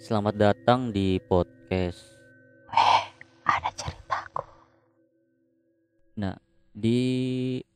Selamat 0.00 0.32
datang 0.32 0.88
di 0.88 1.20
podcast. 1.20 2.16
Weh, 2.72 3.04
ada 3.44 3.68
ceritaku. 3.76 4.48
Nah, 6.16 6.40
di 6.72 7.00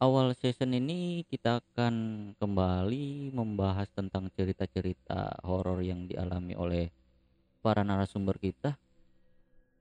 awal 0.00 0.32
season 0.32 0.72
ini 0.72 1.28
kita 1.28 1.60
akan 1.60 1.94
kembali 2.40 3.28
membahas 3.28 3.92
tentang 3.92 4.32
cerita-cerita 4.32 5.36
horor 5.44 5.84
yang 5.84 6.08
dialami 6.08 6.56
oleh 6.56 6.88
para 7.60 7.84
narasumber 7.84 8.40
kita. 8.40 8.72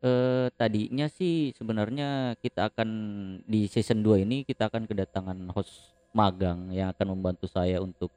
Eh, 0.04 0.52
tadinya 0.60 1.08
sih 1.08 1.56
sebenarnya 1.56 2.36
kita 2.44 2.76
akan 2.76 2.90
di 3.48 3.72
season 3.72 4.04
2 4.04 4.20
ini 4.28 4.44
kita 4.44 4.68
akan 4.68 4.84
kedatangan 4.84 5.48
host 5.56 5.96
magang 6.12 6.76
yang 6.76 6.92
akan 6.92 7.08
membantu 7.16 7.48
saya 7.48 7.80
untuk 7.80 8.12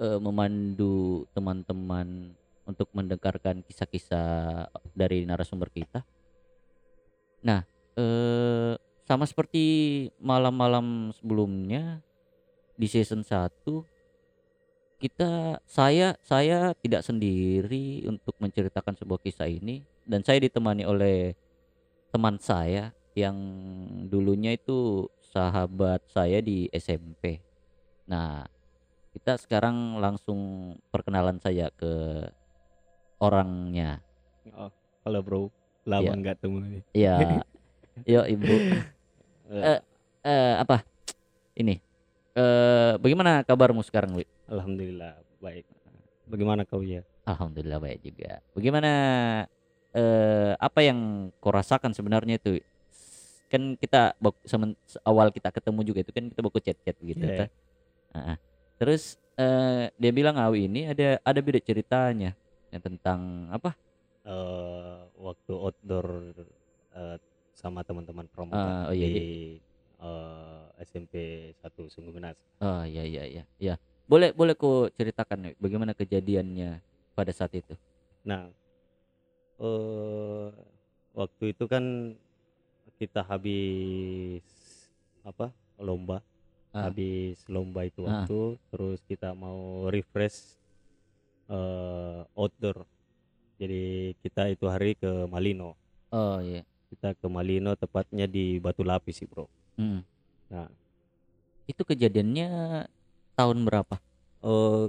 eh, 0.00 0.16
memandu 0.16 1.28
teman-teman 1.36 2.32
untuk 2.72 2.88
mendengarkan 2.96 3.60
kisah-kisah 3.62 4.66
dari 4.96 5.28
narasumber 5.28 5.68
kita. 5.68 6.00
Nah, 7.44 7.62
eh 7.94 8.74
sama 9.04 9.26
seperti 9.26 10.08
malam-malam 10.22 11.12
sebelumnya 11.12 12.00
di 12.78 12.86
season 12.88 13.20
1 13.20 13.60
kita 15.02 15.58
saya 15.66 16.14
saya 16.22 16.72
tidak 16.78 17.02
sendiri 17.02 18.06
untuk 18.06 18.38
menceritakan 18.38 18.94
sebuah 18.94 19.20
kisah 19.20 19.50
ini 19.50 19.82
dan 20.06 20.22
saya 20.22 20.38
ditemani 20.38 20.86
oleh 20.86 21.34
teman 22.14 22.38
saya 22.38 22.94
yang 23.12 23.36
dulunya 24.06 24.54
itu 24.54 25.10
sahabat 25.34 26.06
saya 26.08 26.38
di 26.38 26.70
SMP. 26.72 27.42
Nah, 28.08 28.46
kita 29.12 29.36
sekarang 29.36 30.00
langsung 30.00 30.72
perkenalan 30.88 31.36
saya 31.42 31.68
ke 31.74 32.24
orangnya. 33.22 34.02
Oh, 34.50 34.70
halo 35.06 35.18
bro, 35.22 35.42
lama 35.86 36.02
Iya. 36.02 36.18
nggak 36.18 36.36
temu 36.42 36.58
nih. 36.58 36.82
Ya, 36.90 37.16
yo 38.12 38.20
ibu. 38.26 38.50
Eh, 39.46 39.62
Eh, 39.62 39.78
eh 40.26 40.54
apa? 40.58 40.82
Ini. 41.54 41.78
Eh 42.34 42.92
bagaimana 42.98 43.46
kabarmu 43.46 43.86
sekarang, 43.86 44.18
Wi? 44.18 44.26
Alhamdulillah 44.50 45.22
baik. 45.38 45.62
Bagaimana 46.26 46.66
kau 46.66 46.82
ya? 46.82 47.06
Alhamdulillah 47.22 47.78
baik 47.78 48.02
juga. 48.02 48.42
Bagaimana 48.56 48.90
eh 49.94 50.52
apa 50.58 50.80
yang 50.82 51.30
kau 51.38 51.54
rasakan 51.54 51.94
sebenarnya 51.94 52.42
itu? 52.42 52.58
Kan 53.46 53.76
kita 53.76 54.16
awal 55.04 55.28
kita 55.28 55.52
ketemu 55.52 55.80
juga 55.84 56.00
itu 56.02 56.10
kan 56.10 56.24
kita 56.26 56.40
baku 56.40 56.58
chat-chat 56.58 56.96
gitu 56.98 57.22
Iya. 57.22 57.46
kan. 57.46 57.48
Ah, 58.10 58.18
ah. 58.34 58.36
Terus 58.80 59.20
eh 59.38 59.92
dia 59.94 60.10
bilang 60.10 60.40
Awi 60.40 60.66
ini 60.66 60.88
ada 60.88 61.20
ada 61.22 61.40
beda 61.40 61.60
ceritanya 61.60 62.32
yang 62.72 62.80
tentang 62.82 63.20
apa? 63.52 63.76
Eh, 64.24 64.98
waktu 65.20 65.52
outdoor 65.52 66.06
eh, 66.96 67.16
sama 67.52 67.84
teman-teman 67.84 68.24
pramuka 68.32 68.88
Ah, 68.88 68.88
oh 68.88 68.94
iya, 68.96 69.06
di 69.12 69.28
eh, 70.00 70.64
SMP 70.82 71.14
1 71.60 71.92
Sungguh 71.92 72.16
Menas. 72.16 72.34
Oh 72.58 72.82
iya 72.82 73.04
iya 73.04 73.22
iya. 73.28 73.42
Ya. 73.60 73.74
Boleh 74.08 74.32
boleh 74.32 74.56
kau 74.56 74.88
ceritakan 74.90 75.52
bagaimana 75.60 75.92
kejadiannya 75.92 76.80
pada 77.12 77.30
saat 77.30 77.52
itu? 77.54 77.76
Nah, 78.24 78.48
eh 79.60 80.48
waktu 81.12 81.52
itu 81.52 81.64
kan 81.68 82.16
kita 82.96 83.20
habis 83.20 84.42
apa 85.22 85.52
lomba, 85.76 86.24
Ah. 86.72 86.88
habis 86.88 87.36
lomba 87.52 87.84
itu 87.84 88.00
Ah. 88.08 88.24
waktu, 88.24 88.56
terus 88.72 88.98
kita 89.04 89.36
mau 89.36 89.92
refresh 89.92 90.56
eh 91.52 92.20
outdoor. 92.32 92.88
Jadi 93.60 93.82
kita 94.18 94.48
itu 94.48 94.64
hari 94.66 94.96
ke 94.96 95.28
Malino. 95.28 95.76
Oh 96.10 96.40
iya. 96.40 96.64
Kita 96.88 97.12
ke 97.12 97.26
Malino 97.26 97.72
tepatnya 97.74 98.24
di 98.26 98.56
Batu 98.56 98.82
Lapis 98.82 99.20
sih 99.20 99.28
bro. 99.28 99.46
Mm. 99.76 100.00
Nah, 100.48 100.68
Itu 101.64 101.84
kejadiannya 101.84 102.48
tahun 103.32 103.64
berapa? 103.64 103.96
eh 104.42 104.86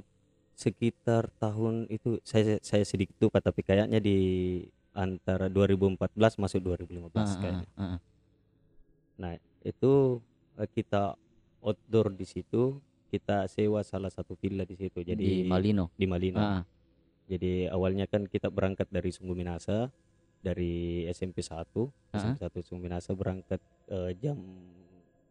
sekitar 0.53 1.29
tahun 1.37 1.85
itu 1.87 2.17
saya 2.21 2.57
saya 2.61 2.81
sedikit 2.83 3.13
lupa 3.19 3.37
tapi 3.37 3.61
kayaknya 3.61 3.97
di 3.97 4.17
antara 4.93 5.49
2014 5.49 5.97
masuk 6.37 6.59
2015 6.63 7.13
Ah, 7.13 7.21
ah, 7.21 7.37
kayaknya. 7.37 7.67
ah, 7.73 7.83
ah. 7.85 7.99
Nah, 9.17 9.33
itu 9.61 9.93
eh, 10.57 10.69
kita 10.69 11.13
outdoor 11.59 12.13
di 12.13 12.25
situ, 12.25 12.77
kita 13.13 13.45
sewa 13.45 13.85
salah 13.85 14.09
satu 14.09 14.33
villa 14.33 14.65
di 14.65 14.73
situ. 14.73 15.05
di 15.05 15.13
Jadi 15.13 15.27
Malino. 15.45 15.93
di 15.93 16.05
Malino. 16.09 16.41
Ah, 16.41 16.65
Jadi 17.29 17.69
awalnya 17.69 18.09
kan 18.09 18.25
kita 18.25 18.49
berangkat 18.49 18.89
dari 18.89 19.13
Sungguh 19.13 19.37
Minasa 19.37 19.93
dari 20.41 21.05
SMP 21.07 21.45
1, 21.45 21.93
Ah. 22.09 22.17
SMP 22.17 22.41
1 22.41 22.65
Sungguh 22.65 22.89
Minasa 22.89 23.13
berangkat 23.13 23.61
eh, 23.87 24.17
jam 24.17 24.41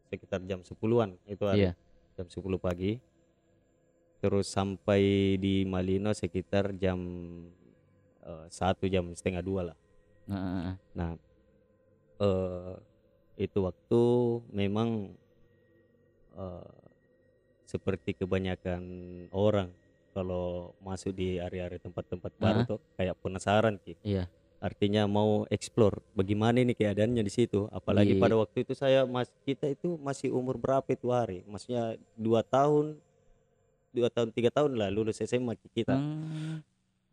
sekitar 0.07 0.47
jam 0.47 0.63
10-an 0.63 1.19
itu 1.27 1.43
hari. 1.43 1.67
Iya. 1.67 1.73
Jam 2.15 2.31
10 2.31 2.63
pagi. 2.63 3.03
Terus 4.23 4.47
sampai 4.47 5.35
di 5.37 5.67
Malino 5.67 6.15
sekitar 6.15 6.71
jam 6.79 7.03
eh, 8.23 8.47
satu 8.47 8.87
jam 8.87 9.11
setengah 9.11 9.43
dua 9.43 9.75
lah. 9.75 9.77
ah, 10.31 10.35
ah, 10.39 10.61
ah. 10.71 10.77
Nah, 10.95 11.11
eh 12.23 12.75
itu 13.43 13.59
waktu 13.59 14.03
memang 14.55 15.19
eh 16.39 16.82
seperti 17.73 18.13
kebanyakan 18.13 18.83
orang 19.33 19.73
kalau 20.13 20.77
masuk 20.85 21.17
di 21.17 21.41
area-area 21.41 21.81
tempat-tempat 21.81 22.37
baru 22.37 22.69
tuh 22.69 22.79
kayak 22.95 23.17
penasaran 23.19 23.81
ki. 23.81 23.97
Iya. 24.05 24.29
Artinya 24.61 25.09
mau 25.09 25.49
explore 25.49 26.05
bagaimana 26.13 26.61
ini 26.61 26.77
keadaannya 26.77 27.25
di 27.25 27.33
situ. 27.33 27.67
Apalagi 27.73 28.15
Di- 28.15 28.21
pada 28.21 28.37
waktu 28.37 28.63
itu 28.63 28.77
saya 28.77 29.09
mas 29.09 29.33
kita 29.43 29.67
itu 29.67 29.97
masih 29.99 30.31
umur 30.31 30.61
berapa 30.61 30.85
itu 30.87 31.09
hari? 31.11 31.43
Maksudnya 31.49 31.97
dua 32.15 32.45
tahun, 32.45 33.01
dua 33.91 34.13
tahun 34.13 34.31
tiga 34.31 34.53
tahun 34.53 34.77
lah 34.77 34.93
lulus 34.93 35.19
SMA 35.19 35.57
ki 35.57 35.69
kita 35.73 35.97
Hmm, 35.97 36.61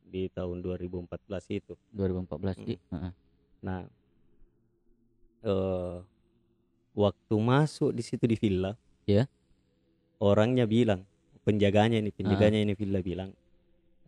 di 0.03 0.28
tahun 0.30 0.59
2014 0.59 1.09
itu. 1.50 1.74
2014 1.96 2.59
Ji. 2.59 2.76
Mm. 2.76 2.91
Ah, 2.91 2.96
ah. 3.09 3.14
Nah, 3.64 3.81
eh 5.41 5.96
waktu 6.94 7.36
masuk 7.40 7.96
di 7.96 8.03
situ 8.03 8.28
di 8.28 8.36
villa, 8.36 8.76
Ya. 9.08 9.26
Orangnya 10.19 10.68
bilang, 10.68 11.03
penjaganya 11.44 11.97
ini, 12.00 12.12
penjaganya 12.12 12.59
ini 12.62 12.74
villa 12.75 13.00
bilang, 13.00 13.31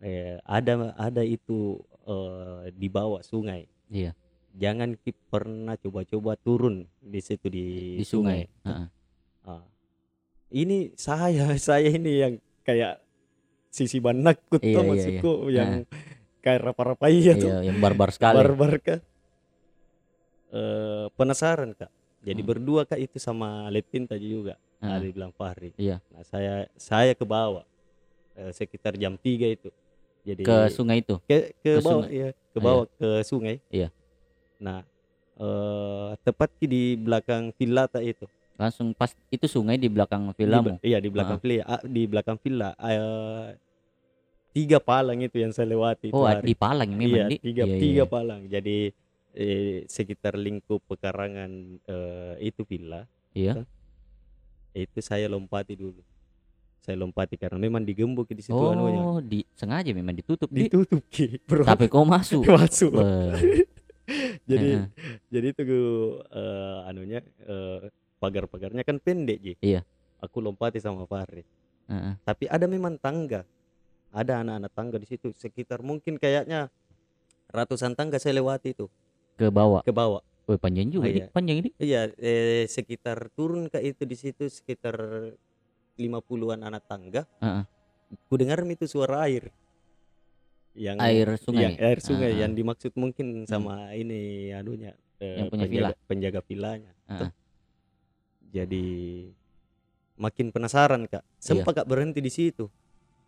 eh, 0.00 0.38
ada 0.44 0.92
ada 0.96 1.22
itu 1.24 1.80
eh, 2.06 2.70
di 2.72 2.88
bawah 2.88 3.20
sungai. 3.24 3.66
Iya. 3.88 4.12
Jangan 4.52 5.00
pernah 5.32 5.80
coba-coba 5.80 6.36
turun 6.36 6.84
di 7.00 7.20
situ 7.24 7.48
di, 7.48 7.96
Di 7.96 8.04
sungai. 8.04 8.44
Ah, 8.68 8.84
ah. 8.84 8.88
Ah. 9.48 9.64
Ini 10.52 10.92
saya 10.94 11.56
saya 11.58 11.88
ini 11.88 12.12
yang 12.20 12.34
kayak 12.62 13.00
sisi 13.72 13.96
banakut 13.98 14.60
Iya, 14.60 14.76
tuh 14.76 14.82
iya, 14.84 14.88
maksudku 14.92 15.32
yang 15.48 15.72
kayak 16.44 16.60
rapa-rapai 16.68 17.16
ya 17.24 17.34
tuh 17.40 17.48
Iya, 17.48 17.72
yang 17.72 17.80
barbar 17.80 18.12
sekali. 18.12 18.36
barbar 18.36 18.72
kak 18.84 19.00
Eh, 20.52 21.06
penasaran 21.16 21.72
kak 21.72 21.88
jadi 22.20 22.36
Hmm. 22.44 22.50
berdua 22.52 22.84
kak 22.84 23.00
itu 23.00 23.16
sama 23.16 23.72
Lepin 23.72 24.04
tadi 24.04 24.28
juga 24.28 24.60
Ah, 24.82 24.98
ada 24.98 25.06
bilang 25.06 25.30
Fahri 25.30 25.70
Iya. 25.78 26.02
nah 26.10 26.22
saya 26.22 26.52
saya 26.74 27.14
ke 27.14 27.22
bawah 27.22 27.62
eh, 28.34 28.50
sekitar 28.50 28.98
jam 28.98 29.14
3 29.14 29.46
itu 29.46 29.70
jadi 30.22 30.42
Ke 30.42 30.58
sungai 30.68 30.98
itu. 31.00 31.16
ke, 31.24 31.54
ke 31.58 31.70
ke 31.70 31.72
bawah 31.78 32.02
sungai. 32.02 32.10
ya 32.12 32.28
ke 32.34 32.58
Ah, 32.58 32.62
bawah 32.62 32.84
ke 32.90 33.08
sungai 33.22 33.56
Iya. 33.70 33.88
nah 34.58 34.82
eh 35.32 36.10
tepat 36.20 36.50
di 36.58 36.94
belakang 36.94 37.54
villa 37.54 37.86
tak 37.86 38.02
itu 38.02 38.26
Langsung 38.52 38.92
pas 38.92 39.10
itu 39.28 39.46
sungai 39.46 39.74
di 39.74 39.88
belakang 39.88 40.28
Di 40.30 40.36
villamu. 40.36 40.76
be- 40.76 40.82
iya 40.84 40.98
di 40.98 41.08
belakang 41.08 41.38
villa 41.38 41.62
ah, 41.64 41.80
di 41.80 42.02
belakang 42.04 42.36
villa 42.36 42.68
eh, 42.76 43.56
tiga 44.52 44.78
palang 44.78 45.18
itu 45.18 45.40
yang 45.40 45.50
saya 45.50 45.70
lewati 45.70 46.12
Oh, 46.12 46.28
hari. 46.28 46.44
di 46.44 46.54
Palang 46.54 46.92
memang 46.92 47.08
iya 47.08 47.24
di. 47.30 47.36
tiga 47.40 47.64
Iya, 47.64 47.76
tiga 47.80 48.04
iya. 48.04 48.12
palang 48.12 48.40
jadi 48.44 48.78
eh, 49.32 49.88
sekitar 49.88 50.36
lingkup 50.36 50.84
pekarangan 50.84 51.50
eh, 51.80 52.34
itu 52.42 52.62
villa 52.62 53.08
Iya. 53.32 53.64
Itu 54.72 54.98
saya 55.04 55.28
lompati 55.28 55.76
dulu. 55.76 56.00
Saya 56.82 56.98
lompati 56.98 57.38
karena 57.38 57.62
memang 57.62 57.86
digembok 57.86 58.34
di 58.34 58.42
situ 58.42 58.58
anunya. 58.58 59.00
Oh, 59.00 59.20
di 59.22 59.46
sengaja 59.54 59.94
memang 59.94 60.18
ditutup 60.18 60.50
Di. 60.50 60.66
ditutup 60.66 60.98
ki 61.06 61.38
bro. 61.46 61.62
Tapi 61.62 61.86
kau 61.86 62.02
masuk. 62.02 62.42
masuk. 62.58 62.90
Jadi 64.50 64.82
jadi 65.30 65.46
itu 65.54 65.62
eh, 66.26 66.78
anunya 66.90 67.22
eh, 67.46 67.86
pagar-pagarnya 68.18 68.82
kan 68.82 68.98
pendek 68.98 69.38
ji. 69.38 69.54
Iya. 69.62 69.86
aku 70.22 70.38
lompati 70.38 70.78
sama 70.78 71.02
Fahri 71.06 71.42
Heeh. 71.90 72.14
tapi 72.26 72.50
ada 72.50 72.66
memang 72.66 72.98
tangga. 72.98 73.46
Ada 74.12 74.42
anak-anak 74.44 74.72
tangga 74.74 74.96
di 74.98 75.06
situ. 75.06 75.30
Sekitar 75.32 75.80
mungkin 75.86 76.18
kayaknya 76.18 76.68
ratusan 77.48 77.94
tangga 77.94 78.18
saya 78.18 78.42
lewati 78.42 78.74
itu. 78.74 78.90
Ke 79.38 79.48
bawah. 79.48 79.80
ke 79.86 79.94
bawah 79.94 80.20
Wih, 80.52 80.60
panjang 80.60 80.92
juga 80.92 81.08
Oh, 81.08 81.12
iya. 81.16 81.26
Panjang 81.32 81.56
ini. 81.64 81.70
Iya, 81.80 82.12
eh, 82.20 82.68
sekitar 82.68 83.32
turun 83.32 83.72
ke 83.72 83.80
itu 83.80 84.04
di 84.04 84.16
situ 84.20 84.44
sekitar 84.52 85.00
50-an 85.96 86.60
anak 86.60 86.84
tangga. 86.84 87.24
Heeh. 87.40 87.64
Ku 88.28 88.36
dengar 88.36 88.60
itu 88.68 88.84
suara 88.84 89.24
air. 89.24 89.48
yang 90.72 90.96
Air 91.04 91.36
sungai? 91.36 91.68
yang 91.68 91.74
air 91.84 91.98
sungai 92.00 92.32
Ah, 92.32 92.38
yang 92.48 92.56
dimaksud 92.56 92.96
mungkin 92.96 93.44
sama 93.44 93.92
ini 93.92 94.48
anunya 94.56 94.96
eh, 95.20 95.44
Yang 95.44 95.48
punya 95.52 95.66
villa? 95.68 95.88
penjaga, 95.92 96.08
penjaga 96.08 96.40
villanya 96.48 96.92
Ah, 97.04 97.18
Tuh. 97.20 97.30
jadi 98.56 98.86
makin 100.16 100.48
penasaran 100.48 101.04
kak 101.12 101.20
sempat 101.36 101.76
kak 101.76 101.84
berhenti 101.84 102.24
di 102.24 102.32
situ 102.32 102.72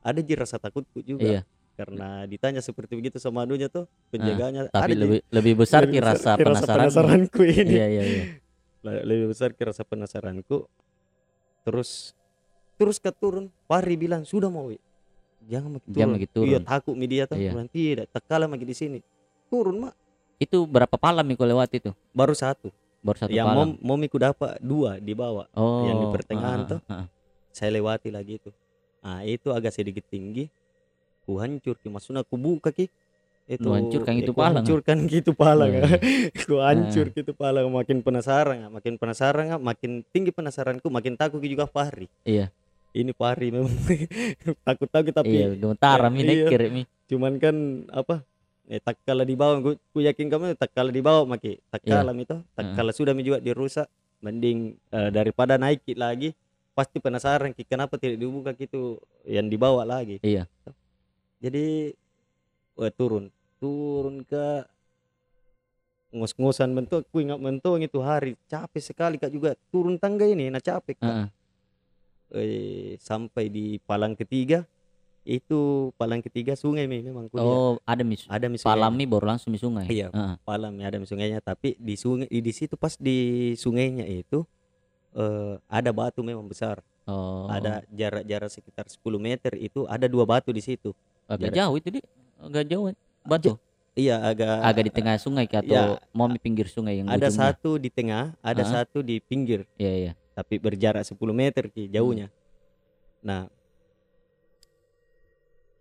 ada 0.01 0.25
ji 0.25 0.33
rasa 0.33 0.57
takutku 0.57 1.05
juga 1.05 1.29
Iya, 1.29 1.41
karena 1.75 2.23
ditanya 2.25 2.63
seperti 2.63 2.95
begitu 2.95 3.19
sama 3.19 3.43
anunya 3.43 3.67
tuh 3.67 3.91
penjaganya 4.09 4.71
tapi 4.71 4.95
ada 4.95 4.95
lebih 4.95 5.21
lebih 5.29 5.55
besar 5.59 5.83
lebih 5.83 6.01
rasa 6.01 6.39
ki 6.39 6.47
penasaran. 6.47 6.77
penasaranku 6.87 7.43
ini 7.43 7.73
Iya, 7.75 7.87
iya, 7.91 8.03
iya. 8.05 8.25
Le- 8.81 9.05
lebih 9.05 9.27
besar 9.35 9.51
rasa 9.53 9.83
penasaranku 9.83 10.71
terus 11.67 12.15
terus 12.77 12.99
ke 12.99 13.11
turun 13.11 13.51
Pari 13.67 13.95
bilang 13.97 14.23
sudah 14.23 14.47
mau 14.47 14.71
jangan 15.45 15.77
makin 15.77 15.85
turun 15.85 15.99
Jangan 15.99 16.13
makin 16.15 16.31
turun. 16.31 16.47
iya 16.47 16.59
takut 16.61 16.95
media 16.95 17.23
tuh 17.27 17.37
Iya. 17.37 17.51
tidak 17.69 18.07
tak 18.09 18.23
kalah 18.25 18.47
makin 18.47 18.67
di 18.67 18.77
sini 18.77 18.99
turun 19.51 19.89
mak 19.89 19.95
Itu 20.39 20.67
berapa 20.67 20.95
palam 20.95 21.23
Miko 21.23 21.43
lewat 21.43 21.71
itu? 21.75 21.91
baru 22.11 22.35
satu 22.35 22.71
Baru 23.03 23.19
satu 23.19 23.31
yang 23.31 23.51
mau 23.51 23.67
palam. 23.67 23.79
mau 23.83 23.97
miku 23.97 24.17
dapat 24.17 24.57
dua 24.63 24.97
di 24.99 25.13
bawah 25.13 25.47
Oh, 25.53 25.85
yang 25.85 25.99
di 26.01 26.07
pertengahan 26.11 26.61
ah, 26.63 26.69
tuh. 26.69 26.81
ah, 26.87 26.95
ah. 27.03 27.07
saya 27.51 27.71
lewati 27.73 28.09
lagi 28.11 28.39
itu 28.39 28.51
nah 29.01 29.21
itu 29.21 29.51
agak 29.51 29.75
sedikit 29.75 30.07
tinggi 30.09 30.49
ku 31.25 31.41
hancur 31.41 31.77
ki 31.81 31.89
maksudnya 31.89 32.23
ku 32.23 32.37
buka 32.37 32.71
ki 32.71 32.89
itu 33.45 33.69
Lu 33.69 33.77
hancurkan 33.77 34.17
ya, 34.17 34.25
itu 34.25 34.33
ah? 34.41 34.49
hancurkan 34.57 34.99
gitu 35.05 35.37
palang 35.37 35.69
Iya, 35.69 35.85
ah. 35.85 35.99
ku 36.49 36.57
hancur 36.65 37.07
gitu 37.13 37.33
palang 37.37 37.69
makin 37.69 38.01
penasaran 38.01 38.73
makin 38.73 38.97
penasaran 38.97 39.61
makin 39.61 40.01
tinggi 40.09 40.33
penasaranku 40.33 40.89
makin 40.89 41.17
takut 41.21 41.45
juga 41.45 41.69
Fahri 41.69 42.09
Iya. 42.25 42.49
ini 42.97 43.13
Fahri 43.13 43.53
memang 43.53 43.69
takut 44.69 44.89
takut 44.89 45.13
tapi 45.13 45.45
Iya, 45.45 45.61
gemetar 45.61 46.01
mi 46.09 46.25
iya. 46.25 46.49
mi. 46.73 46.89
cuman 47.05 47.37
kan 47.37 47.57
apa 47.93 48.25
eh 48.65 48.81
tak 48.81 48.97
kala 49.05 49.29
di 49.29 49.37
bawah 49.37 49.61
ku, 49.61 49.71
ku 49.93 49.99
yakin 50.01 50.33
kamu 50.33 50.57
tak 50.57 50.73
kala 50.73 50.89
di 50.89 51.05
bawah 51.05 51.29
maki 51.29 51.61
tak 51.69 51.85
Iya. 51.85 52.01
kala 52.01 52.17
itu 52.17 52.37
tak 52.57 52.65
Heeh. 52.65 52.77
kala 52.81 52.91
sudah 52.97 53.13
mi 53.13 53.21
juga 53.21 53.45
dirusak 53.45 53.85
mending 54.25 54.73
eh, 54.89 55.13
daripada 55.13 55.61
naik 55.61 55.85
lagi 56.01 56.33
pasti 56.73 56.97
penasaran 56.97 57.53
ki 57.53 57.69
kenapa 57.69 58.01
tidak 58.01 58.17
dibuka 58.17 58.57
gitu 58.57 59.05
yang 59.29 59.53
dibawa 59.53 59.85
lagi 59.85 60.17
Iya. 60.25 60.49
Jadi 61.43 61.95
wah, 62.79 62.93
turun 62.95 63.31
turun 63.59 64.23
ke 64.27 64.67
ngos-ngosan 66.15 66.71
bentuk 66.71 67.03
ku 67.11 67.19
ingat 67.19 67.43
itu 67.83 67.99
hari 67.99 68.39
capek 68.47 68.83
sekali 68.83 69.17
kak 69.19 69.35
juga 69.35 69.59
turun 69.75 69.99
tangga 69.99 70.23
ini 70.23 70.47
nah 70.47 70.63
capek 70.63 70.95
Kak. 71.03 71.11
Heeh. 71.11 71.29
Eh, 72.35 72.91
sampai 73.03 73.51
di 73.51 73.83
palang 73.83 74.15
ketiga 74.15 74.63
itu 75.25 75.91
palang 75.97 76.21
ketiga 76.21 76.53
sungai 76.53 76.85
Mi, 76.85 77.01
memang 77.01 77.27
ku 77.33 77.41
lihat. 77.41 77.47
Oh, 77.47 77.75
ada 77.83 78.03
mis 78.07 78.29
ada 78.31 78.47
mi 78.47 78.61
palam 78.61 78.93
mi 78.95 79.09
baru 79.09 79.35
langsung 79.35 79.51
mi 79.51 79.59
sungai. 79.59 79.91
Iya. 79.91 80.15
Heeh. 80.15 80.35
palam 80.47 80.71
ada 80.79 80.97
mi 81.03 81.07
sungainya 81.07 81.43
tapi 81.43 81.75
di 81.81 81.99
sungai 81.99 82.31
di 82.31 82.53
situ 82.55 82.79
pas 82.79 82.95
di 82.95 83.51
sungainya 83.59 84.07
itu 84.07 84.47
eh, 85.19 85.59
ada 85.67 85.91
batu 85.91 86.23
memang 86.23 86.47
besar 86.47 86.79
Oh. 87.05 87.45
ada 87.53 87.85
jarak-jarak 87.93 88.49
sekitar 88.49 88.89
10 88.89 89.21
meter 89.21 89.53
itu 89.61 89.85
ada 89.85 90.09
dua 90.09 90.25
batu 90.25 90.49
di 90.57 90.65
situ 90.65 90.97
agak 91.27 91.41
jarak- 91.47 91.57
jauh 91.57 91.75
itu 91.75 91.89
di 91.91 92.01
agak 92.39 92.65
jauh 92.67 92.85
batu. 93.23 93.53
iya 93.95 94.17
agak 94.21 94.61
Agak 94.61 94.83
di 94.83 94.93
tengah 94.93 95.15
sungai 95.17 95.45
kah 95.45 95.61
atau 95.61 95.73
ya, 95.73 95.85
mau 96.11 96.27
di 96.27 96.37
pinggir 96.37 96.67
sungai 96.67 96.99
yang 96.99 97.07
ada 97.07 97.25
ujungnya? 97.25 97.41
satu 97.51 97.71
di 97.77 97.89
tengah 97.89 98.35
ada 98.41 98.63
Ah. 98.63 98.71
satu 98.75 99.01
di 99.01 99.17
pinggir 99.19 99.65
Iya, 99.75 99.93
iya. 99.95 100.13
tapi 100.33 100.59
berjarak 100.59 101.03
10 101.03 101.17
meter 101.33 101.67
ki 101.67 101.89
jauhnya 101.89 102.27
Hmm. 102.27 102.37
nah 103.23 103.43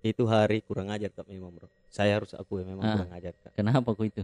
itu 0.02 0.24
hari 0.26 0.60
kurang 0.62 0.88
ajar 0.90 1.10
kak 1.10 1.26
memang 1.26 1.52
bro 1.52 1.68
saya 1.88 2.18
harus 2.18 2.32
akui 2.34 2.62
memang 2.62 2.84
Ah. 2.84 2.94
kurang 2.98 3.14
ajar 3.14 3.34
kak 3.38 3.52
Kenapa 3.54 3.90
kok 3.90 4.04
itu? 4.04 4.24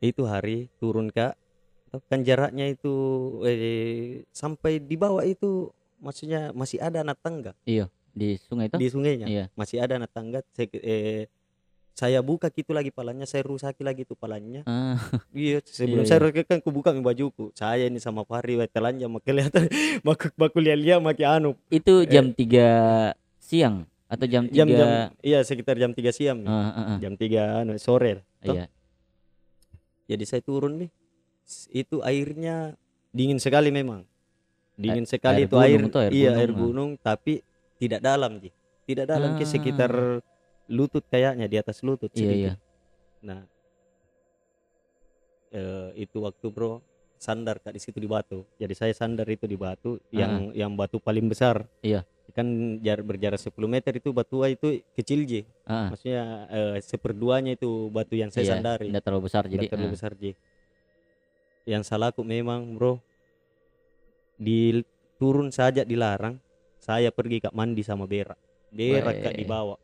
itu 0.00 0.22
hari 0.22 0.56
turun 0.76 1.08
kak 1.08 1.38
kan 2.06 2.20
jaraknya 2.20 2.68
itu 2.68 2.92
eh, 3.42 4.24
sampai 4.30 4.78
di 4.78 4.94
bawah 4.94 5.22
itu 5.22 5.68
maksudnya 5.98 6.50
masih 6.50 6.78
ada 6.78 7.00
anak 7.00 7.18
tangga 7.18 7.52
Di 8.12 8.36
sungai 8.36 8.68
itu? 8.68 8.76
di 8.76 8.86
sungainya 8.92 9.26
Iya. 9.26 9.44
masih 9.56 9.80
ada 9.80 9.96
anak 9.96 10.12
tangga 10.12 10.44
saya, 10.52 10.68
eh, 10.84 11.24
saya 11.92 12.24
buka 12.24 12.48
gitu 12.48 12.72
lagi 12.72 12.88
palanya 12.88 13.28
saya 13.28 13.44
rusaki 13.44 13.84
lagi 13.84 14.08
tuh 14.08 14.16
palanya 14.16 14.64
Ah, 14.64 14.96
iya 15.36 15.60
sebelum 15.60 16.04
Iya, 16.04 16.08
saya 16.08 16.18
rusaki 16.24 16.44
kan 16.48 16.58
ku 16.64 16.72
buka 16.72 16.92
mi 16.92 17.04
bajuku 17.04 17.52
saya 17.52 17.84
ini 17.88 18.00
sama 18.00 18.24
Fahri 18.24 18.56
telanja 18.68 19.08
mak 19.12 19.24
kelihatan 19.24 19.68
baku 20.00 20.32
baku 20.36 20.60
lihat 20.64 21.00
maki 21.04 21.24
anu 21.24 21.56
itu 21.68 22.04
jam 22.08 22.32
3 22.32 23.12
siang 23.40 23.84
atau 24.08 24.26
jam 24.28 24.44
3 24.48 24.56
jam 24.56 24.66
jam 24.68 24.88
iya 25.24 25.40
sekitar 25.40 25.80
jam 25.80 25.92
3 25.92 26.12
siang. 26.12 26.44
Ah, 26.44 26.52
ah, 26.52 26.80
ah. 26.96 26.98
jam 27.00 27.16
3 27.16 27.64
anu 27.64 27.76
sore 27.76 28.24
toh. 28.40 28.56
Iya. 28.56 28.68
jadi 30.08 30.24
saya 30.28 30.40
turun 30.44 30.84
nih 30.84 30.90
itu 31.72 32.00
airnya 32.00 32.76
dingin 33.12 33.36
sekali 33.36 33.68
memang 33.68 34.04
dingin 34.76 35.04
sekali 35.04 35.44
air 35.44 35.48
itu 35.48 35.56
air, 35.60 35.80
tuh, 35.92 36.00
air 36.00 36.12
iya 36.12 36.30
gunung, 36.32 36.40
air 36.40 36.50
ah. 36.50 36.56
gunung 36.56 36.90
tapi 36.96 37.34
tidak 37.82 37.98
dalam 38.00 38.38
Ji. 38.38 38.54
tidak 38.84 39.06
dalam 39.08 39.34
Ah. 39.34 39.42
sekitar 39.44 39.92
lutut 40.68 41.02
kayaknya 41.04 41.46
di 41.46 41.56
atas 41.56 41.82
lutut 41.82 42.10
Iya, 42.10 42.18
sedikit. 42.20 42.38
iya. 42.38 42.52
nah 43.20 43.40
eh, 45.50 45.88
itu 45.98 46.18
waktu 46.18 46.46
bro 46.48 46.80
sandar 47.16 47.58
kak 47.58 47.70
di 47.70 47.78
situ 47.78 47.96
di 47.96 48.06
batu 48.06 48.42
jadi 48.56 48.72
saya 48.72 48.92
sandar 48.92 49.26
itu 49.28 49.44
di 49.44 49.54
batu 49.54 49.98
yang 50.10 50.50
yang 50.52 50.72
batu 50.72 50.98
paling 50.98 51.26
besar 51.26 51.66
Iya. 51.80 52.02
kan 52.32 52.48
jar 52.80 52.98
berjarak 53.00 53.36
10 53.36 53.52
meter 53.68 53.92
itu 53.92 54.08
batu 54.10 54.40
itu 54.42 54.80
kecil 54.92 55.22
Ji 55.22 55.44
Ah, 55.62 55.86
ah. 55.86 55.88
maksudnya 55.92 56.22
eh, 56.48 56.76
seperduanya 56.80 57.52
itu 57.52 57.68
batu 57.88 58.14
yang 58.14 58.30
saya 58.30 58.42
Iya, 58.44 58.52
sandari 58.56 58.86
Nggak 58.88 59.04
terlalu 59.04 59.22
besar 59.22 59.42
jadi. 59.44 59.52
tidak 59.58 59.70
terlalu 59.70 59.86
ah. 59.86 59.94
besar 59.94 60.12
Ji 60.14 60.30
yang 61.64 61.82
salahku 61.82 62.22
memang 62.22 62.74
bro 62.74 62.98
di 64.34 64.82
turun 65.16 65.52
saja 65.52 65.84
dilarang 65.84 66.40
saya 66.82 67.08
pergi 67.08 67.38
kak 67.38 67.54
mandi 67.54 67.80
sama 67.80 68.04
berak 68.04 68.34
berak 68.68 69.22
kak 69.22 69.34
dibawa 69.34 69.78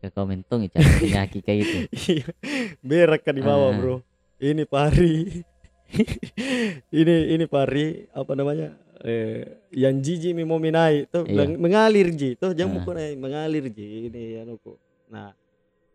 Ke 0.00 0.08
komentong 0.08 0.64
ya 0.64 0.80
penyakit 0.96 1.42
kayak 1.44 1.60
itu. 1.60 1.76
Iya, 2.16 2.26
berak 2.80 3.20
kak 3.20 3.34
dibawa 3.34 3.68
Ah. 3.68 3.76
bro 3.76 3.96
ini 4.38 4.64
pari 4.64 5.44
ini 6.92 7.14
ini 7.34 7.44
pari 7.44 8.06
apa 8.10 8.32
namanya 8.32 8.72
eh, 9.02 9.60
yang 9.72 9.98
jiji 9.98 10.32
mi 10.32 10.44
mau 10.44 10.56
naik 10.56 11.10
tuh 11.10 11.24
Iya. 11.26 11.52
mengalir 11.52 12.08
ji 12.12 12.32
tuh 12.34 12.54
jangan 12.54 12.80
Ah. 12.80 13.12
mengalir 13.12 13.68
ji 13.68 14.08
ini 14.08 14.40
anu 14.40 14.56
kok 14.56 14.78
nah 15.10 15.34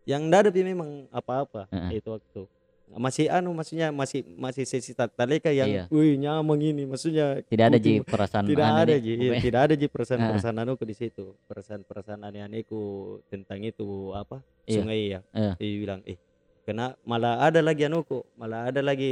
yang 0.06 0.28
dada 0.28 0.52
pi 0.52 0.62
memang 0.62 1.10
apa-apa 1.10 1.66
Ah. 1.68 1.90
itu 1.90 2.06
waktu 2.06 2.46
masih 2.86 3.26
anu 3.26 3.50
maksudnya 3.50 3.90
masih 3.90 4.22
masih 4.38 4.62
sesi 4.62 4.94
taleka 4.94 5.50
yang 5.50 5.66
Iya. 5.66 5.82
wih 5.90 6.14
nyamang 6.14 6.62
ini 6.62 6.86
maksudnya 6.86 7.42
Tidak 7.42 7.66
ada 7.66 7.78
ji 7.82 7.98
perasaan 7.98 8.46
tidak 8.46 8.62
ada 8.62 8.94
ji 8.94 9.12
tidak 9.42 9.60
ada 9.66 9.74
ji 9.74 9.86
perasaan-perasaan 9.90 10.56
anu 10.56 10.78
di 10.78 10.94
situ 10.94 11.34
perasaan-perasaan 11.50 12.22
aneh-anehku 12.22 12.78
tentang 13.26 13.58
itu 13.60 14.14
apa 14.14 14.38
Iya. 14.64 14.74
sungai 14.78 15.00
ya 15.10 15.20
Iya. 15.34 15.52
dia 15.58 15.76
bilang 15.82 16.00
eh 16.06 16.14
kena 16.62 16.94
malah 17.02 17.42
ada 17.42 17.58
lagi 17.58 17.86
anu 17.86 18.02
kok 18.02 18.22
malah 18.34 18.70
ada 18.70 18.82
lagi 18.82 19.10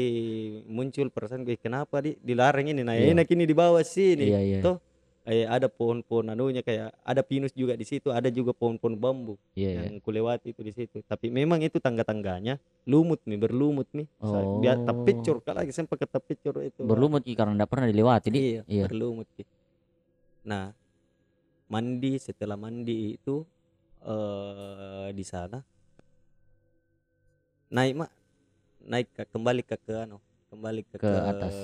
muncul 0.66 1.10
perasaan 1.10 1.42
gue 1.42 1.54
kenapa 1.54 1.98
di 1.98 2.14
dilarang 2.18 2.66
ini 2.66 2.82
nah 2.82 2.94
Iya. 2.94 3.10
enak 3.10 3.26
ini 3.28 3.42
di 3.42 3.54
bawah 3.54 3.82
sini 3.82 4.30
Iya, 4.30 4.40
iya. 4.40 4.58
Toh, 4.62 4.78
eh, 5.24 5.44
ada 5.44 5.66
pohon-pohon 5.66 6.28
anunya 6.28 6.60
kayak 6.60 6.92
ada 7.00 7.20
pinus 7.20 7.52
juga 7.52 7.72
di 7.72 7.82
situ 7.82 8.08
ada 8.08 8.28
juga 8.28 8.52
pohon-pohon 8.52 8.94
bambu 8.94 9.34
iya. 9.52 9.84
yang 9.84 9.96
kulewati 9.98 10.52
itu 10.52 10.60
di 10.60 10.70
situ 10.70 11.00
tapi 11.02 11.28
memang 11.28 11.60
itu 11.60 11.76
tangga-tangganya 11.78 12.56
lumut 12.84 13.24
nih 13.24 13.40
berlumut 13.40 13.88
nih 13.90 14.04
Sa- 14.20 14.44
biar 14.60 14.76
Oh. 14.76 14.84
tapicur 14.84 15.40
kak 15.40 15.56
lagi 15.56 15.72
sempat 15.72 15.96
ke 15.96 16.06
tapicur 16.06 16.60
itu 16.60 16.84
Berlumut 16.84 17.24
Ki, 17.24 17.32
karena 17.32 17.56
enggak 17.56 17.70
pernah 17.70 17.88
dilewati 17.88 18.28
di. 18.28 18.40
iya, 18.52 18.62
Iya. 18.66 18.84
berlumut 18.84 19.24
Ki. 19.32 19.44
nah 20.44 20.76
mandi 21.66 22.20
setelah 22.20 22.54
mandi 22.54 23.16
itu 23.16 23.40
eh 24.04 25.08
di 25.10 25.24
sana 25.24 25.64
naik 27.70 27.94
mak 27.96 28.10
naik 28.84 29.08
ke, 29.10 29.22
kembali 29.26 29.62
ke 29.64 29.76
ke 29.80 29.94
anu 29.96 30.20
kembali 30.52 30.80
ke, 30.84 30.96
Ke 31.00 31.08
atas. 31.24 31.54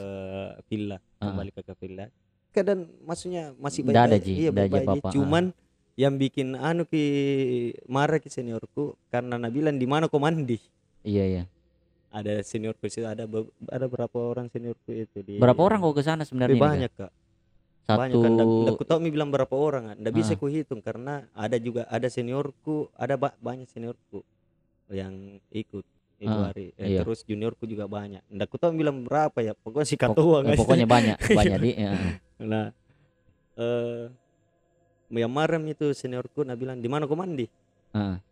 villa 0.67 0.99
Ah. 1.21 1.29
kembali 1.29 1.51
ke, 1.53 1.61
ke 1.63 1.75
villa 1.77 2.09
keadaan 2.51 2.91
maksudnya 3.03 3.55
masih 3.57 3.83
Nggak 3.83 4.05
ada, 4.05 4.17
Ji. 4.17 4.33
iya 4.37 4.51
apa-apa, 4.51 5.07
ah. 5.07 5.13
cuman 5.13 5.45
yang 5.95 6.17
bikin 6.17 6.55
anu 6.55 6.85
ki 6.85 7.03
marah 7.87 8.17
ki 8.17 8.27
seniorku 8.27 8.97
karena 9.09 9.37
Nabilan 9.37 9.77
di 9.77 9.85
mana 9.85 10.07
kau 10.07 10.19
mandi 10.19 10.57
Iya, 11.01 11.25
iya. 11.27 11.43
ada 12.09 12.43
seniorku 12.43 12.87
situ 12.87 13.05
ada 13.05 13.25
be- 13.25 13.49
ada 13.67 13.87
berapa 13.87 14.13
orang 14.15 14.49
seniorku 14.49 14.91
itu 14.91 15.19
di 15.21 15.39
Berapa 15.39 15.61
orang 15.61 15.79
kau 15.79 15.93
ke 15.93 16.01
sana 16.01 16.23
sebenarnya? 16.23 16.57
Kak? 16.57 16.67
banyak 16.67 16.93
kak 16.95 17.13
banyak 17.91 18.15
Satu 18.15 18.23
kan 18.23 18.31
ndak 18.33 18.47
ndak 18.47 18.75
ku 18.77 18.85
tahu 18.85 18.99
mi 18.99 19.11
bilang 19.11 19.31
berapa 19.31 19.51
orang 19.51 19.85
kan 19.85 19.97
ndak 19.99 20.15
bisa 20.15 20.33
Ah. 20.33 20.39
ku 20.39 20.47
hitung 20.47 20.79
karena 20.79 21.27
ada 21.33 21.57
juga 21.57 21.87
ada 21.87 22.07
seniorku 22.07 22.87
ada 22.95 23.15
ba- 23.15 23.35
banyak 23.37 23.67
seniorku 23.67 24.23
yang 24.89 25.15
ikut 25.49 25.83
itu 26.21 26.29
Ah, 26.29 26.53
hari 26.53 26.77
Eh, 26.77 26.95
iya. 26.95 27.01
terus 27.01 27.25
juniorku 27.25 27.65
juga 27.65 27.89
banyak 27.89 28.21
ndak 28.29 28.53
tahu 28.53 28.77
bilang 28.77 29.01
berapa 29.03 29.41
ya 29.41 29.57
pokoknya 29.57 29.89
si 29.89 29.97
Pok- 29.97 30.13
katua 30.13 30.45
eh, 30.45 30.53
pokoknya 30.53 30.85
banyak, 30.85 31.17
banyak 31.41 31.59
di. 31.59 31.71
ya. 31.81 31.93
nah 32.39 32.65
eh 33.57 34.13
yang 35.11 35.33
marem 35.33 35.65
itu 35.67 35.91
seniorku 35.91 36.45
nah 36.45 36.55
bilang 36.55 36.77
di 36.79 36.87
mana 36.87 37.09
kau 37.09 37.17
mandi 37.17 37.49
Ah. 37.91 38.23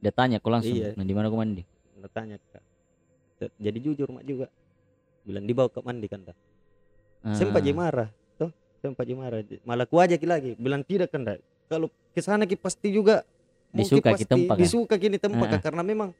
Dia 0.00 0.12
tanya 0.12 0.36
kau 0.36 0.52
langsung, 0.52 0.76
Iya. 0.76 0.92
"Nah, 0.92 1.04
di 1.04 1.12
mana 1.16 1.32
kau 1.32 1.40
mandi?" 1.40 1.64
Anda 1.96 2.08
tanya 2.12 2.36
Kak. 2.52 2.60
Jadi 3.56 3.78
jujur 3.80 4.08
mak 4.12 4.24
juga. 4.24 4.52
Bilang 5.24 5.48
dibawa 5.48 5.68
ke 5.72 5.80
mandi 5.80 6.04
kan. 6.08 6.20
Sempat 7.32 7.60
je 7.60 7.72
Ah, 7.72 7.76
marah, 7.76 8.08
toh. 8.36 8.52
Sempat 8.80 9.04
je 9.04 9.16
marah. 9.16 9.40
Malah 9.64 9.88
ku 9.88 9.96
ajak 9.96 10.20
lagi, 10.24 10.52
bilang 10.56 10.84
tidak 10.84 11.08
kan. 11.08 11.24
Kalau 11.68 11.88
ke 12.12 12.20
sana 12.20 12.44
ki 12.44 12.56
pasti 12.56 12.92
juga 12.92 13.24
Disuka 13.72 14.12
ki 14.12 14.12
pasti 14.12 14.24
tempat? 14.28 14.56
Disuka 14.56 14.94
kini 14.96 15.16
tempat 15.16 15.56
Kak, 15.56 15.72
karena 15.72 15.80
memang 15.80 16.12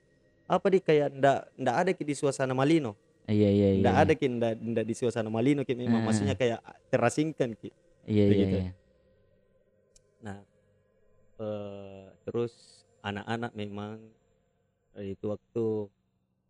apa 0.50 0.66
di 0.66 0.78
kayak 0.83 1.14
ndak 1.14 1.38
ndak 1.54 1.75
ada 1.78 1.90
di 1.95 2.14
suasana 2.14 2.50
Malino. 2.50 2.99
Iya 3.30 3.47
iya 3.47 3.69
iya. 3.78 3.80
Ndak 3.80 3.95
iya. 3.95 4.02
ada 4.02 4.12
ki 4.12 4.26
ndak 4.26 4.52
ndak 4.59 4.85
di 4.85 4.95
suasana 4.95 5.30
Malino 5.30 5.62
ki 5.62 5.78
memang 5.78 6.02
Ah, 6.02 6.07
maksudnya 6.11 6.35
kayak 6.35 6.59
terasingkan 6.90 7.54
ki. 7.54 7.71
Iya 8.04 8.11
iya 8.11 8.25
begitu. 8.26 8.57
iya. 8.59 8.73
Nah, 10.21 10.38
eh 11.38 12.04
terus 12.23 12.52
anak-anak 13.00 13.54
memang 13.54 14.02
eh, 14.95 15.14
itu 15.14 15.30
waktu 15.30 15.64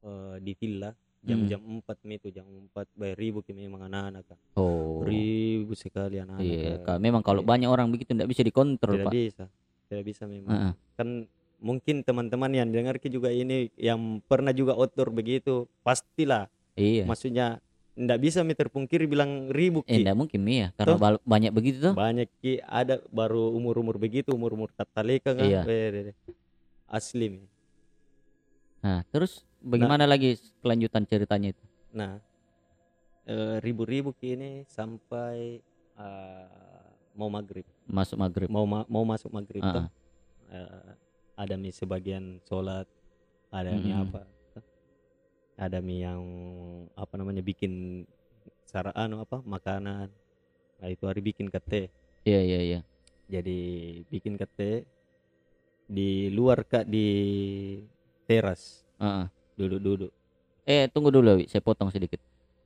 eh, 0.03 0.37
di 0.41 0.53
villa 0.57 0.93
Hmm. 1.21 1.37
jam-jam 1.37 1.61
4 1.85 2.09
mi 2.09 2.17
itu 2.17 2.33
jam 2.33 2.49
4 2.73 2.97
bayar 2.97 3.13
ribu 3.21 3.45
ki 3.45 3.53
memang 3.53 3.85
anak-anak 3.85 4.25
Kak. 4.25 4.41
Oh. 4.57 5.05
ribu 5.05 5.77
sekali 5.77 6.17
anak-anak 6.17 6.49
Iya. 6.49 6.81
Kak. 6.81 6.97
Memang 6.97 7.21
kalau 7.21 7.45
banyak 7.45 7.69
orang 7.69 7.93
begitu 7.93 8.17
tidak 8.17 8.25
bisa 8.25 8.41
dikontrol, 8.41 8.97
tidak 8.97 9.05
Pak. 9.05 9.13
bisa 9.13 9.45
tidak 9.85 10.05
bisa 10.09 10.25
memang 10.25 10.73
kan 10.97 11.29
mungkin 11.61 12.01
teman-teman 12.01 12.51
yang 12.51 12.69
dengar 12.69 12.97
ki 12.97 13.07
juga 13.07 13.29
ini 13.29 13.69
yang 13.77 14.19
pernah 14.23 14.51
juga 14.51 14.73
outdoor 14.75 15.09
begitu 15.11 15.69
pastilah 15.81 16.49
Iya. 16.73 17.05
maksudnya 17.05 17.61
ndak 17.93 18.19
bisa 18.19 18.41
mi 18.41 18.53
terpungkiri 18.53 19.05
bilang 19.05 19.53
ribu 19.53 19.85
Eh, 19.85 19.93
ki 19.93 20.01
enggak 20.01 20.17
mungkin 20.17 20.41
mi 20.41 20.55
ya, 20.59 20.73
karena 20.73 20.97
Toh. 20.97 21.21
banyak 21.21 21.53
begitu 21.53 21.79
tuh. 21.83 21.93
banyak 21.93 22.33
ki 22.41 22.63
ada 22.63 22.97
baru 23.11 23.53
umur-umur 23.53 23.97
begitu 23.97 24.33
umur-umur 24.33 24.73
tataleka 24.73 25.33
kan 25.33 25.45
Iya. 25.45 25.63
Asli 26.87 27.29
mi 27.31 27.45
Nah, 28.81 29.05
terus 29.07 29.45
bagaimana 29.61 30.09
lagi 30.09 30.41
kelanjutan 30.59 31.05
ceritanya 31.05 31.53
itu? 31.53 31.65
Nah, 31.93 32.17
eh, 33.23 33.61
ribu-ribu 33.61 34.11
kini 34.11 34.65
sampai 34.65 35.61
eh, 35.93 36.49
mau 37.13 37.29
maghrib, 37.29 37.69
Masuk 37.85 38.17
maghrib. 38.17 38.49
mau 38.49 38.65
ma- 38.65 38.89
mau 38.89 39.05
masuk 39.05 39.29
maghrib 39.29 39.61
Ah, 39.61 39.75
toh. 39.75 39.87
Eh, 40.49 40.95
ada 41.41 41.57
mi 41.57 41.73
sebagian 41.73 42.37
sholat, 42.45 42.85
ada 43.49 43.73
mi 43.81 43.97
Mm-mm. 43.97 44.05
apa, 44.05 44.21
ada 45.57 45.79
mi 45.81 46.05
yang 46.05 46.21
apa 46.93 47.17
namanya 47.17 47.41
bikin 47.41 48.05
sara 48.69 48.93
anu 48.93 49.25
apa 49.25 49.41
makanan. 49.41 50.13
Nah 50.81 50.89
itu 50.89 51.05
hari 51.09 51.21
bikin 51.25 51.49
kete, 51.49 51.89
Iya 52.29 52.41
iya 52.45 52.61
iya. 52.61 52.81
jadi 53.29 53.59
bikin 54.13 54.37
kete 54.37 54.85
di 55.91 56.29
luar 56.31 56.63
kak 56.63 56.87
di 56.87 57.07
teras 58.29 58.85
Heeh. 59.01 59.27
duduk-duduk. 59.59 60.13
Eh, 60.69 60.87
tunggu 60.93 61.11
dulu, 61.11 61.41
Wi. 61.41 61.51
Saya 61.51 61.65
potong 61.65 61.91
sedikit. 61.91 62.21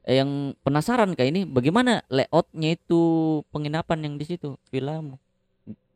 Eh, 0.04 0.20
yang 0.20 0.52
penasaran 0.60 1.16
kak 1.16 1.24
ini 1.24 1.48
bagaimana 1.48 2.04
layoutnya 2.12 2.76
itu 2.76 3.00
penginapan 3.48 4.04
yang 4.04 4.14
di 4.20 4.26
situ 4.28 4.60
villamu? 4.68 5.16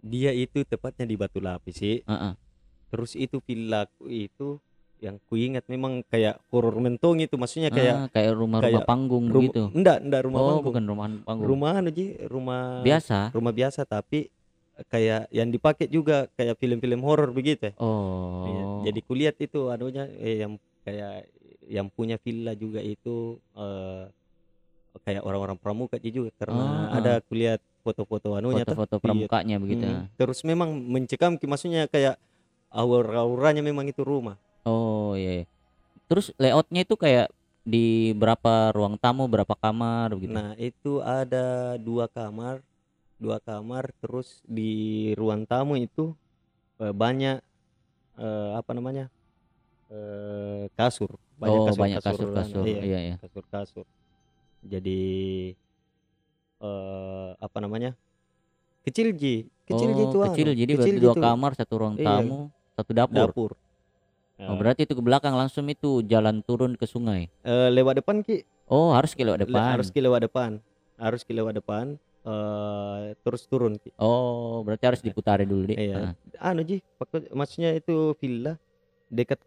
Dia 0.00 0.32
itu 0.32 0.62
tepatnya 0.64 1.04
di 1.04 1.18
Batu 1.18 1.42
Lapis 1.42 1.76
sih. 1.76 2.00
Heeh. 2.06 2.32
Terus 2.88 3.12
itu 3.14 3.38
villaku 3.40 4.04
itu 4.06 4.58
yang 4.98 5.22
kuingat 5.24 5.62
memang 5.66 6.02
kayak 6.04 6.42
horor 6.50 6.74
mentong 6.74 7.22
itu 7.22 7.38
maksudnya 7.38 7.70
kayak 7.70 7.94
Ah, 7.94 8.08
kayak 8.10 8.34
rumah-rumah 8.34 8.66
kayak 8.66 8.82
panggung 8.84 9.24
rum- 9.30 9.46
begitu. 9.46 9.62
enggak 9.70 9.98
enggak 10.02 10.22
rumah 10.26 10.38
oh, 10.38 10.46
panggung 10.48 10.64
bukan 10.66 10.84
rumah 10.84 11.06
panggung. 11.22 11.46
rumah 11.46 11.72
anu 11.78 11.90
ji 11.90 12.06
rumah 12.26 12.62
biasa. 12.82 13.30
rumah 13.30 13.52
biasa 13.52 13.80
tapi 13.84 14.26
kayak 14.86 15.30
yang 15.30 15.48
dipakai 15.48 15.86
juga 15.86 16.26
kayak 16.34 16.58
film-film 16.58 16.98
horor 17.02 17.30
begitu 17.30 17.70
ya. 17.70 17.72
Oh. 17.78 18.42
Iya, 18.46 18.62
jadi 18.90 19.00
kulihat 19.02 19.36
itu 19.38 19.70
anunya 19.70 20.06
eh, 20.18 20.42
yang 20.42 20.52
kayak 20.82 21.30
yang 21.68 21.86
punya 21.88 22.16
villa 22.16 22.54
juga 22.54 22.80
itu 22.80 23.38
eh, 23.54 24.02
kayak 24.98 25.22
orang-orang 25.22 25.58
pramuka 25.58 25.94
juga 26.00 26.34
karena 26.34 26.90
Ah, 26.90 26.98
ada 26.98 27.12
kulihat 27.22 27.62
foto-foto 27.86 28.34
anunya 28.34 28.66
foto-foto 28.66 28.98
pramukanya 28.98 29.62
begitu. 29.62 29.86
Mm, 29.86 30.10
terus 30.14 30.42
memang 30.42 30.74
mencekam 30.74 31.38
maksudnya 31.38 31.86
kayak 31.86 32.18
aura-auranya 32.68 33.64
memang 33.64 33.88
itu 33.88 34.04
rumah 34.04 34.36
Oh 34.68 35.16
iya. 35.16 35.42
iya. 35.42 35.46
Terus 36.08 36.32
layoutnya 36.36 36.84
itu 36.84 36.96
kayak 36.96 37.32
di 37.64 38.16
berapa 38.16 38.72
ruang 38.72 38.96
tamu, 38.96 39.28
berapa 39.28 39.52
kamar 39.56 40.16
begitu. 40.16 40.32
Nah, 40.32 40.56
itu 40.56 41.04
ada 41.04 41.76
dua 41.76 42.08
kamar, 42.08 42.64
dua 43.20 43.40
kamar, 43.44 43.92
terus 44.00 44.40
di 44.44 45.12
ruang 45.16 45.44
tamu 45.44 45.76
itu 45.76 46.16
eh, 46.80 46.92
banyak 46.92 47.44
eh, 48.16 48.50
apa 48.56 48.70
namanya 48.72 49.12
eh, 49.92 50.68
kasur, 50.76 51.16
oh, 51.44 51.68
banyak 51.76 52.00
kasur, 52.00 52.32
kasur-kasur. 52.32 52.64
iya, 52.64 52.80
Iya 52.84 52.98
iya. 53.04 53.16
kasur-kasur. 53.20 53.84
Jadi 54.64 55.00
eh, 56.64 57.30
apa 57.36 57.58
namanya 57.60 57.92
kecil 58.84 59.12
ji, 59.12 59.44
kecil 59.68 59.90
oh, 59.92 60.02
itu 60.08 60.18
kecil. 60.24 60.46
anu, 60.48 60.56
Jadi 60.56 60.72
kecil 60.72 60.76
berarti 60.76 60.92
ji 60.96 61.04
dua 61.04 61.14
kamar, 61.20 61.50
satu 61.52 61.74
ruang 61.84 61.96
Iya. 62.00 62.06
tamu, 62.08 62.40
satu 62.78 62.90
dapur. 62.92 63.28
dapur. 63.28 63.50
Oh, 64.38 64.54
berarti 64.54 64.86
itu 64.86 64.94
ke 64.94 65.02
belakang 65.02 65.34
langsung 65.34 65.66
itu 65.66 65.98
jalan 66.04 66.40
turun 66.40 66.72
ke 66.72 66.86
sungai. 66.86 67.26
Eh, 67.42 67.68
lewat 67.68 67.98
depan 67.98 68.22
ki, 68.22 68.46
Oh, 68.64 68.94
harus 68.94 69.10
ke 69.10 69.26
lewat 69.26 69.42
le- 69.42 69.44
depan. 69.44 69.74
harus 69.74 69.90
ki 69.90 69.98
lewat 69.98 70.22
depan, 70.22 70.50
harus 70.94 71.20
ki 71.20 71.32
lewat 71.32 71.58
depan, 71.58 71.98
eh, 72.22 73.18
terus 73.18 73.42
turun 73.44 73.74
ki. 73.74 73.90
Oh, 73.98 74.62
berarti 74.62 74.84
harus 74.86 75.02
diputari 75.02 75.42
dulu, 75.42 75.66
Dik. 75.66 75.74
Iya. 75.76 76.14
Ah. 76.38 76.54
anu 76.54 76.62
ji 76.62 76.78
maksudnya 77.32 77.74
itu 77.74 78.14
villa 78.14 78.54
dekat 79.08 79.42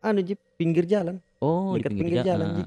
anu 0.00 0.18
ji 0.20 0.34
pinggir 0.56 0.82
jalan 0.84 1.22
Oh, 1.38 1.72
Dekat 1.72 1.94
pinggir, 1.94 2.20
pinggir 2.20 2.26
jalan, 2.26 2.48
Ah, 2.50 2.52
Ji. 2.52 2.62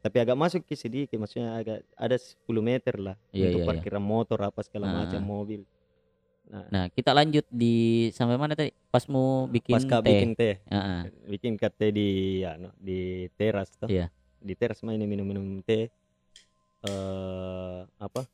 tapi 0.00 0.16
agak 0.16 0.32
masuk 0.34 0.62
ke 0.62 0.72
sedikit 0.72 1.18
maksudnya 1.18 1.58
agak 1.58 1.84
ada 1.92 2.16
10 2.16 2.62
meter 2.62 2.96
lah 2.96 3.16
Iya, 3.28 3.50
untuk 3.50 3.58
iya, 3.58 3.60
iya. 3.60 3.68
parkiran 3.68 4.00
motor 4.00 4.38
apa 4.40 4.60
segala 4.62 4.88
macam 4.94 5.20
mobil 5.20 5.60
nah 6.44 6.64
Nah, 6.68 6.84
kita 6.88 7.10
lanjut 7.10 7.44
di 7.48 7.74
sampai 8.10 8.36
mana 8.36 8.52
tadi? 8.52 8.68
Pas 8.88 9.04
mau 9.08 9.46
bikin 9.46 9.74
pas 9.74 9.84
teh. 9.84 10.00
bikin 10.04 10.30
teh 10.32 10.54
ah. 10.68 11.02
bikin 11.24 11.52
teh 11.56 11.90
di 11.90 12.08
anu 12.42 12.68
di 12.76 13.26
teras 13.32 13.72
toh 13.74 13.88
Iya. 13.88 14.12
di 14.38 14.52
teras 14.52 14.80
main 14.80 15.00
minum-minum 15.00 15.60
teh 15.60 15.88
eh 16.84 17.78
apa 17.96 18.28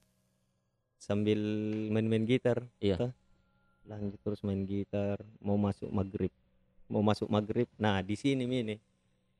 sambil 0.96 1.38
main-main 1.88 2.24
gitar 2.24 2.66
Iya. 2.78 2.98
toh. 2.98 3.12
lanjut 3.86 4.18
terus 4.20 4.40
main 4.42 4.62
gitar 4.62 5.16
mau 5.40 5.56
masuk 5.56 5.88
maghrib 5.88 6.30
mau 6.86 7.00
masuk 7.00 7.26
maghrib 7.26 7.66
nah 7.76 8.02
di 8.02 8.14
sini 8.14 8.44
mi 8.44 8.60
nih 8.60 8.78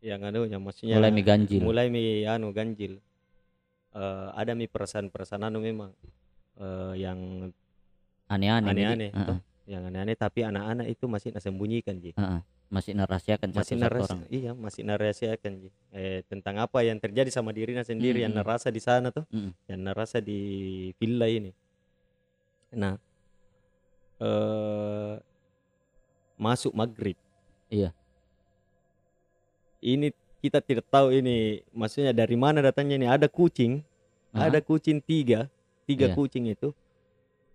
yang 0.01 0.25
anu 0.25 0.49
yang 0.49 0.63
maksudnya 0.65 0.97
Mulai 0.97 1.13
mi 1.13 1.23
ganjil. 1.23 1.61
mulai 1.61 1.87
mi 1.87 2.03
anu 2.25 2.51
ganjil 2.51 3.03
Eh, 3.91 4.29
ada 4.33 4.55
mi 4.55 4.71
perasaan-perasaan 4.71 5.51
anu 5.51 5.59
memang 5.59 5.91
eh, 6.57 6.95
yang 6.97 7.51
Aneh-aneh. 8.31 8.71
Aneh-aneh 8.71 9.11
yang 9.67 9.83
aneh-aneh 9.87 10.15
tapi 10.15 10.43
anak-anak 10.43 10.87
itu 10.87 11.05
masih 11.07 11.31
nak 11.31 11.43
sembunyikan 11.43 11.99
ji. 11.99 12.11
Masih 12.71 12.95
narasiakan 12.95 13.51
masih 13.51 13.75
satu-satu 13.75 13.83
naras 13.83 14.03
orang. 14.07 14.21
iya 14.31 14.53
masih 14.55 14.83
narasiakan 14.87 15.53
ji 15.59 15.69
eh, 15.91 16.23
tentang 16.31 16.55
apa 16.63 16.87
yang 16.87 17.03
terjadi 17.03 17.27
sama 17.27 17.51
dirinya 17.51 17.83
sendiri 17.83 18.23
yang 18.23 18.31
Mm-mm. 18.31 18.47
narasa 18.47 18.71
di 18.71 18.79
sana 18.79 19.11
tuh 19.11 19.27
Mm-mm. 19.35 19.51
yang 19.67 19.81
narasa 19.83 20.23
di 20.23 20.39
villa 20.95 21.27
ini 21.27 21.51
nah 22.71 22.95
eh 24.23 25.15
masuk 26.39 26.71
maghrib 26.71 27.19
Iya. 27.75 27.91
ini 29.83 30.15
kita 30.39 30.63
tidak 30.63 30.87
tahu 30.87 31.11
ini 31.11 31.67
maksudnya 31.75 32.15
dari 32.15 32.39
mana 32.39 32.63
datangnya 32.63 32.97
ini 32.97 33.09
ada 33.11 33.27
kucing 33.27 33.83
Ah, 34.31 34.47
ada 34.47 34.63
kucing 34.63 35.03
tiga 35.03 35.51
tiga 35.91 36.07
Iya. 36.07 36.15
kucing 36.15 36.47
itu 36.47 36.71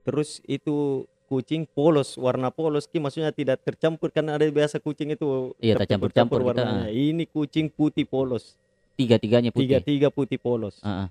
terus 0.06 0.40
itu 0.46 1.04
kucing 1.26 1.66
polos 1.66 2.14
warna 2.16 2.48
polos 2.48 2.86
ki 2.86 2.98
maksudnya 2.98 3.34
tidak 3.34 3.60
tercampur 3.60 4.08
karena 4.08 4.38
ada 4.38 4.46
biasa 4.48 4.78
kucing 4.78 5.10
itu 5.10 5.58
Iya, 5.58 5.74
tercampur-campur 5.76 6.40
kita, 6.40 6.48
warnanya 6.56 6.88
ini 6.88 7.26
kucing 7.26 7.68
putih 7.68 8.06
polos 8.06 8.54
Tiga-tiganya 8.96 9.50
tiga 9.50 9.78
putih. 9.78 9.84
tiga 9.84 10.08
putih 10.08 10.38
polos 10.38 10.78
Ah, 10.80 11.04
ah. 11.04 11.08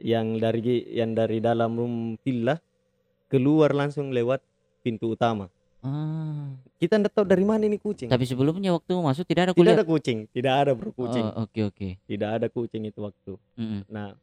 yang 0.00 0.34
dari 0.36 0.64
yang 0.90 1.12
dari 1.12 1.38
dalam 1.38 1.70
room 1.72 1.94
villa 2.18 2.56
keluar 3.26 3.70
langsung 3.70 4.10
lewat 4.10 4.40
pintu 4.80 5.12
utama 5.12 5.52
Ah. 5.78 6.56
kita 6.80 6.96
tidak 6.96 7.12
tahu 7.12 7.28
dari 7.28 7.44
mana 7.44 7.60
ini 7.62 7.76
kucing 7.76 8.08
Tapi 8.08 8.24
sebelumnya 8.24 8.72
waktu 8.72 8.96
masuk 8.96 9.28
tidak 9.28 9.42
ada 9.42 9.52
tidak 9.52 9.60
kuliah. 9.60 9.76
ada 9.76 9.84
kucing 9.84 10.18
tidak 10.32 10.54
ada 10.56 10.72
bro 10.72 10.88
kucing 10.90 11.24
Oh, 11.26 11.44
oke 11.44 11.60
oke. 11.62 11.88
tidak 12.02 12.30
ada 12.32 12.46
kucing 12.48 12.88
itu 12.88 12.98
waktu 12.98 13.36
Mm-mm. 13.54 13.84
Nah, 13.86 14.16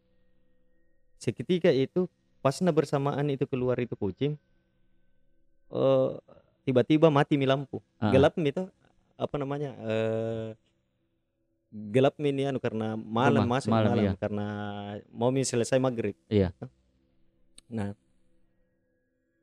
seketika 1.16 1.70
itu 1.70 2.10
pas 2.42 2.58
na 2.60 2.74
bersamaan 2.74 3.26
itu 3.30 3.46
keluar 3.46 3.78
itu 3.78 3.94
kucing, 3.94 4.34
eh 5.72 6.10
tiba-tiba 6.66 7.08
mati 7.10 7.38
mi 7.38 7.46
lampu, 7.46 7.80
Ah. 8.02 8.10
gelap 8.10 8.34
mi 8.38 8.50
itu 8.50 8.66
apa 9.16 9.36
namanya? 9.38 9.72
eh 9.82 10.50
gelap 11.72 12.20
mi 12.20 12.36
ini 12.36 12.52
anu 12.52 12.60
karena 12.60 13.00
malam 13.00 13.48
Rumah, 13.48 13.64
masuk 13.64 13.72
malam, 13.72 13.92
malam, 13.96 14.04
iya. 14.04 14.14
karena 14.20 14.46
mau 15.08 15.32
mi 15.32 15.46
selesai 15.46 15.80
maghrib. 15.80 16.18
Iya. 16.28 16.52
Nah, 17.72 17.96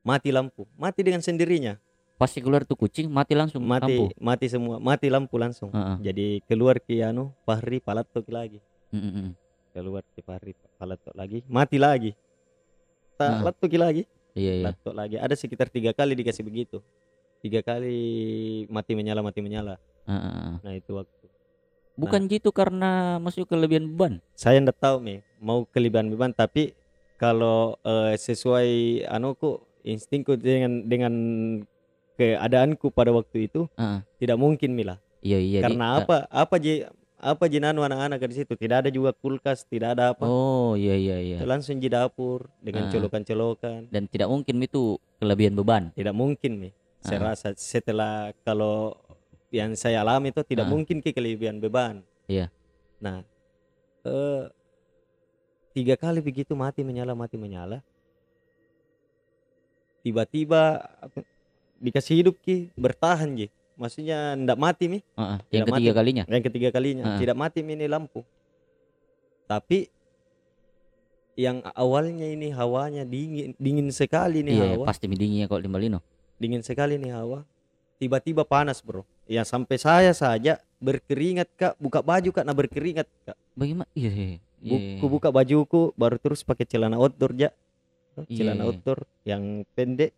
mati 0.05 0.29
lampu, 0.29 0.69
mati 0.77 1.01
dengan 1.01 1.25
sendirinya. 1.25 1.79
pasti 2.19 2.43
keluar 2.43 2.67
tuh 2.67 2.75
kucing 2.75 3.07
mati 3.07 3.31
langsung 3.31 3.63
mati 3.63 3.95
lampu. 3.95 4.11
mati 4.19 4.45
semua 4.51 4.75
mati 4.75 5.07
lampu 5.07 5.39
langsung 5.39 5.71
Heeh. 5.71 6.11
jadi 6.11 6.27
keluar 6.51 6.75
ke 6.83 6.99
anu 6.99 7.31
Fahri 7.47 7.79
palatok 7.79 8.27
lagi 8.27 8.59
mm, 8.91 8.99
mm. 8.99 9.29
keluar 9.71 10.03
ke 10.03 10.19
Fahri 10.19 10.51
palatok 10.75 11.15
lagi 11.15 11.47
mati 11.47 11.79
lagi 11.79 12.11
tak 13.19 13.27
Heeh. 13.29 13.43
latok 13.43 13.73
lagi 13.75 14.03
Iya 14.31 14.51
iya. 14.55 14.65
latok 14.65 14.93
lagi 14.95 15.15
ada 15.15 15.35
sekitar 15.35 15.67
tiga 15.67 15.91
kali 15.91 16.15
dikasih 16.15 16.41
begitu 16.41 16.79
tiga 17.39 17.59
kali 17.59 17.99
mati 18.65 18.93
menyala 18.93 19.19
mati 19.19 19.39
menyala 19.39 19.75
heeh. 20.05 20.51
nah 20.57 20.73
itu 20.73 20.95
waktu 20.95 21.15
Bukan 21.93 22.31
gitu 22.31 22.49
karena 22.49 23.19
masuk 23.19 23.43
kelebihan 23.45 23.83
beban. 23.85 24.23
saya 24.31 24.55
ndak 24.57 24.79
tahu 24.79 25.03
nih 25.03 25.19
mau 25.37 25.67
kelebihan 25.67 26.07
beban 26.07 26.31
tapi 26.31 26.71
kalau 27.15 27.75
eh, 27.81 28.15
sesuai 28.15 28.69
anuku 29.05 29.59
instingku 29.81 30.33
dengan 30.33 30.79
dengan 30.81 31.11
keadaanku 32.15 32.87
pada 32.89 33.11
waktu 33.11 33.47
itu 33.47 33.67
Heeh. 33.73 33.99
tidak 34.17 34.37
mungkin 34.37 34.71
mila 34.71 34.95
Iya 35.19 35.35
iya. 35.37 35.59
di- 35.59 35.63
karena 35.65 35.85
ka- 35.85 35.99
apa 36.01 36.15
apa 36.29 36.55
je 36.57 36.87
apa 37.19 37.45
jenanu 37.45 37.83
anak-anak 37.83 38.23
di 38.23 38.35
situ 38.37 38.55
tidak 38.55 38.81
ada 38.81 38.89
juga 38.89 39.11
kulkas 39.11 39.63
tidak 39.63 39.93
ada 39.93 40.15
apa 40.15 40.23
Oh 40.23 40.73
iya 40.73 40.95
iya 40.95 41.17
iya. 41.19 41.37
langsung 41.43 41.75
di 41.75 41.85
dapur 41.85 42.47
dengan 42.57 42.87
Ah. 42.87 42.89
colokan-colokan 42.89 43.91
Dan 43.91 44.07
tidak 44.07 44.27
mungkin 44.27 44.55
itu 44.57 44.95
kelebihan 45.17 45.51
beban. 45.53 45.91
tidak 45.93 46.15
mungkin 46.15 46.51
nih 46.61 46.73
saya 46.99 47.19
Ah. 47.19 47.25
rasa 47.29 47.51
setelah 47.53 48.31
kalau 48.41 48.95
yang 49.51 49.75
saya 49.75 49.99
alami 49.99 50.31
itu 50.31 50.39
tidak 50.43 50.65
Ah. 50.65 50.71
mungkin 50.71 50.99
ke 50.99 51.11
kelebihan 51.11 51.59
beban 51.59 52.07
Iya. 52.25 52.47
nah 52.97 53.19
eh, 54.01 54.43
tiga 55.71 55.93
kali 55.93 56.19
begitu 56.19 56.55
mati 56.55 56.81
menyala 56.81 57.11
mati 57.13 57.35
menyala 57.35 57.83
tiba-tiba 59.99 60.87
dikasih 61.77 62.15
hidup 62.17 62.35
ki 62.39 62.71
bertahan 62.75 63.35
ji 63.35 63.47
maksudnya 63.79 64.35
ndak 64.35 64.57
mati 64.57 64.85
mi 64.85 64.99
Heeh. 65.15 65.39
Yang 65.49 65.63
Tidak 65.63 65.67
ketiga 65.69 65.87
mati. 65.87 65.97
kalinya. 65.97 66.23
yang 66.27 66.43
ketiga 66.43 66.69
kalinya 66.69 67.03
Ah. 67.05 67.17
tidak 67.17 67.33
mati 67.33 67.59
mi 67.61 67.73
ini 67.73 67.87
lampu 67.87 68.21
tapi 69.45 69.87
yang 71.33 71.63
awalnya 71.71 72.27
ini 72.27 72.51
hawanya 72.51 73.01
dingin 73.03 73.55
dingin 73.55 73.87
sekali 73.89 74.43
nih 74.43 74.53
Iya 74.53 74.65
hawa 74.75 74.85
pasti 74.85 75.07
midingnya 75.07 75.47
kalau 75.47 75.63
di 75.63 75.71
Malino. 75.71 76.03
dingin 76.35 76.59
sekali 76.59 76.95
nih 76.95 77.11
hawa 77.13 77.47
tiba-tiba 77.95 78.43
panas 78.43 78.79
bro 78.79 79.07
ya 79.25 79.41
sampai 79.41 79.75
saya 79.75 80.11
saja 80.13 80.59
berkeringat 80.77 81.47
kak 81.53 81.73
buka 81.77 81.99
baju 82.01 82.29
kak 82.29 82.43
nah 82.43 82.51
berkeringat 82.53 83.07
kak 83.23 83.35
Bagaimana? 83.53 83.87
Iya 83.93 84.11
iya. 84.11 84.27
iya. 84.61 84.99
buku 84.99 85.05
buka 85.09 85.29
bajuku 85.29 85.91
baru 85.93 86.15
terus 86.17 86.39
pakai 86.41 86.63
celana 86.63 86.95
outdoor 86.95 87.31
ya 87.33 87.51
celana 88.29 88.59
Iya. 88.59 88.67
outdoor 88.67 88.99
yang 89.23 89.43
pendek 89.69 90.11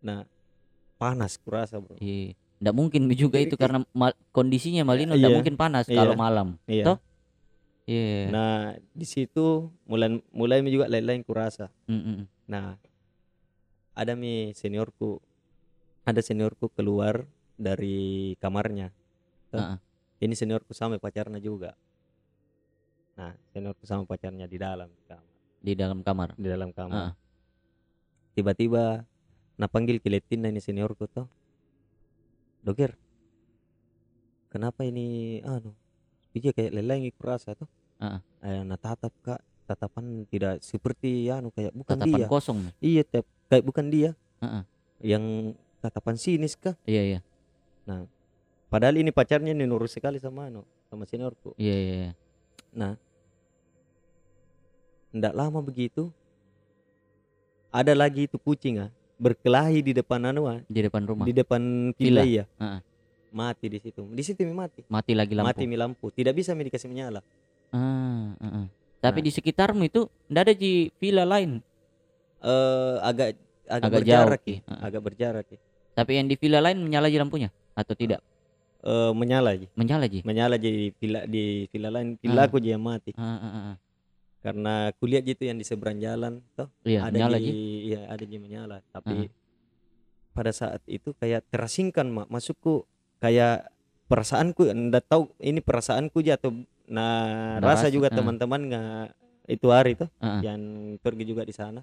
nah 0.00 0.26
panas 1.02 1.34
kurasa 1.36 1.82
bro 1.82 1.98
Iya. 1.98 2.38
Nggak 2.62 2.76
mungkin 2.78 3.02
juga 3.10 3.42
Jadi 3.42 3.50
itu 3.50 3.56
karena 3.58 3.82
ma- 3.90 4.14
kondisinya 4.30 4.86
Malino 4.86 5.12
Iya. 5.12 5.18
nggak 5.18 5.34
mungkin 5.34 5.54
panas 5.58 5.90
Iya. 5.90 5.98
kalau 5.98 6.14
malam. 6.14 6.48
iya 6.70 6.84
Toh? 6.86 6.98
Iya. 7.82 8.30
nah 8.30 8.54
di 8.94 9.02
situ 9.02 9.66
mulai 9.84 10.06
mulai 10.30 10.62
juga 10.64 10.86
lain-lain 10.86 11.26
kurasa 11.26 11.66
Mm, 11.90 11.98
mm. 11.98 12.20
Nah, 12.46 12.78
ada 13.92 14.12
mi 14.14 14.52
seniorku, 14.52 15.18
ada 16.02 16.20
seniorku 16.20 16.70
keluar 16.70 17.26
dari 17.56 18.32
kamarnya. 18.38 18.94
Tuh, 19.48 19.58
Heeh. 19.58 19.78
Ini 20.22 20.34
seniorku 20.34 20.70
sama 20.70 20.96
pacarnya 20.96 21.38
juga. 21.38 21.74
Nah, 23.18 23.34
seniorku 23.50 23.82
sama 23.84 24.06
pacarnya 24.06 24.46
di 24.46 24.56
dalam 24.56 24.88
kamar, 25.04 25.26
Di 25.58 25.72
dalam 25.74 25.98
kamar. 26.00 26.30
di 26.36 26.46
dalam 26.46 26.70
Heeh. 26.70 26.78
kamar. 26.78 27.06
Tiba-tiba, 28.32 29.04
nah 29.62 29.70
panggil 29.70 30.02
kiletin 30.02 30.42
ini 30.42 30.58
seniorku 30.58 31.06
tuh. 31.06 31.30
Dokter, 32.66 32.98
kenapa 34.50 34.82
ini, 34.82 35.38
anu, 35.46 35.70
dia 36.34 36.50
kayak 36.50 36.74
leleng 36.74 37.06
kurasa 37.14 37.54
tuh. 37.54 37.70
Heeh. 38.02 38.18
Eh, 38.42 38.62
nah 38.66 38.74
tatap 38.74 39.14
kak, 39.22 39.38
tatapan 39.70 40.26
tidak 40.26 40.58
seperti 40.66 41.30
anu 41.30 41.54
kayak 41.54 41.70
bukan 41.78 41.94
Tatapan 41.94 42.18
dia. 42.18 42.26
kosong. 42.26 42.58
nih. 42.58 42.72
Iya, 42.82 43.02
tep, 43.06 43.26
kayak 43.46 43.62
bukan 43.62 43.86
dia. 43.86 44.10
Heeh. 44.42 44.62
Yang 45.14 45.24
tatapan 45.78 46.18
sinis 46.18 46.58
kah? 46.58 46.74
Iya 46.82 47.02
iya. 47.06 47.20
Padahal 48.66 48.98
ini 48.98 49.14
pacarnya 49.14 49.54
ini 49.54 49.62
nurut 49.62 49.90
sekali 49.90 50.18
sama 50.18 50.50
anu, 50.50 50.66
sama 50.90 51.06
seniorku. 51.06 51.54
Iya 51.54 51.76
iya. 51.78 51.94
iya. 51.94 52.12
Nah, 52.74 52.92
ndak 55.14 55.34
lama 55.38 55.60
begitu 55.62 56.08
ada 57.68 57.92
lagi 57.92 58.24
itu 58.24 58.40
kucing 58.40 58.80
ah 58.80 58.90
berkelahi 59.22 59.78
di 59.80 59.92
depan 59.94 60.26
anu 60.26 60.50
ah, 60.50 60.58
Di 60.66 60.82
depan 60.82 61.06
rumah. 61.06 61.22
di 61.22 61.32
depan 61.32 61.94
Villa. 61.94 62.22
villa 62.22 62.42
ya. 62.42 62.44
Heeh. 62.58 62.80
Mati 63.32 63.66
di 63.66 63.78
situ. 63.78 64.02
Di 64.04 64.20
situ 64.20 64.42
mi 64.42 64.52
mati. 64.52 64.82
Mati 64.84 65.14
lagi 65.14 65.32
lampu. 65.32 65.48
Mati 65.48 65.64
mi 65.64 65.76
lampu. 65.78 66.10
Tidak 66.10 66.34
bisa 66.34 66.52
mi 66.52 66.66
dikasih 66.66 66.90
menyala. 66.90 67.22
Ah, 67.70 68.34
heeh. 68.36 68.66
Tapi 68.98 69.18
Nah. 69.18 69.24
di 69.24 69.30
sekitarmu 69.30 69.82
itu 69.82 70.04
ndak 70.26 70.42
ada 70.42 70.54
di 70.54 70.72
villa 70.98 71.22
lain. 71.22 71.62
Eh 72.40 72.96
agak 73.00 73.38
agak, 73.64 73.78
Agak 73.80 73.90
berjarak 73.96 74.40
jauh, 74.42 74.52
ya. 74.52 74.58
Heeh. 74.60 74.80
Agak 74.82 75.02
berjarak 75.02 75.46
ya. 75.48 75.58
Tapi 75.92 76.10
yang 76.12 76.26
di 76.26 76.36
villa 76.36 76.58
lain 76.58 76.82
menyala 76.82 77.06
aja 77.06 77.18
lampunya 77.18 77.48
atau 77.72 77.94
tidak? 77.94 78.20
Eh 78.82 79.12
menyala 79.14 79.54
aja. 79.54 79.66
Menyala 79.72 80.04
aja. 80.04 80.18
Menyala 80.22 80.54
aja 80.58 80.68
di 80.68 80.90
villa 80.92 81.20
di 81.24 81.42
villa 81.70 81.88
lain. 81.88 82.08
Ah. 82.10 82.18
Villaku 82.20 82.54
aja 82.58 82.68
yang 82.68 82.82
mati. 82.82 83.10
Ah, 83.14 83.22
ah, 83.22 83.46
ah, 83.46 83.64
ah. 83.72 83.76
Karena 84.42 84.90
kulihat 84.98 85.22
gitu 85.22 85.46
yang 85.46 85.54
di 85.54 85.62
seberang 85.62 86.02
jalan 86.02 86.42
toh 86.58 86.66
Iya, 86.82 87.06
ada 87.06 87.14
menyala 87.14 87.38
di, 87.38 87.46
aja. 87.46 87.52
iya 87.54 88.00
ada 88.10 88.24
di 88.26 88.36
menyala. 88.42 88.76
Tapi 88.90 89.30
pada 90.32 90.50
saat 90.50 90.82
itu 90.90 91.14
kayak 91.14 91.46
terasingkan 91.46 92.10
mak. 92.10 92.26
Masukku 92.26 92.82
kayak 93.22 93.70
perasaanku 94.10 94.66
ndak 94.90 95.06
tahu 95.06 95.30
ini 95.38 95.62
perasaanku 95.62 96.18
aja 96.20 96.34
atau 96.36 96.50
nah 96.90 97.56
Ndak 97.56 97.70
rasa 97.70 97.86
rasa, 97.86 97.94
juga 97.94 98.10
teman-teman 98.10 98.60
nggak 98.66 99.06
itu 99.46 99.66
hari 99.70 99.94
tuh 99.94 100.10
Ah, 100.18 100.38
ah. 100.38 100.40
yang 100.42 100.60
pergi 100.98 101.24
juga 101.24 101.46
di 101.46 101.54
sana. 101.54 101.80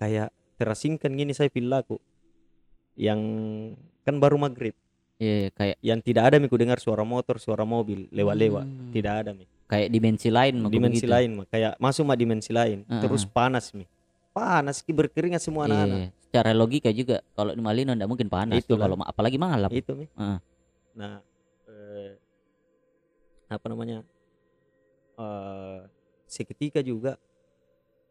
Kayak 0.00 0.32
terasingkan 0.56 1.12
gini 1.12 1.36
saya 1.36 1.52
villaku 1.52 2.00
yang 2.96 3.20
kan 4.02 4.16
baru 4.16 4.40
maghrib. 4.40 4.72
Iya, 5.20 5.34
iya, 5.46 5.50
kayak 5.54 5.76
yang 5.84 6.00
tidak 6.02 6.24
ada 6.32 6.36
miku 6.40 6.56
dengar 6.58 6.80
suara 6.80 7.04
motor 7.06 7.36
suara 7.38 7.62
mobil 7.62 8.08
lewat-lewat. 8.10 8.66
Hmm. 8.66 8.90
tidak 8.90 9.14
ada 9.22 9.30
mi 9.36 9.44
kayak 9.72 9.88
dimensi 9.88 10.28
lain 10.28 10.60
dimensi 10.68 11.00
begitu. 11.00 11.08
lain 11.08 11.30
mak 11.34 11.46
kayak 11.48 11.72
masuk 11.80 12.04
mak 12.04 12.14
dimensi 12.14 12.52
lain 12.52 12.84
Ah, 12.86 13.00
terus 13.00 13.24
panas 13.24 13.72
mi 13.72 13.88
panas 14.30 14.84
ki 14.84 14.92
berkeringat 14.92 15.40
semua 15.40 15.64
Iya, 15.64 15.72
anak-anak 15.72 15.98
secara 16.22 16.50
logika 16.52 16.90
juga 16.90 17.24
kalau 17.32 17.52
di 17.52 17.60
Malino 17.60 17.90
ndak 17.90 18.04
mungkin 18.06 18.28
panas 18.28 18.60
Itu 18.60 18.76
kan. 18.76 18.84
kalau 18.84 18.96
ma- 18.96 19.08
apalagi 19.08 19.36
malam. 19.36 19.68
itu 19.68 19.92
mi 19.94 20.04
Heeh. 20.12 20.38
nah 20.92 21.24
eh, 21.66 22.12
apa 23.48 23.66
namanya 23.66 24.04
eh 25.14 25.80
seketika 26.26 26.80
juga 26.80 27.16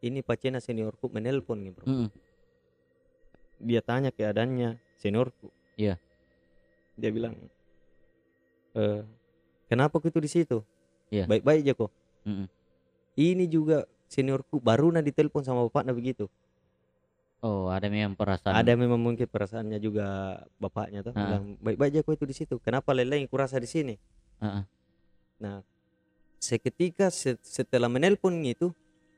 ini 0.00 0.18
pacena 0.20 0.58
seniorku 0.58 1.06
menelpon 1.08 1.62
nih 1.62 1.72
bro 1.72 1.86
Mm-mm. 1.86 2.08
dia 3.58 3.78
tanya 3.78 4.10
keadaannya 4.10 4.78
seniorku 4.94 5.46
Iya. 5.74 5.94
dia 6.94 7.10
bilang 7.10 7.34
eh 8.72 9.02
kenapa 9.66 9.98
kau 9.98 10.06
itu 10.06 10.18
di 10.18 10.30
situ 10.30 10.58
Iya. 11.12 11.28
baik-baik 11.28 11.60
aja 11.60 11.72
kok 11.76 11.90
Mm-mm. 12.24 12.46
ini 13.14 13.44
juga 13.46 13.84
seniorku 14.06 14.56
baru 14.58 14.88
na 14.88 15.00
ditelepon 15.00 15.42
sama 15.42 15.62
bapaknya 15.62 15.92
begitu 15.92 16.26
Oh, 17.38 17.66
ada 17.66 17.90
memang 17.90 18.14
perasaan. 18.14 18.54
ada 18.54 18.70
memang 18.72 18.96
mungkin 18.96 19.26
perasaannya 19.26 19.76
juga 19.76 20.06
bapaknya 20.56 21.02
tuh 21.02 21.10
bilang 21.12 21.58
baik-baik 21.58 21.90
aja 21.90 22.00
kau 22.00 22.14
itu 22.14 22.22
di 22.22 22.32
situ 22.32 22.54
kenapa 22.56 22.94
leleng 22.94 23.26
kurasa 23.26 23.58
di 23.58 23.66
sini 23.66 23.94
Heeh. 24.38 24.62
Nah, 25.38 25.58
seketika 26.38 27.10
se- 27.10 27.42
setelah 27.42 27.86
menelpon 27.86 28.38
itu, 28.40 28.70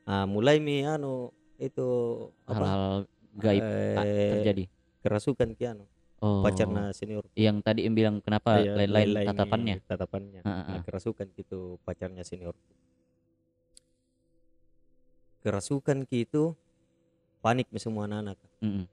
ah, 0.03 0.25
mulai 0.25 0.57
mi 0.57 0.81
anu 0.81 1.29
itu 1.55 1.85
apa 2.43 2.57
hal-hal 2.57 2.93
gaib 3.35 3.61
eh, 3.61 4.31
terjadi. 4.33 4.63
kerasukan 4.99 5.53
ki 5.53 5.65
anu 5.67 5.85
Oh. 6.25 6.41
pacarna 6.41 6.89
senior 6.89 7.21
Yang 7.37 7.57
tadi 7.61 7.85
yang 7.85 7.93
bilang 7.93 8.15
kenapa 8.17 8.57
Iya, 8.57 8.73
lain-lain 8.73 9.29
tatapannya. 9.29 9.75
tatapannya 9.85 10.41
Ah, 10.41 10.49
ah, 10.49 10.63
Nah, 10.65 10.75
ah. 10.75 10.81
kerasukan 10.81 11.27
gitu 11.31 11.77
pacarnya 11.85 12.25
senior 12.25 12.57
kerasukan 15.39 16.01
ki 16.03 16.25
itu 16.25 16.57
panik 17.39 17.69
mi 17.69 17.77
semua 17.77 18.09
anak-anak 18.09 18.41
Mm-mm. 18.57 18.85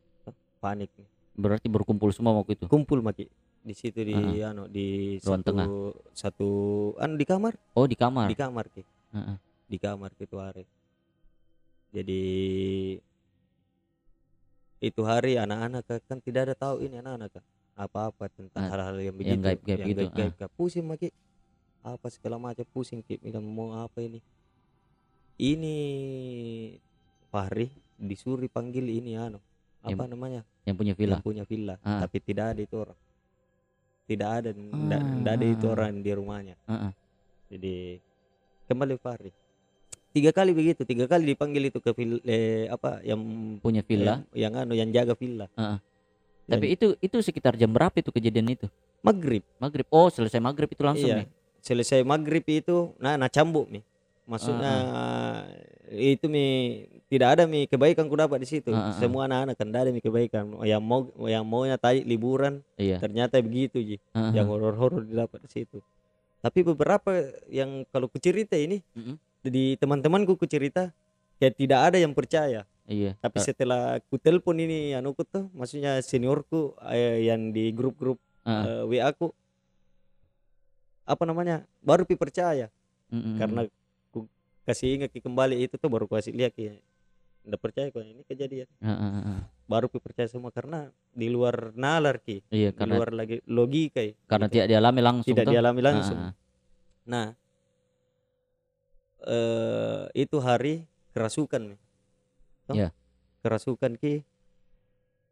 panik 0.60 0.92
mi. 0.92 1.08
Berarti 1.32 1.64
berkumpul 1.66 2.12
semua 2.12 2.36
waktu 2.36 2.60
itu. 2.60 2.68
kumpul 2.68 3.00
maki 3.00 3.32
di 3.62 3.72
situ 3.72 4.04
di 4.04 4.12
Ah, 4.12 4.52
anu 4.52 4.68
di 4.68 5.16
Ruang 5.18 5.40
satu 5.40 5.48
tengah. 5.48 5.66
satu 6.12 6.48
anu 7.00 7.14
di 7.16 7.24
kamar 7.24 7.56
Oh, 7.72 7.88
di 7.88 7.96
kamar. 7.96 8.28
di 8.28 8.36
kamar 8.36 8.68
ki 8.68 8.82
Heeh. 9.16 9.36
di 9.64 9.78
kamar 9.78 10.12
itu 10.12 10.36
hari 10.36 10.68
jadi 11.88 12.20
itu 14.82 15.00
hari 15.00 15.38
anak-anak 15.38 15.82
ka- 15.82 16.04
kan 16.04 16.18
tidak 16.18 16.50
ada 16.50 16.54
tahu 16.56 16.82
ini 16.82 16.98
anak-anak 16.98 17.30
ka, 17.30 17.40
apa-apa 17.76 18.26
tentang 18.28 18.60
Ah, 18.60 18.68
hal-hal 18.68 18.98
yang 19.00 19.14
begitu 19.14 19.38
gaib-gaib 19.38 19.78
yang 19.78 19.88
gitu, 19.88 20.00
gaib-gaib 20.04 20.34
ka. 20.34 20.46
pusing 20.50 20.82
maki 20.82 21.14
apa 21.80 22.06
segala 22.08 22.36
macam 22.36 22.66
pusing 22.68 22.98
ki 23.00 23.18
bilang 23.18 23.42
mau 23.44 23.74
apa 23.76 23.98
ini 24.00 24.18
ini 25.36 25.76
Fahri 27.24 27.70
disuruh 27.96 28.44
panggil 28.46 28.84
ini 28.84 29.16
anu 29.16 29.38
Yang 29.82 29.94
apa 29.94 30.04
namanya 30.06 30.40
yang 30.62 30.76
punya 30.76 30.94
villa. 30.94 31.14
yang 31.14 31.22
punya 31.22 31.44
villa 31.44 31.74
Ah. 31.80 32.02
tapi 32.02 32.18
tidak 32.18 32.54
ada 32.54 32.60
itu 32.60 32.76
orang 32.76 32.98
tidak 34.04 34.30
ada 34.36 34.50
ndak 34.52 35.00
Ah, 35.00 35.32
ada 35.32 35.44
itu 35.44 35.58
ah, 35.58 35.68
ah. 35.68 35.74
orang 35.74 35.92
di 35.98 36.10
rumahnya 36.12 36.56
Heeh. 36.64 36.92
jadi 37.48 37.74
kembali 38.68 38.94
Fahri 38.96 39.30
tiga 40.12 40.30
kali 40.30 40.52
begitu 40.52 40.84
tiga 40.84 41.04
kali 41.04 41.24
dipanggil 41.26 41.66
itu 41.66 41.78
ke 41.78 41.90
vil, 41.90 42.20
eh, 42.22 42.68
apa 42.68 43.00
yang 43.00 43.18
Punya 43.58 43.80
villa. 43.80 44.20
eh, 44.28 44.38
yang 44.38 44.52
anu 44.54 44.72
yang 44.72 44.88
jaga 44.88 45.12
villa 45.12 45.48
Heeh. 45.52 45.78
Dan 46.42 46.58
Tapi 46.58 46.66
itu 46.70 46.86
itu 46.98 47.16
sekitar 47.18 47.54
jam 47.54 47.70
berapa 47.70 47.94
itu 47.94 48.10
kejadian 48.10 48.52
itu? 48.52 48.66
maghrib 49.00 49.42
Maghrib. 49.56 49.86
Oh, 49.88 50.06
selesai 50.06 50.38
maghrib 50.38 50.68
itu 50.68 50.82
langsung 50.82 51.08
iya 51.08 51.22
nih. 51.22 51.28
selesai 51.58 52.02
maghrib 52.02 52.44
itu 52.44 52.94
nah 52.96 53.14
nah 53.14 53.26
cambuk 53.26 53.66
mi 53.66 53.80
maksudnya 54.24 54.72
itu 55.90 56.26
mi 56.26 56.46
tidak 57.06 57.28
ada 57.34 57.42
mi 57.44 57.66
kebaikan 57.66 58.06
ku 58.06 58.14
dapat 58.14 58.38
di 58.38 58.48
situ 58.48 58.70
ah, 58.70 58.88
ah. 58.88 58.94
semua 58.94 59.26
anak-anak 59.26 59.54
kan 59.54 59.68
ada 59.68 59.90
mi 59.90 59.98
kebaikan 59.98 60.54
yang 60.62 60.80
mau 60.80 61.02
yang 61.22 61.42
maunya 61.42 61.76
tadi 61.76 62.02
liburan 62.02 62.62
Iya. 62.74 62.98
ternyata 62.98 63.38
begitu 63.38 63.78
ji 63.78 63.96
Heeh. 64.10 64.32
yang 64.32 64.46
horor-horor 64.46 65.02
didapat 65.02 65.42
di 65.42 65.50
situ 65.52 65.78
tapi 66.38 66.62
beberapa 66.62 67.10
yang 67.46 67.86
kalau 67.88 68.06
ku 68.06 68.18
cerita 68.18 68.54
ini 68.54 68.82
Mm-mm. 68.94 69.14
Di 69.44 69.74
teman-temanku 69.74 70.34
ku 70.34 70.44
cerita 70.44 70.94
kayak 71.36 71.54
tidak 71.54 71.80
ada 71.82 71.98
yang 71.98 72.12
percaya 72.12 72.62
Iya. 72.82 73.14
tapi 73.18 73.38
Eh, 73.38 73.44
setelah 73.44 73.82
ku 74.04 74.18
telepon 74.18 74.54
ini 74.56 74.92
anuku 74.92 75.22
tuh 75.22 75.46
maksudnya 75.50 75.98
seniorku 75.98 76.74
eh, 76.84 77.24
yang 77.24 77.50
di 77.50 77.70
grup-grup 77.70 78.18
Heeh. 78.42 78.82
eh, 78.88 79.00
WA 79.00 79.10
ku 79.12 79.30
apa 81.02 81.22
namanya 81.22 81.62
baru 81.80 82.02
pi 82.02 82.14
percaya 82.14 82.70
Mm-mm. 83.08 83.36
karena 83.36 83.60
ku 84.08 84.26
kasih 84.62 84.94
ingat 84.96 85.10
ki 85.10 85.20
kembali 85.20 85.58
itu 85.60 85.74
tuh 85.74 85.86
baru 85.86 86.06
ku 86.06 86.14
kasih 86.14 86.30
lihat 86.32 86.52
ki 86.52 86.78
ndak 87.42 87.58
percaya 87.58 87.90
kok 87.90 88.02
ini 88.02 88.22
kejadian 88.22 88.70
Heeh, 88.78 89.10
heeh. 89.18 89.40
baru 89.66 89.86
pi 89.86 89.98
percaya 89.98 90.26
semua 90.26 90.50
karena 90.50 90.86
di 91.10 91.26
luar 91.26 91.74
nalar 91.74 92.18
ki 92.18 92.46
Iya, 92.48 92.70
di 92.70 92.76
karena 92.76 92.94
luar 92.94 93.10
lagi 93.10 93.42
logika 93.44 93.98
ya, 93.98 94.14
karena 94.26 94.46
gitu. 94.46 94.54
tidak 94.56 94.68
dialami 94.68 95.00
langsung 95.02 95.28
tidak 95.28 95.44
toh. 95.44 95.52
dialami 95.52 95.80
langsung 95.82 96.18
Heeh. 96.18 96.32
nah 97.02 97.26
eh 99.24 100.02
itu 100.16 100.36
hari 100.38 100.84
kerasukan. 101.12 101.76
Toh? 102.64 102.74
Iya. 102.74 102.88
kerasukan 103.42 103.98
ki 103.98 104.22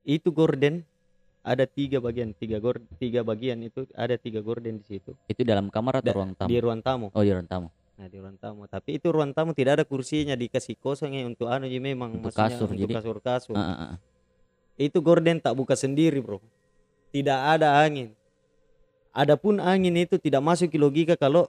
itu 0.03 0.29
gorden 0.29 0.83
ada 1.41 1.63
tiga 1.63 1.99
bagian 1.99 2.33
tiga 2.33 2.59
gor 2.59 2.83
tiga 2.99 3.23
bagian 3.23 3.63
itu 3.63 3.87
ada 3.93 4.19
tiga 4.19 4.41
gorden 4.41 4.77
di 4.77 4.85
situ 4.85 5.15
Itu 5.25 5.41
dalam 5.41 5.71
kamar 5.71 6.03
atau 6.03 6.11
Da- 6.11 6.17
ruang 6.17 6.33
tamu? 6.35 6.49
di 6.49 6.57
ruang 6.59 6.81
tamu 6.83 7.07
Oh, 7.11 7.23
di 7.23 7.31
ruang 7.31 7.47
tamu. 7.47 7.69
nah 7.95 8.07
di 8.07 8.19
ruang 8.19 8.35
tamu 8.35 8.67
tapi 8.67 8.97
itu 8.97 9.09
ruang 9.09 9.31
tamu 9.31 9.53
tidak 9.53 9.79
ada 9.79 9.85
kursinya 9.85 10.35
dikasih 10.35 10.75
kosong 10.75 11.13
ya 11.13 11.23
untuk 11.23 11.47
anu 11.47 11.65
jadi 11.65 11.79
memang 11.79 12.19
Untuk 12.19 12.35
kasur, 12.35 12.67
untuk 12.67 12.83
jadi- 12.83 12.95
kasur 12.97 13.17
kasur 13.21 13.55
Heeh, 13.55 13.77
heeh. 13.79 13.99
itu 14.83 14.99
gorden 14.99 15.39
tak 15.39 15.55
buka 15.55 15.73
sendiri 15.73 16.19
bro 16.19 16.43
tidak 17.11 17.39
ada 17.39 17.79
angin 17.79 18.11
adapun 19.11 19.59
angin 19.59 19.95
itu 19.97 20.17
tidak 20.17 20.41
masuk 20.41 20.67
ke 20.67 20.77
logika 20.77 21.15
kalau 21.15 21.47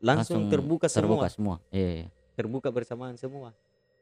langsung, 0.00 0.48
terbuka, 0.48 0.88
terbuka 0.88 1.28
semua 1.28 1.60
semua. 1.60 1.72
Iya, 1.72 1.88
iya. 2.04 2.06
terbuka 2.34 2.68
bersamaan 2.72 3.20
semua 3.20 3.52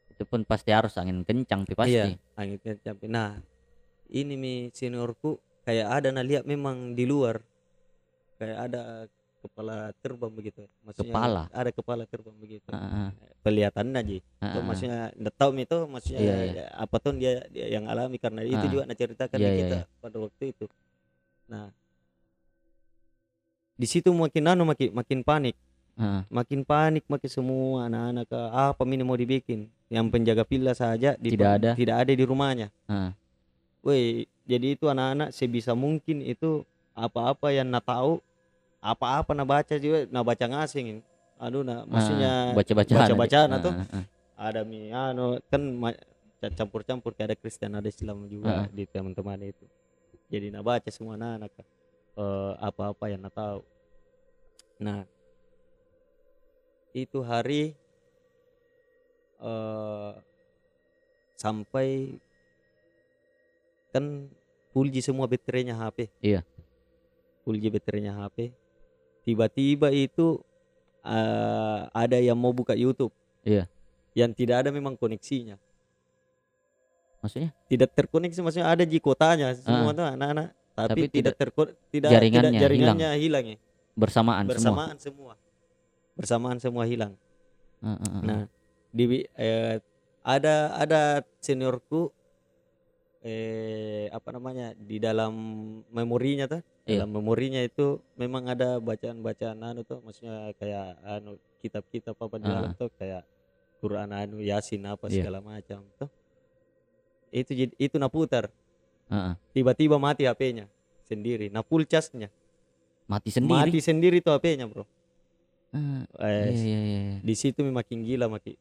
Itu 0.08 0.22
pun 0.24 0.46
pasti 0.46 0.70
harus 0.70 0.94
angin 0.98 1.22
kencang 1.26 1.66
pi 1.66 1.74
pasti. 1.74 1.94
Iya, 1.94 2.18
angin 2.38 2.58
kencang. 2.58 2.96
Nah, 3.06 3.38
ini 4.10 4.34
mi 4.34 4.54
seniorku 4.72 5.38
kayak 5.66 6.00
ada 6.00 6.08
nah 6.14 6.24
lihat 6.24 6.48
memang 6.48 6.96
di 6.96 7.04
luar 7.04 7.42
kayak 8.40 8.58
ada 8.70 8.80
kepala 9.38 9.94
terbang 10.02 10.32
begitu. 10.34 10.66
Maksudnya 10.82 11.14
Kepala? 11.14 11.42
ada 11.54 11.70
kepala 11.70 12.02
terbang 12.10 12.36
begitu. 12.38 12.68
Heeh. 12.74 13.08
Kelihatan 13.46 13.94
aja. 13.94 14.14
Itu 14.18 14.22
heeh. 14.42 14.62
maksudnya 14.66 15.00
nggak 15.14 15.34
tahu 15.38 15.50
itu 15.54 15.78
maksudnya 15.86 16.20
iya. 16.20 16.34
ya, 16.50 16.64
apa 16.74 16.96
tuh 16.98 17.12
dia, 17.14 17.46
dia 17.54 17.66
yang 17.70 17.86
alami 17.86 18.18
karena 18.18 18.42
itu 18.42 18.58
Ah. 18.58 18.70
juga 18.70 18.82
nak 18.90 18.98
ceritakan 18.98 19.38
di 19.38 19.46
iya, 19.46 19.54
kita 19.54 19.76
iya. 19.86 20.00
pada 20.02 20.16
waktu 20.18 20.44
itu. 20.50 20.66
Nah, 21.48 21.70
di 23.78 23.86
situ 23.86 24.10
makin 24.10 24.44
anu 24.50 24.62
makin 24.66 24.90
makin 24.90 25.20
panik 25.22 25.54
Makin 26.28 26.62
panik 26.62 27.02
makin 27.04 27.26
semua 27.26 27.84
anak-anak 27.84 28.24
ke 28.24 28.40
apa 28.48 28.82
ini 28.84 29.02
mau 29.02 29.14
dibikin 29.14 29.60
yang 29.88 30.06
penjaga 30.06 30.42
villa 30.42 30.70
saja 30.70 31.16
di- 31.16 31.32
Tidak 31.32 31.50
ada. 31.50 31.70
tidak 31.74 31.96
ada 31.98 32.12
di 32.12 32.22
rumahnya. 32.22 32.68
Woi, 33.80 34.02
jadi 34.42 34.74
itu 34.74 34.86
anak-anak 34.86 35.30
sebisa 35.30 35.72
mungkin 35.72 36.20
itu 36.20 36.62
apa-apa 36.92 37.50
yang 37.50 37.66
na 37.66 37.78
tahu, 37.78 38.18
apa-apa 38.78 39.30
na 39.32 39.42
baca 39.42 39.74
juga, 39.74 40.06
na 40.06 40.20
baca 40.20 40.44
ngasing. 40.44 41.02
Aduh, 41.36 41.62
nah 41.62 41.82
maksudnya 41.84 42.50
baca-bacaan. 42.52 42.98
baca-bacaan 43.00 43.48
atau 43.52 43.70
ada 44.36 44.60
mi 44.62 44.90
anu 44.90 45.38
kan 45.48 45.62
campur-campur 46.52 47.10
kayak 47.12 47.28
ada 47.28 47.36
Kristen 47.36 47.74
ada 47.74 47.86
Islam 47.86 48.26
juga 48.26 48.66
di 48.68 48.82
teman-teman 48.84 49.38
itu. 49.44 49.66
Jadi 50.28 50.50
na 50.50 50.60
baca 50.60 50.86
semua 50.88 51.14
anak-anak 51.14 51.50
eh, 52.14 52.52
apa-apa 52.60 53.04
yang 53.08 53.22
na 53.22 53.30
tahu. 53.30 53.62
Nah, 54.78 55.02
itu 56.94 57.18
hari 57.22 57.74
eh 59.38 60.12
sampai 61.38 62.18
kan 63.94 64.26
Fulji 64.68 65.00
semua 65.00 65.24
baterainya 65.24 65.74
HP. 65.74 66.12
Iya. 66.20 66.44
Fulji 67.42 67.72
baterainya 67.72 68.12
HP. 68.12 68.52
Tiba-tiba 69.24 69.88
itu 69.90 70.44
eh, 71.02 71.80
ada 71.88 72.18
yang 72.20 72.36
mau 72.36 72.52
buka 72.52 72.76
YouTube. 72.76 73.10
Iya. 73.48 73.64
Yang 74.12 74.44
tidak 74.44 74.56
ada 74.66 74.70
memang 74.70 74.92
koneksinya. 74.94 75.56
Maksudnya? 77.24 77.50
Tidak 77.66 77.90
terkoneksi 77.96 78.38
maksudnya 78.44 78.68
ada 78.68 78.84
di 78.86 78.98
kotanya 79.00 79.56
semua 79.56 79.90
tuh 79.96 80.06
anak-anak. 80.06 80.48
Tapi, 80.52 80.78
Ah. 80.78 80.86
Tapi 80.86 81.02
tidak 81.10 81.34
terko 81.34 81.62
tidak 81.90 82.10
jaringannya 82.14 82.50
tidak 82.54 82.62
jaringannya 82.62 83.08
hilang, 83.18 83.44
ya. 83.50 83.56
Bersamaan, 83.98 84.44
semua. 84.46 84.54
Bersamaan 84.54 84.96
semua. 85.02 85.32
Bersamaan 86.18 86.58
semua 86.58 86.82
hilang. 86.82 87.14
Nah, 87.78 88.50
di 88.90 89.22
eh, 89.38 89.78
ada 90.26 90.74
ada 90.74 91.00
seniorku 91.38 92.10
eh 93.18 94.06
apa 94.10 94.30
namanya 94.30 94.74
di 94.74 94.98
dalam 94.98 95.32
memorinya 95.90 96.46
tuh 96.46 96.62
Iya. 96.88 97.04
dalam 97.04 97.20
memorinya 97.20 97.60
itu 97.60 98.00
memang 98.16 98.48
ada 98.48 98.80
bacaan-bacaan 98.80 99.60
anu 99.60 99.84
tuh 99.84 100.00
maksudnya 100.00 100.56
kayak 100.56 100.96
anu 101.04 101.36
kitab-kitab 101.60 102.16
apa 102.16 102.34
di 102.40 102.46
dalam 102.48 102.72
tuh 102.72 102.88
kayak 102.96 103.26
Quran 103.78 104.08
anu 104.08 104.40
Yasin 104.40 104.88
apa 104.88 105.06
Iya. 105.06 105.20
segala 105.20 105.44
macam 105.44 105.84
tuh 106.00 106.08
itu 107.28 107.52
jadi 107.52 107.72
itu 107.76 108.00
naputar 108.00 108.48
Heeh. 109.12 109.34
tiba-tiba 109.52 110.00
mati 110.00 110.24
HP-nya 110.24 110.64
sendiri 111.04 111.52
full 111.62 111.84
charge-nya 111.84 112.32
Mati 113.04 113.28
sendiri. 113.28 113.52
mati 113.68 113.78
sendiri 113.82 114.16
tuh 114.24 114.32
HP-nya 114.32 114.64
bro 114.64 114.88
Heeh. 115.68 116.00
eh, 116.16 116.48
Iya, 116.48 116.52
iya, 116.54 116.78
iya. 116.80 117.00
iya. 117.12 117.18
di 117.20 117.34
situ 117.34 117.60
makin 117.62 118.00
gila 118.02 118.26
makin 118.26 118.56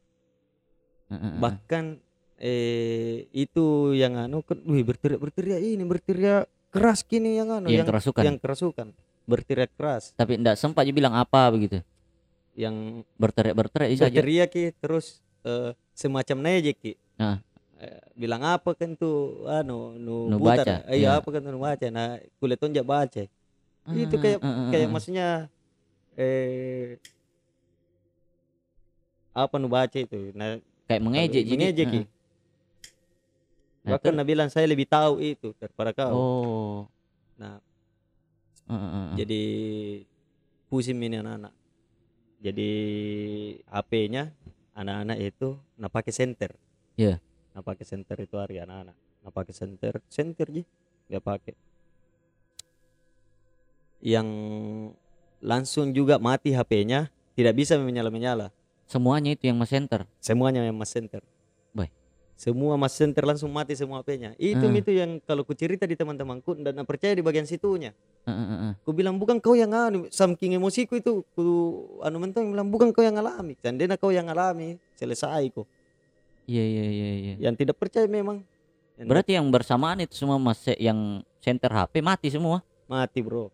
Heeh, 1.07 1.19
heeh. 1.23 1.39
bahkan 1.39 1.85
eh 2.37 3.25
itu 3.31 3.65
yang 3.93 4.13
anu 4.15 4.43
kan 4.43 4.59
wih 4.61 4.83
berteriak 4.83 5.17
berteriak 5.17 5.57
ini 5.57 5.81
berteriak 5.81 6.45
keras 6.69 7.01
kini 7.01 7.39
yang 7.39 7.49
anu 7.49 7.67
Yang 7.67 7.73
yang 7.73 7.87
kerasukan. 7.87 8.23
yang 8.23 8.37
kerasukan 8.37 8.87
berteriak 9.23 9.71
keras 9.73 10.11
Tapi 10.13 10.35
enggak 10.35 10.55
sempat 10.55 10.83
dia 10.83 10.93
bilang 10.93 11.13
apa 11.13 11.47
begitu. 11.49 11.79
yang 12.53 13.05
Berteriak-berteriak 13.15 13.89
saja. 13.95 14.09
berteriak 14.09 14.49
ki 14.49 14.63
terus 14.75 15.21
eh, 15.41 15.71
semacam 15.93 16.37
nejek 16.43 16.75
ki 16.75 16.93
Nah. 17.15 17.37
Eh, 17.77 18.01
bilang 18.13 18.41
apa 18.41 18.73
kan 18.73 18.93
tuh 18.93 19.45
anu 19.47 19.93
nu, 19.95 20.25
Nu 20.27 20.37
butar 20.37 20.65
baca, 20.65 20.75
eh, 20.89 20.97
iya 20.97 21.13
iya. 21.13 21.21
apa 21.21 21.29
kan 21.29 21.41
nu 21.41 21.57
baca 21.57 21.85
nah 21.87 22.17
kulit 22.37 22.57
tonjak 22.57 22.81
baca 22.81 23.23
itu 23.87 24.15
kayak 24.17 24.41
Heeh, 24.41 24.49
heeh, 24.49 24.69
kayak 24.73 24.87
maksudnya 24.89 25.27
eh 26.17 26.97
apa 29.31 29.55
nu 29.55 29.69
baca 29.69 29.93
itu 29.93 30.33
nah 30.33 30.57
kayak 30.89 31.01
mengejek 31.01 31.43
jadi. 31.45 31.51
mengejek 31.53 31.85
ki 31.87 32.01
Heeh. 32.01 32.07
Nah, 33.85 33.95
bahkan 33.95 34.11
nah 34.11 34.25
bilang 34.25 34.49
saya 34.51 34.67
lebih 34.67 34.83
tahu 34.83 35.21
itu 35.21 35.53
daripada 35.55 35.93
kau 35.93 36.11
Oh. 36.11 36.79
nah 37.37 37.61
Heeh, 38.67 38.75
heeh, 38.75 38.91
heeh. 38.91 39.15
jadi 39.15 39.41
pusing 40.67 40.99
ini 40.99 41.21
anak-anak 41.21 41.53
jadi 42.37 42.69
HP-nya 43.71 44.33
anak-anak 44.73 45.17
itu 45.21 45.55
nak 45.79 45.93
pakai 45.93 46.11
center 46.11 46.51
Iya. 46.97 47.21
nak 47.53 47.63
pakai 47.63 47.85
center 47.85 48.17
itu 48.19 48.35
hari 48.35 48.59
anak-anak 48.59 48.97
nak 49.23 49.31
pakai 49.31 49.53
center 49.53 50.01
center 50.09 50.47
ji 50.49 50.65
nggak 51.07 51.23
pakai 51.23 51.53
yang 54.01 54.27
langsung 55.39 55.91
juga 55.91 56.17
mati 56.17 56.51
HP-nya 56.51 57.07
tidak 57.33 57.53
bisa 57.55 57.77
menyala 57.77 58.09
menyala 58.09 58.47
Semuanya 58.87 59.35
itu 59.35 59.45
yang 59.45 59.59
mas 59.59 59.67
center. 59.67 60.07
semuanya 60.17 60.63
yang 60.63 60.73
mas 60.73 60.87
center 60.87 61.19
Baik. 61.71 61.91
semua 62.33 62.73
mas 62.75 62.93
center 62.93 63.21
langsung 63.21 63.49
mati 63.49 63.73
semua 63.73 63.99
HP-nya 63.99 64.31
itu 64.37 64.61
Ah. 64.61 64.71
itu 64.71 64.91
yang 64.91 65.19
kalau 65.21 65.41
ku 65.41 65.51
cerita 65.51 65.83
di 65.83 65.93
teman-temanku 65.93 66.55
dan 66.57 66.77
percaya 66.83 67.11
di 67.11 67.21
bagian 67.21 67.43
situnya 67.43 67.91
heeh, 68.23 68.47
heeh. 68.47 68.73
Ku 68.81 68.91
bilang 68.91 69.17
bukan 69.17 69.37
kau 69.37 69.53
yang 69.53 69.69
anu, 69.69 70.07
saking 70.07 70.55
emosiku 70.55 70.95
itu 70.95 71.21
ku 71.31 71.43
anu 71.99 72.17
mentong 72.17 72.47
bilang 72.49 72.67
bukan 72.67 72.91
kau 72.91 73.01
yang 73.01 73.15
alami, 73.15 73.55
candena 73.57 73.95
kau 73.95 74.09
yang 74.09 74.27
alami, 74.27 74.75
selesai 74.95 75.47
kok. 75.49 75.63
Iya 76.43 76.63
iya 76.63 76.85
iya 76.87 77.09
iya. 77.13 77.33
Yang 77.43 77.55
tidak 77.59 77.75
percaya 77.75 78.07
memang 78.07 78.39
Yang 78.95 79.07
Berarti 79.07 79.31
yang 79.35 79.47
bersamaan 79.47 79.99
itu 79.99 80.15
semua 80.15 80.35
Mas 80.37 80.63
yang 80.75 81.19
center 81.37 81.69
HP 81.69 81.99
mati 82.01 82.31
semua. 82.31 82.63
mati 82.87 83.19
bro 83.19 83.51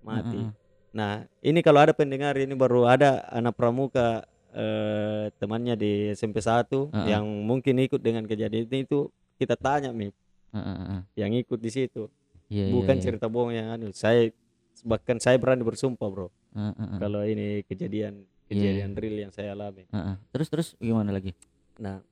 mati 0.00 0.36
Heeh. 0.36 0.52
Nah 0.90 1.22
ini 1.40 1.62
kalau 1.62 1.80
ada 1.86 1.94
pendengar 1.94 2.34
ini 2.34 2.50
baru 2.52 2.86
ada 2.86 3.22
anak 3.30 3.54
pramuka 3.54 4.26
eh, 4.50 5.30
temannya 5.38 5.78
di 5.78 6.10
SMP 6.10 6.42
1 6.42 6.66
Heeh. 6.90 7.14
yang 7.14 7.22
mungkin 7.46 7.78
ikut 7.78 8.02
dengan 8.02 8.26
kejadian 8.26 8.66
itu 8.74 9.06
kita 9.38 9.54
tanya 9.54 9.94
nih 9.94 10.10
Heeh, 10.50 10.76
heeh. 10.82 11.00
yang 11.14 11.32
ikut 11.34 11.58
di 11.62 11.70
situ 11.70 12.10
Iya, 12.50 12.66
iya, 12.66 12.72
bukan 12.74 12.98
iya. 12.98 13.02
cerita 13.06 13.30
bohong 13.30 13.54
yang 13.54 13.70
anu 13.70 13.94
saya 13.94 14.34
bahkan 14.82 15.22
saya 15.22 15.38
berani 15.38 15.62
bersumpah 15.62 16.08
bro 16.10 16.28
Heeh, 16.50 16.74
heeh, 16.74 16.98
kalau 16.98 17.22
ini 17.22 17.62
kejadian 17.70 18.26
kejadian 18.50 18.98
real 18.98 19.30
yang 19.30 19.32
saya 19.32 19.54
alami 19.54 19.86
heeh. 19.86 20.16
Terus 20.34 20.48
terus 20.50 20.68
gimana 20.82 21.14
lagi? 21.14 21.38
nah 21.78 22.02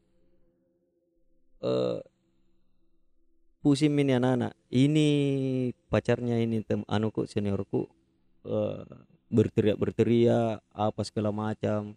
eh 1.59 1.99
pusing 3.59 3.99
ini 3.99 4.15
anak-anak 4.15 4.55
ini 4.71 5.09
pacarnya 5.91 6.39
ini 6.39 6.63
tem 6.63 6.87
anuku 6.87 7.27
seniorku 7.27 7.91
eh 8.49 8.81
berteriak 9.29 9.77
berteriak 9.77 10.65
apa 10.73 11.01
segala 11.05 11.29
macam 11.29 11.93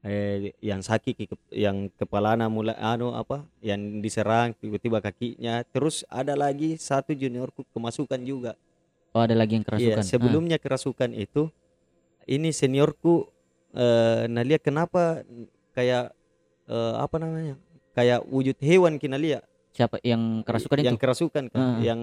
eh 0.00 0.56
yang 0.64 0.80
sakit 0.80 1.28
yang 1.52 1.92
kepalanya 1.92 2.48
mulai 2.48 2.72
anu 2.80 3.12
apa 3.12 3.44
yang 3.60 4.00
diserang 4.00 4.56
tiba-tiba 4.56 5.04
kakinya 5.04 5.60
terus 5.68 6.08
ada 6.08 6.32
lagi 6.32 6.80
satu 6.80 7.12
juniorku 7.12 7.68
kemasukan 7.70 8.20
juga 8.24 8.52
Oh, 9.10 9.18
ada 9.26 9.34
lagi 9.34 9.58
yang 9.58 9.66
Iya, 9.66 9.98
kerasukan. 9.98 10.06
sebelumnya 10.06 10.56
kerasukan 10.56 11.10
itu 11.12 11.50
ini 12.24 12.48
seniorku 12.48 13.26
eh 13.70 14.24
nah 14.26 14.40
lihat 14.40 14.62
kenapa 14.62 15.20
kayak 15.74 16.14
eh, 16.66 16.94
apa 16.96 17.16
namanya? 17.18 17.54
Kayak 17.90 18.22
wujud 18.24 18.54
hewan 18.62 18.96
kina 18.96 19.18
lihat 19.18 19.42
Ah, 19.42 19.50
siapa 19.76 19.96
yang 20.02 20.42
kerasukan 20.46 20.78
yang 20.80 20.94
itu? 20.94 21.02
kerasukan 21.02 21.44
kan? 21.50 21.58
Ah. 21.58 21.78
yang 21.82 22.00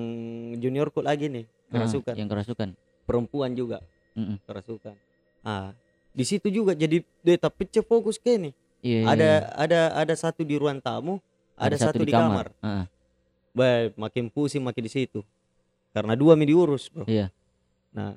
juniorku 0.59 0.99
lagi 0.99 1.31
nih 1.31 1.45
Ah, 1.47 1.71
kerasukan 1.73 2.13
yang 2.15 2.29
kerasukan. 2.29 2.69
Perempuan 3.07 3.55
juga 3.55 3.79
Mm-mm. 4.13 4.35
kerasukan 4.43 4.93
ah 5.41 5.71
di 6.11 6.27
situ 6.27 6.51
juga 6.51 6.75
jadi 6.75 6.99
dia 7.23 7.37
pecah 7.39 7.81
fokus 7.81 8.19
ke 8.19 8.35
nih 8.35 8.53
Iya, 8.77 8.97
iya, 9.01 9.07
ada 9.09 9.29
iya. 9.31 9.39
ada 9.57 9.79
ada 10.05 10.13
satu 10.13 10.45
di 10.45 10.53
ruang 10.53 10.77
tamu 10.77 11.17
ada, 11.57 11.73
satu, 11.73 12.05
di 12.05 12.13
kamar, 12.13 12.53
Heeh. 12.61 12.85
Baik, 13.57 13.97
makin 13.97 14.29
pusing 14.29 14.61
makin 14.61 14.85
di 14.85 14.91
situ 14.93 15.25
karena 15.89 16.13
dua 16.13 16.37
mi 16.37 16.45
diurus 16.45 16.93
bro 16.93 17.09
Iya. 17.09 17.33
Nah, 17.89 18.13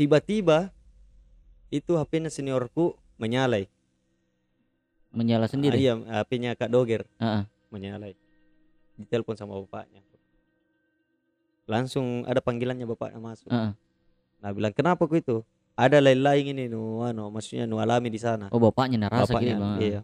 tiba-tiba 0.00 0.72
itu 1.68 1.92
HP-nya 1.94 2.32
seniorku 2.32 2.96
menyalai. 3.20 3.68
Menyala 5.12 5.44
Ah, 5.44 5.52
sendiri. 5.52 5.76
iya, 5.76 5.94
HP-nya 6.00 6.56
Kak 6.56 6.72
Doger 6.72 7.04
Heeh. 7.20 7.44
menyalai. 7.68 8.14
Ditelepon 8.96 9.36
sama 9.36 9.60
bapaknya. 9.60 10.00
Langsung 11.68 12.24
ada 12.24 12.40
panggilannya 12.40 12.86
bapaknya 12.88 13.20
masuk. 13.20 13.48
Heeh. 13.50 13.72
Nah, 14.40 14.50
bilang 14.56 14.72
kenapa 14.72 15.04
ku 15.04 15.16
itu? 15.16 15.44
Ada 15.76 16.00
lain-lain 16.00 16.52
ini 16.56 16.64
nu 16.68 17.00
anu, 17.00 17.28
maksudnya 17.32 17.64
nu 17.64 17.80
alami 17.80 18.08
di 18.12 18.20
sana. 18.20 18.48
Oh, 18.52 18.60
bapaknya 18.60 19.08
narasa 19.08 19.32
bapaknya. 19.32 19.54
gitu. 19.56 19.62
Bang. 19.62 19.78
Iya. 19.80 20.00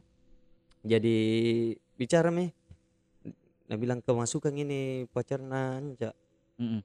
Jadi 0.86 1.16
bicara 1.96 2.28
mi. 2.30 2.48
Nah 3.66 3.76
bilang 3.76 3.98
kemasukan 3.98 4.54
ini 4.54 5.04
pacarnya 5.10 5.82
Anja. 5.82 6.10
Mm-mm. 6.56 6.80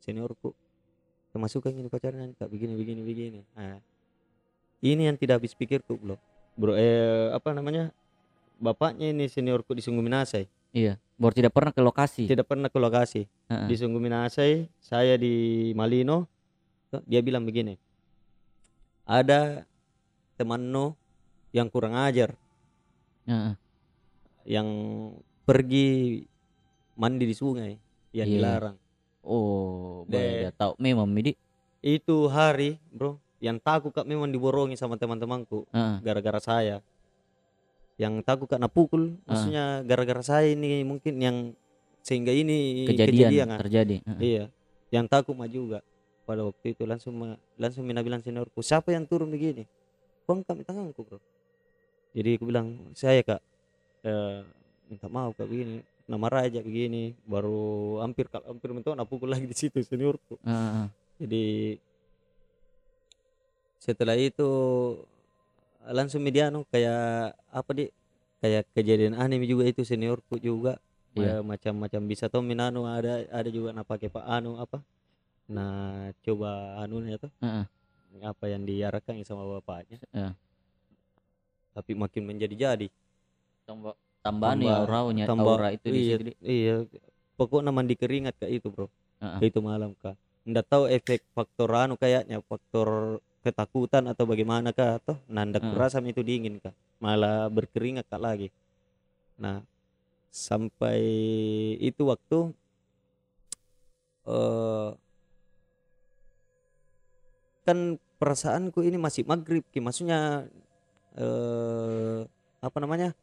seniorku 0.00 0.56
kemasukan 1.36 1.68
ini 1.74 1.90
pacarnya 1.92 2.32
tak 2.32 2.48
begini 2.48 2.72
begini 2.72 3.04
begini 3.04 3.40
nah, 3.52 3.76
ini 4.80 5.04
yang 5.04 5.20
tidak 5.20 5.42
habis 5.42 5.52
pikirku 5.52 6.00
bro 6.00 6.16
bro 6.56 6.72
eh 6.72 7.28
apa 7.28 7.52
namanya 7.52 7.92
bapaknya 8.56 9.12
ini 9.12 9.28
seniorku 9.28 9.76
di 9.76 9.84
Sungguh 9.84 10.00
Minasai 10.00 10.48
Iya. 10.72 10.96
Baru 11.16 11.32
tidak 11.32 11.52
pernah 11.52 11.72
ke 11.72 11.80
lokasi. 11.80 12.28
tidak 12.28 12.44
pernah 12.44 12.68
ke 12.68 12.76
lokasi 12.76 13.24
Heeh. 13.48 13.66
di 13.66 13.74
Sungguh 13.74 13.96
Minasai 13.98 14.68
saya 14.78 15.16
di 15.16 15.32
Malino 15.72 16.28
dia 17.04 17.20
bilang 17.20 17.42
begini 17.42 17.76
ada 19.02 19.64
temanmu 20.36 20.92
yang 21.50 21.68
kurang 21.68 21.96
ajar 21.96 22.36
Heeh. 23.24 23.56
yang 24.44 24.68
pergi 25.42 26.20
mandi 26.94 27.24
di 27.24 27.34
sungai 27.34 27.72
yang 28.12 28.28
Iya. 28.28 28.36
dilarang 28.36 28.76
Oh, 29.26 30.06
boleh 30.06 30.52
tahu 30.52 30.76
memang 30.78 31.08
Midi. 31.08 31.32
itu 31.80 32.28
hari 32.28 32.76
bro 32.88 33.16
yang 33.38 33.56
takut 33.56 33.90
kak 33.90 34.04
memang 34.04 34.28
diborongi 34.28 34.76
sama 34.76 34.94
teman-temanku 34.94 35.64
Heeh. 35.70 35.96
gara-gara 36.00 36.38
saya 36.38 36.84
yang 37.96 38.20
takut 38.20 38.44
kak 38.46 38.60
pukul 38.68 39.16
Ah. 39.24 39.32
maksudnya 39.32 39.64
gara-gara 39.82 40.20
saya 40.20 40.48
ini 40.48 40.84
mungkin 40.84 41.16
yang 41.16 41.36
sehingga 42.00 42.30
ini 42.30 42.86
Kejadian, 42.86 43.50
ah. 43.50 43.58
terjadi. 43.58 43.96
Heeh. 44.04 44.20
iya 44.20 44.44
yang 44.88 45.04
takut 45.04 45.32
mah 45.32 45.48
juga 45.48 45.80
pada 46.22 46.42
waktu 46.42 46.74
itu 46.74 46.84
langsung 46.84 47.16
langsung 47.56 47.82
mina 47.82 48.02
bilang 48.02 48.20
seniorku 48.20 48.60
siapa 48.60 48.90
yang 48.90 49.04
turun 49.04 49.26
begini 49.26 49.66
kau 50.22 50.36
kami 50.36 50.62
tanganku 50.62 51.02
bro 51.02 51.18
jadi 52.12 52.36
aku 52.36 52.44
bilang 52.44 52.92
saya 52.92 53.22
kak 53.22 53.40
eh, 54.02 54.42
minta 54.86 55.06
maaf 55.06 55.34
kak 55.34 55.46
begini 55.46 55.80
nama 56.06 56.26
raja 56.28 56.62
begini 56.62 57.14
baru 57.22 57.98
hampir 57.98 58.26
kal- 58.26 58.46
hampir 58.46 58.70
mentok 58.70 58.94
nak 58.94 59.06
pukul 59.06 59.26
lagi 59.26 59.46
di 59.46 59.56
situ 59.56 59.78
seniorku 59.80 60.38
Heeh. 60.42 60.86
jadi 61.18 61.44
setelah 63.78 64.14
itu 64.14 64.50
langsung 65.88 66.20
mediano 66.20 66.66
kayak 66.66 67.00
apa 67.46 67.70
di 67.72 67.84
kayak 68.36 68.68
kejadian 68.72 69.14
anime 69.14 69.44
juga 69.44 69.64
itu 69.64 69.82
seniorku 69.82 70.36
juga 70.36 70.76
Iya. 71.12 71.40
Ya, 71.40 71.40
macam-macam 71.40 72.00
bisa 72.04 72.28
tuh 72.28 72.44
minano 72.44 72.84
ada 72.84 73.24
ada 73.26 73.48
juga 73.48 73.72
nak 73.72 73.84
pakai 73.84 74.06
pak 74.06 74.20
anu 74.22 74.60
apa 74.60 74.84
nah 75.46 76.12
coba 76.20 76.76
anunya 76.76 77.16
tuh 77.16 77.32
Heeh. 77.40 77.64
apa 78.20 78.44
yang 78.46 78.62
diarahkan 78.62 79.16
sama 79.22 79.48
bapaknya 79.50 79.96
Iya. 80.12 80.36
tapi 81.72 81.92
makin 81.92 82.20
menjadi-jadi 82.26 82.88
Tambah 83.64 83.96
tambahan 84.20 84.56
nih 84.58 84.68
Tambah- 84.68 84.84
auranya 84.84 85.24
tambah 85.24 85.52
aura 85.52 85.68
itu 85.70 85.86
di 85.86 85.96
iya, 85.98 86.14
situ. 86.14 86.22
Di. 86.22 86.32
iya 86.42 86.74
pokoknya 87.34 87.70
mandi 87.70 87.94
keringat 87.94 88.36
kayak 88.36 88.52
itu 88.54 88.68
bro 88.68 88.86
Heeh. 89.18 89.40
itu 89.42 89.58
malam 89.60 89.96
kak 89.96 90.20
ndak 90.44 90.68
tahu 90.68 90.84
efek 90.86 91.24
faktor 91.32 91.72
anu 91.72 91.96
kayaknya 91.96 92.38
faktor 92.40 93.18
ketakutan 93.46 94.10
atau 94.10 94.26
bagaimana 94.26 94.74
kak? 94.74 94.90
Atau 95.06 95.14
nanda 95.30 95.62
Heeh. 95.62 95.70
kurasa 95.70 96.02
itu 96.02 96.26
dingin 96.26 96.58
kak. 96.58 96.74
Malah 96.98 97.46
berkeringat 97.46 98.10
kak 98.10 98.18
lagi. 98.18 98.48
Nah 99.38 99.62
sampai 100.34 101.00
itu 101.78 102.02
waktu 102.10 102.50
eh 104.26 104.90
kan 107.62 107.98
perasaanku 108.18 108.82
ini 108.82 108.98
masih 108.98 109.22
maghrib 109.22 109.62
ki. 109.70 109.78
Maksudnya 109.78 110.50
eh 111.14 112.20
apa 112.58 112.78
namanya? 112.82 113.14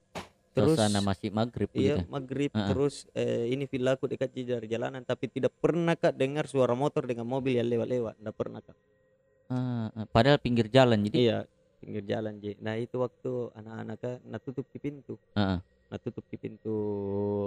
Terus 0.53 0.77
Suasana 0.77 1.01
masih 1.01 1.33
maghrib 1.33 1.65
Iya 1.73 1.97
begitu. 1.97 2.13
maghrib. 2.13 2.51
Ah. 2.53 2.69
terus 2.69 3.09
eh, 3.17 3.49
ini 3.49 3.65
villaku 3.65 4.05
dekat 4.05 4.37
dari 4.37 4.69
jalanan 4.69 5.01
tapi 5.01 5.25
tidak 5.25 5.49
pernah 5.57 5.97
kak 5.97 6.13
dengar 6.13 6.45
suara 6.45 6.77
motor 6.77 7.09
dengan 7.09 7.25
mobil 7.25 7.57
yang 7.57 7.67
lewat-lewat. 7.67 8.21
Tidak 8.21 8.35
pernah 8.37 8.61
kak 8.61 8.77
Ah, 9.53 9.87
ah. 9.93 10.05
padahal 10.09 10.41
pinggir 10.41 10.65
jalan 10.65 11.05
jadi. 11.05 11.15
iya 11.15 11.37
pinggir 11.77 12.03
jalan 12.09 12.41
Ji. 12.41 12.57
nah 12.57 12.73
itu 12.73 12.97
waktu 12.97 13.53
anak-anak 13.53 13.97
kak 14.01 14.17
nah 14.25 14.39
tutup 14.41 14.65
di 14.73 14.79
pintu 14.81 15.19
Heeh. 15.37 15.59
nah 15.61 15.97
tutup 16.01 16.25
di 16.31 16.37
pintu 16.41 16.75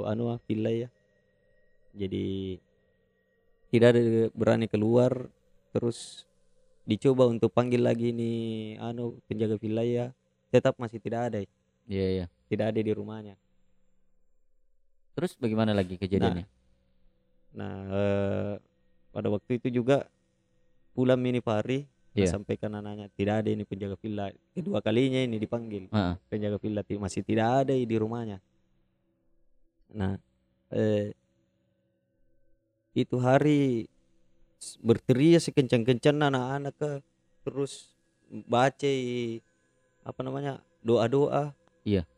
anu 0.07 0.31
ah, 0.31 0.39
villa 0.47 0.71
ya 0.71 0.89
jadi 1.97 2.61
tidak 3.75 3.89
ada 3.97 4.01
berani 4.37 4.71
keluar 4.71 5.27
terus 5.75 6.29
dicoba 6.87 7.27
untuk 7.27 7.51
panggil 7.51 7.83
lagi 7.83 8.15
nih 8.15 8.79
anu 8.79 9.19
penjaga 9.27 9.59
villa 9.59 9.83
ya 9.83 10.15
tetap 10.55 10.79
masih 10.79 11.03
tidak 11.03 11.33
ada 11.33 11.43
Iya, 11.87 12.07
iya. 12.23 12.27
tidak 12.47 12.75
ada 12.75 12.81
di 12.83 12.93
rumahnya 12.95 13.35
Terus 15.17 15.33
bagaimana 15.41 15.73
lagi 15.73 15.97
kejadiannya? 15.97 16.45
Nah, 17.57 17.77
eh, 17.89 18.55
pada 19.17 19.33
waktu 19.33 19.57
itu 19.57 19.81
juga 19.81 20.05
pulang 20.93 21.17
mini 21.17 21.41
Fahri 21.41 21.89
Iya. 22.25 22.33
sampaikan 22.33 22.73
anaknya 22.73 23.13
tidak 23.13 23.45
ada 23.45 23.49
ini 23.53 23.69
penjaga 23.69 23.97
villa. 24.01 24.33
Kedua 24.57 24.81
kalinya 24.81 25.21
ini 25.21 25.37
dipanggil 25.37 25.93
Heeh. 25.93 26.15
penjaga 26.33 26.57
villa 26.57 26.81
masih 26.97 27.21
tidak 27.21 27.67
ada 27.67 27.75
di 27.77 27.97
rumahnya. 27.99 28.41
Nah, 29.93 30.17
eh, 30.73 31.13
itu 32.97 33.17
hari 33.21 33.85
berteriak 34.81 35.45
sekencang-kencang 35.45 36.17
anak-anak 36.17 36.75
ke 36.81 36.91
terus 37.45 37.93
baca 38.49 38.93
apa 40.03 40.21
namanya 40.25 40.65
doa-doa. 40.81 41.53
Iya. 41.85 42.09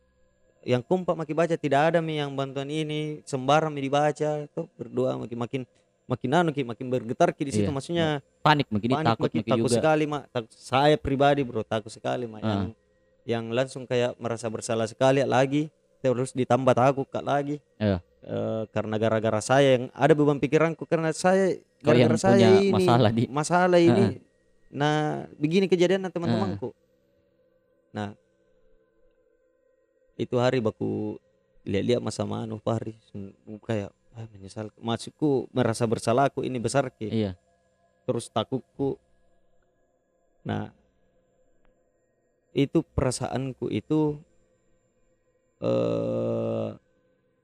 Yang 0.62 0.82
kompak 0.86 1.16
makin 1.16 1.34
baca 1.34 1.54
tidak 1.58 1.92
ada 1.92 1.98
mi 1.98 2.20
yang 2.20 2.34
bantuan 2.34 2.68
ini 2.70 3.24
sembarang 3.24 3.72
mi 3.72 3.82
dibaca 3.82 4.46
tuh 4.52 4.70
berdoa 4.78 5.16
makin 5.16 5.38
makin 5.38 5.62
makin 6.08 6.30
anu 6.32 6.50
ki 6.56 6.64
makin 6.64 6.88
bergetar 6.88 7.30
ki 7.36 7.42
di 7.44 7.52
situ 7.52 7.68
Iya, 7.68 7.74
maksudnya 7.74 8.08
Panik 8.48 8.66
mungkin 8.72 8.90
panik 8.96 9.06
takut 9.12 9.28
mungkin 9.28 9.42
takut 9.44 9.68
juga. 9.68 9.76
sekali 9.76 10.04
mak. 10.08 10.22
Tak- 10.32 10.52
saya 10.56 10.96
pribadi 10.96 11.40
bro 11.44 11.62
takut 11.62 11.92
sekali 11.92 12.24
mak. 12.24 12.40
Ah. 12.40 12.48
yang 12.48 12.64
yang 13.28 13.44
langsung 13.52 13.84
kayak 13.84 14.16
merasa 14.16 14.48
bersalah 14.48 14.88
sekali 14.88 15.20
lagi. 15.22 15.68
Terus 16.00 16.32
ditambah 16.32 16.72
takut 16.72 17.04
kak 17.10 17.24
lagi. 17.26 17.60
Iya. 17.76 18.00
Eh, 18.18 18.62
karena 18.74 18.98
gara-gara 18.98 19.38
saya 19.38 19.78
yang 19.78 19.84
ada 19.94 20.12
beban 20.12 20.42
pikiranku 20.42 20.84
karena 20.84 21.14
saya 21.14 21.54
gara-gara 21.80 22.18
saya 22.18 22.34
punya 22.34 22.50
ini 22.58 22.74
masalah 22.74 23.10
di- 23.14 23.30
masalah 23.30 23.78
ini. 23.78 24.04
Nah 24.68 25.24
begini 25.38 25.64
kejadian 25.64 26.04
nah, 26.04 26.12
teman-temanku 26.12 26.74
nah 27.88 28.12
itu 30.18 30.36
hari 30.36 30.60
baku 30.60 31.16
lihat-lihat 31.64 32.04
masa 32.04 32.26
manu 32.28 32.60
Fahri 32.60 32.98
kayak 33.64 33.94
ah, 34.12 34.26
menyesal 34.28 34.68
maksudku 34.76 35.48
merasa 35.54 35.88
bersalah 35.88 36.28
aku 36.28 36.44
ini 36.44 36.60
besar 36.60 36.90
ke 36.92 37.08
iya 37.08 37.32
terus 38.08 38.32
takutku. 38.32 38.96
Nah 40.48 40.72
itu 42.56 42.80
perasaanku 42.80 43.68
itu 43.68 44.16
eh 45.60 46.72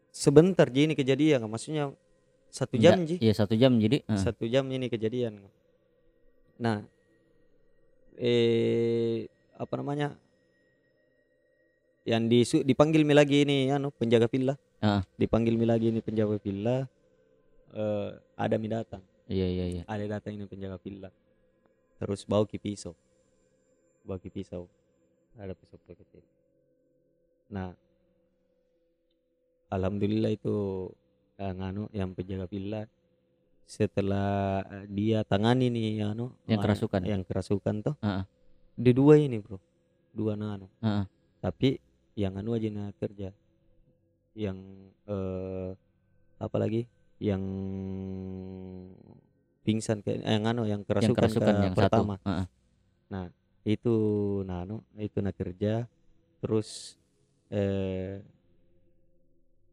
sebentar 0.08 0.72
ji 0.72 0.88
ini 0.88 0.96
kejadian. 0.96 1.44
Maksudnya 1.44 1.92
satu 2.48 2.80
jam 2.80 2.96
Nggak- 2.96 3.08
ji? 3.12 3.16
iya 3.20 3.34
satu 3.36 3.52
jam 3.52 3.76
jadi 3.76 4.00
eh, 4.00 4.16
satu 4.16 4.48
jam 4.48 4.64
ini 4.72 4.88
kejadian. 4.88 5.44
Nah 6.56 6.80
eh 8.16 9.28
apa 9.60 9.74
namanya? 9.76 10.16
Yang 12.08 12.24
disu 12.28 12.56
dipanggil 12.64 13.04
mi 13.04 13.12
lagi 13.12 13.44
ini 13.44 13.68
anu 13.68 13.92
penjaga 13.92 14.32
villa. 14.32 14.56
Ah. 14.84 15.00
dipanggil 15.16 15.56
mi 15.56 15.64
lagi 15.64 15.88
ini 15.88 16.04
penjaga 16.04 16.36
villa 16.36 16.84
eh 17.72 18.10
ada 18.36 18.60
mi 18.60 18.68
datang 18.68 19.00
iya 19.26 19.46
iya 19.46 19.64
iya. 19.70 19.82
Ada 19.86 20.18
datang 20.18 20.36
ini 20.36 20.44
penjaga 20.44 20.76
villa. 20.78 21.10
Terus 21.96 22.26
bawa 22.26 22.44
ki 22.44 22.58
pisau 22.58 22.92
bawa 24.04 24.20
ki 24.20 24.28
pisau 24.28 24.68
ada 25.40 25.56
pisau 25.56 25.80
kecil. 25.80 26.20
Nah 27.48 27.72
alhamdulillah 29.72 30.30
itu 30.32 30.88
eh, 31.40 31.52
nganu 31.52 31.88
yang 31.90 32.12
penjaga 32.12 32.46
villa 32.46 32.82
setelah 33.64 34.60
dia 34.92 35.24
tangani 35.24 35.72
nih 35.72 36.04
anu 36.04 36.36
Yang 36.44 36.60
kerasukan? 36.68 37.00
yang 37.08 37.22
kerasukan 37.24 37.74
tuh 37.80 37.96
Heeh. 38.04 38.24
di 38.76 38.92
dua 38.92 39.16
ini 39.16 39.40
bro. 39.40 39.56
Dua 40.12 40.36
nano 40.36 40.68
Heeh. 40.84 41.04
tapi 41.40 41.80
yang 42.14 42.36
anu 42.38 42.54
aja 42.54 42.68
nah 42.70 42.92
kerja. 42.94 43.32
Yang 44.36 44.58
eh 45.08 45.70
apa 46.42 46.56
lagi 46.58 46.84
yang 47.22 47.42
pingsan 49.64 50.04
kayak 50.04 50.20
eh, 50.22 50.32
yang 50.36 50.44
anu 50.44 50.62
yang 50.68 50.68
yang 50.68 50.82
kerasukan, 50.84 51.14
kerasukan 51.16 51.54
ke 51.54 51.64
yang 51.64 51.74
pertama 51.74 52.14
satu 52.20 52.28
Heeh. 52.28 53.28
itu 53.64 53.94
nano 54.44 54.84
itu 55.00 55.18
na 55.24 55.32
kerja 55.32 55.88
terus 56.44 57.00
eh 57.48 58.20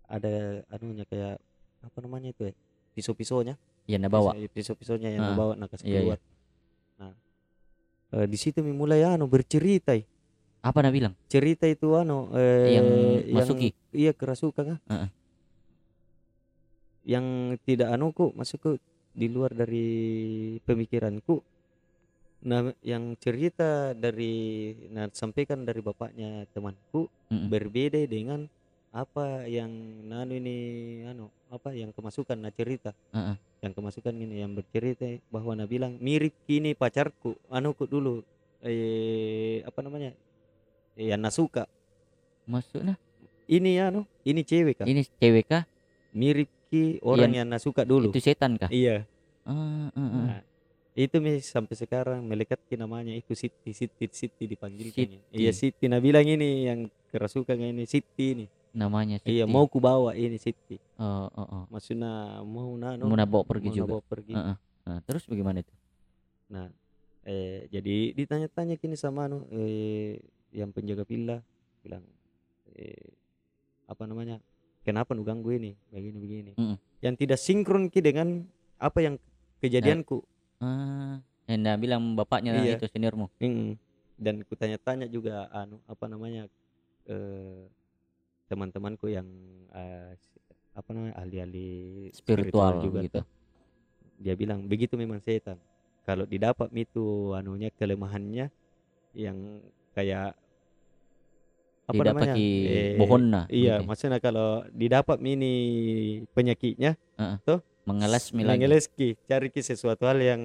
ada 0.08 0.64
anunya 0.72 1.04
kayak 1.08 1.40
apa 1.84 1.98
namanya 2.00 2.32
itu 2.32 2.52
ya 2.52 2.54
pisau-pisaunya 2.96 3.56
iya 3.88 3.98
nah 4.00 4.08
bawa 4.08 4.32
pisau-pisaunya 4.52 5.12
yang 5.12 5.24
Ah, 5.24 5.36
bawa 5.36 5.54
nak 5.60 5.76
kasih 5.76 5.88
iya, 5.92 6.00
iya. 6.08 6.18
nah 6.96 7.12
eh, 8.16 8.28
di 8.28 8.38
situ 8.40 8.64
mulai 8.64 9.04
anu 9.04 9.28
bercerita 9.28 9.92
apa 10.62 10.78
nah 10.80 10.92
bilang 10.94 11.14
cerita 11.28 11.68
itu 11.68 11.92
anu 12.00 12.32
eh, 12.38 12.80
Yang 12.80 12.88
Masuki? 13.36 13.70
iya 13.92 14.12
kerasukan 14.16 14.78
ah. 14.78 14.80
Heeh. 14.88 15.10
Yang 17.06 17.58
tidak 17.66 17.90
anu 17.94 18.14
ku 18.14 18.30
masukku 18.38 18.78
di 19.12 19.28
luar 19.28 19.52
dari 19.52 19.88
pemikiranku 20.64 21.42
nah 22.42 22.74
yang 22.82 23.14
cerita 23.22 23.94
dari 23.94 24.74
nah 24.90 25.06
sampaikan 25.14 25.62
dari 25.62 25.78
bapaknya 25.86 26.50
temanku 26.50 27.06
Mm-mm. 27.30 27.54
berbeda 27.54 28.02
dengan 28.10 28.50
apa 28.92 29.48
yang 29.48 29.72
nanu 30.10 30.36
ini 30.36 30.58
anu 31.08 31.32
apa 31.48 31.72
yang 31.72 31.96
kemasukan 31.96 32.36
nah 32.36 32.52
cerita. 32.52 32.92
Heeh. 33.16 33.36
yang 33.62 33.78
kemasukan 33.78 34.18
ini 34.18 34.42
yang 34.42 34.58
bercerita 34.58 35.06
bahwa 35.30 35.54
nah 35.54 35.70
bilang 35.70 35.96
mirip 36.02 36.34
kini 36.50 36.74
pacarku 36.74 37.38
anuku 37.54 37.86
dulu 37.86 38.26
eh 38.66 39.62
apa 39.64 39.80
namanya 39.86 40.12
eh, 40.98 41.14
yang 41.14 41.22
nasuka. 41.24 41.70
Masuk 42.50 42.84
nah 42.84 42.98
ini 43.48 43.78
anu 43.80 44.04
ini 44.28 44.42
cewek 44.44 44.82
kan 44.82 44.90
ini 44.90 45.06
cewek 45.22 45.46
kah? 45.48 45.64
Mirip 46.12 46.52
ki 46.72 47.04
orang 47.04 47.36
yang 47.36 47.48
nasuka 47.52 47.84
dulu 47.84 48.16
itu 48.16 48.24
setan 48.24 48.56
kah 48.56 48.72
iya 48.72 49.04
Ah, 49.42 49.90
ah, 49.90 49.98
ah. 49.98 50.10
Nah, 50.22 50.40
itu 50.94 51.18
mi 51.18 51.42
sampai 51.42 51.74
sekarang 51.74 52.22
melekat 52.22 52.62
namanya 52.78 53.10
itu 53.10 53.34
Siti 53.34 53.74
Siti 53.74 54.06
Siti 54.14 54.46
dipanggilkan 54.46 54.94
Siti. 54.94 55.18
iya 55.34 55.50
Siti 55.50 55.90
nah 55.90 55.98
bilang 55.98 56.22
ini 56.30 56.70
yang 56.70 56.80
kerasukan 57.10 57.58
ini 57.58 57.90
Siti 57.90 58.38
ini 58.38 58.46
namanya 58.78 59.18
iya 59.26 59.50
Siti. 59.50 59.50
mau 59.50 59.66
ku 59.66 59.82
bawa 59.82 60.14
ini 60.14 60.38
Siti 60.38 60.78
oh, 61.02 61.26
oh, 61.26 61.42
oh. 61.42 61.64
maksudnya 61.74 62.46
mau 62.46 62.70
nano 62.78 63.10
mau 63.10 63.18
nabawa 63.18 63.42
pergi 63.42 63.68
mau 63.74 63.76
juga 63.76 63.92
nabawa 63.98 64.04
pergi 64.06 64.34
Heeh. 64.38 64.56
Nah, 64.82 65.00
terus 65.10 65.26
bagaimana 65.26 65.66
itu 65.66 65.74
Nah, 66.52 66.68
eh 67.24 67.66
jadi 67.72 68.12
ditanya-tanya 68.12 68.76
kini 68.76 69.00
sama 69.00 69.26
anu 69.32 69.48
eh 69.56 70.20
yang 70.52 70.76
penjaga 70.76 71.08
villa 71.08 71.40
bilang 71.80 72.04
eh 72.76 73.16
apa 73.88 74.04
namanya? 74.08 74.44
Kenapa 74.82 75.14
nu 75.14 75.22
ganggu 75.22 75.54
ini? 75.54 75.78
Begini 75.94 76.18
begini. 76.18 76.52
Mm-mm. 76.58 76.78
Yang 77.02 77.16
tidak 77.22 77.40
sinkron 77.40 77.88
ki 77.88 78.02
dengan 78.02 78.46
apa 78.82 79.00
yang 79.02 79.16
kejadianku. 79.62 80.26
ah 80.62 81.22
yang 81.50 81.62
nah 81.68 81.76
bilang 81.76 82.14
bapaknya 82.16 82.54
Iya. 82.62 82.78
itu 82.80 82.86
seniormu 82.88 83.28
Mm. 83.42 83.76
Dan 84.22 84.46
kutanya-tanya 84.46 85.10
juga 85.10 85.50
anu 85.50 85.82
apa 85.86 86.06
namanya? 86.06 86.46
eh 87.10 87.66
teman-temanku 88.46 89.10
yang 89.10 89.26
eh, 89.74 90.14
apa 90.72 90.90
namanya? 90.94 91.18
ahli-ahli 91.18 91.70
spiritual, 92.14 92.82
juga 92.86 93.02
gitu 93.02 93.22
tuh. 93.22 93.26
Dia 94.22 94.38
bilang 94.38 94.70
begitu 94.70 94.94
memang 94.94 95.18
setan. 95.20 95.58
Kalau 96.06 96.26
didapat 96.26 96.70
itu 96.74 97.34
anunya 97.34 97.74
kelemahannya 97.74 98.54
yang 99.18 99.38
kayak 99.94 100.38
apa 101.92 101.98
tidak 101.98 102.14
namanya? 102.14 102.34
pakai 102.34 102.48
Eh, 102.66 102.96
bohon 102.98 103.24
nah 103.28 103.46
Iya, 103.46 103.76
gitu. 103.78 103.86
maksudnya 103.86 104.20
kalau 104.20 104.50
didapat 104.72 105.18
mini 105.20 105.54
penyakitnya 106.32 106.96
mengelas 107.84 108.32
mi 108.32 108.42
lagi 108.42 108.56
mengeles 108.58 108.86
ki, 108.88 109.20
cari 109.26 109.48
ki 109.48 109.62
sesuatu 109.62 110.06
hal 110.06 110.18
yang 110.18 110.42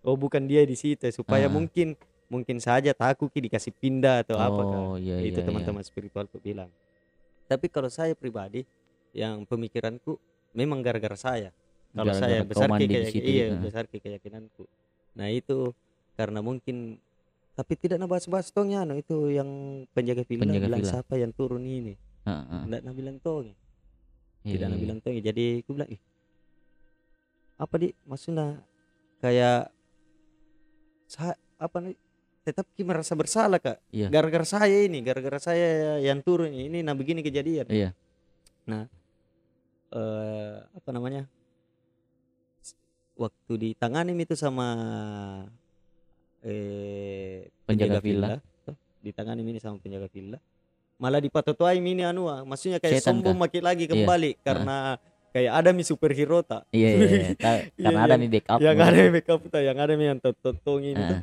oh 0.00 0.14
bukan 0.14 0.44
dia 0.44 0.62
di 0.62 0.74
situ 0.74 1.08
supaya 1.10 1.46
Ah. 1.46 1.52
mungkin 1.52 1.94
mungkin 2.26 2.58
saja 2.58 2.92
takut 2.92 3.26
ki 3.26 3.42
dikasih 3.42 3.72
pindah 3.72 4.22
atau 4.22 4.36
apa 4.36 4.62
kan. 4.62 4.78
oh 4.78 4.96
iya 4.96 5.18
itu 5.18 5.38
iya, 5.38 5.46
teman-teman 5.46 5.82
spiritual 5.82 6.24
tuh 6.24 6.38
bilang. 6.38 6.70
Tapi 7.46 7.66
kalau 7.66 7.88
saya 7.88 8.14
pribadi 8.14 8.62
yang 9.10 9.42
pemikiranku 9.42 10.14
memang 10.52 10.78
gara-gara 10.80 11.14
saya. 11.14 11.50
Kalau 11.90 12.06
Gara-gara 12.06 12.22
saya 12.22 12.38
kau 12.40 12.50
besar 12.54 12.68
ki 12.70 12.86
kayak 12.86 13.10
iya 13.18 13.44
gitu. 13.48 13.56
besar 13.60 13.84
ki 13.86 13.98
keyakinanku. 13.98 14.64
Nah 15.14 15.26
itu 15.26 15.74
karena 16.14 16.38
mungkin 16.38 17.02
tapi 17.60 17.76
tidak 17.76 18.00
nabahas-bahas 18.00 18.48
tongnya 18.48 18.82
anu 18.82 18.96
itu 18.96 19.28
yang 19.28 19.48
penjaga 19.92 20.24
villa 20.24 20.48
Penjaga 20.48 20.66
bilang 20.66 20.80
villa. 20.80 20.92
siapa 20.96 21.14
yang 21.14 21.30
turun 21.30 21.60
ini. 21.60 21.92
Tidak 22.24 22.80
nak 22.80 22.94
bilang 22.96 23.20
tong. 23.20 23.52
Iya, 24.40 24.52
Tidak 24.56 24.66
nak 24.66 24.78
iya. 24.78 24.84
bilang 24.88 24.98
tong. 24.98 25.12
Jadi 25.12 25.44
aku 25.60 25.70
bilang 25.76 25.90
ih 25.92 26.00
apa 27.60 27.74
di 27.76 27.92
maksudnya 28.08 28.64
kayak 29.20 29.68
sa 31.04 31.36
apa 31.60 31.76
nih 31.84 31.92
tetap 32.40 32.64
ki 32.72 32.88
merasa 32.88 33.12
bersalah 33.12 33.60
kak 33.60 33.76
Iya. 33.92 34.08
gara-gara 34.08 34.48
saya 34.48 34.80
ini 34.80 35.04
gara-gara 35.04 35.36
saya 35.36 36.00
yang 36.00 36.24
turun 36.24 36.48
ini 36.48 36.80
nah 36.80 36.96
begini 36.96 37.20
kejadian 37.20 37.68
Iya. 37.68 37.92
eh 39.90 40.56
apa 40.72 40.88
namanya 40.88 41.28
waktu 43.12 43.52
ditangani 43.60 44.16
itu 44.16 44.32
sama 44.32 44.72
eh 46.42 47.48
Penjaga 47.64 47.98
villa. 47.98 48.40
tuh, 48.60 48.74
ditangani 49.00 49.40
ini 49.42 49.58
sama 49.58 49.78
penjaga 49.78 50.08
villa. 50.08 50.38
Malah 50.96 51.18
dipatutuai 51.18 51.76
ini 51.76 52.02
anu 52.02 52.26
ah, 52.26 52.42
maksudnya 52.42 52.76
kayak 52.76 53.00
Setan 53.00 53.18
sombong 53.18 53.36
makin 53.38 53.62
lagi 53.62 53.84
kembali 53.86 54.36
karena 54.40 55.00
kayak 55.30 55.52
ada 55.54 55.70
mi 55.70 55.80
superhero 55.80 56.42
tak? 56.42 56.68
Iya 56.70 56.88
iya, 56.90 57.06
iya. 57.06 57.28
Ta- 57.38 57.64
Iya, 57.70 57.84
karena 57.86 58.00
ada 58.00 58.10
yang- 58.10 58.20
mi 58.20 58.28
backup 58.28 58.58
yang 58.58 58.76
ada 58.76 58.98
yang 58.98 59.12
backup 59.14 59.40
tak? 59.46 59.62
Yang 59.62 59.78
ada 59.78 59.92
mi 59.94 60.04
yang 60.04 60.18
totong 60.20 60.80
ini 60.82 61.00
Heeh. 61.00 61.22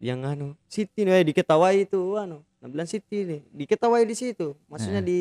yang 0.00 0.20
anu 0.22 0.58
Siti 0.66 1.00
nih 1.02 1.22
diketawai 1.24 1.76
itu 1.78 2.00
anu. 2.16 2.42
Nah 2.58 2.66
bilang 2.66 2.84
Siti 2.84 3.18
nih 3.22 3.40
diketawai 3.46 4.02
di 4.02 4.14
situ. 4.14 4.58
Maksudnya 4.66 4.98
Ah. 4.98 5.06
di 5.06 5.20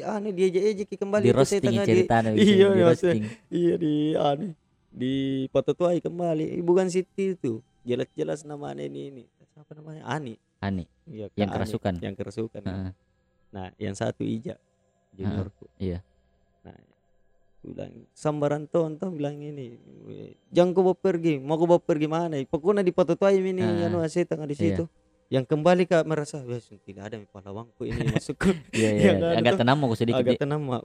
anu 0.00 0.28
dia 0.30 0.46
ejek 0.46 0.94
kembali 0.94 1.24
di 1.24 1.28
itu 1.28 1.36
roasting 1.36 1.60
setan, 1.60 1.74
di- 1.74 1.88
cerita 1.88 2.14
iya, 2.22 2.30
di 2.30 2.42
iya, 2.44 2.66
roasting 2.84 3.22
iya 3.50 3.74
di 3.74 3.94
anu 4.14 4.46
di 4.88 5.12
patotuai 5.48 5.98
kembali. 5.98 6.54
Eh, 6.54 6.62
bukan 6.62 6.86
Siti 6.86 7.34
itu 7.34 7.58
jelas-jelas 7.88 8.44
nama 8.44 8.76
ini 8.76 9.08
ini 9.08 9.24
apa 9.56 9.72
namanya 9.72 10.04
Ani 10.04 10.36
Ani 10.60 10.84
iya, 11.08 11.32
Kak 11.32 11.38
yang 11.40 11.48
Ani. 11.48 11.56
kerasukan 11.56 11.94
yang 11.98 12.14
kerasukan 12.14 12.62
Heeh. 12.62 12.92
nah 13.48 13.66
yang 13.80 13.96
satu 13.96 14.22
Ija 14.22 14.60
juniorku 15.16 15.66
iya. 15.80 16.04
nah 16.60 16.76
bilang 17.58 18.06
sambaran 18.12 18.68
ton 18.68 18.94
toh 18.94 19.10
bilang 19.10 19.34
ini 19.34 19.74
jangan 20.52 20.70
kau 20.70 20.84
bawa 20.84 20.94
pergi 20.94 21.40
mau 21.40 21.56
kau 21.56 21.66
bawa 21.66 21.80
pergi 21.80 22.06
mana 22.06 22.36
pokoknya 22.44 22.84
di 22.84 22.92
patotuai 22.92 23.40
ini 23.40 23.64
Ah, 23.64 23.88
anu 23.90 23.98
setan 24.06 24.44
di 24.44 24.54
iya. 24.54 24.78
situ 24.78 24.84
yang 25.28 25.44
kembali 25.44 25.84
kak 25.84 26.06
merasa 26.06 26.40
wes 26.40 26.70
tidak 26.86 27.12
ada 27.12 27.16
pahlawanku 27.28 27.84
ini 27.84 28.14
Iya 28.72 28.90
iya. 28.94 29.12
Yang 29.12 29.16
ada 29.18 29.28
Agak 29.36 29.52
tuh, 29.52 29.60
tenang 29.60 29.76
mau 29.76 29.92
sedikit. 29.92 30.22
agak 30.24 30.34
Di. 30.36 30.40
tenang 30.40 30.60
Mak. 30.64 30.82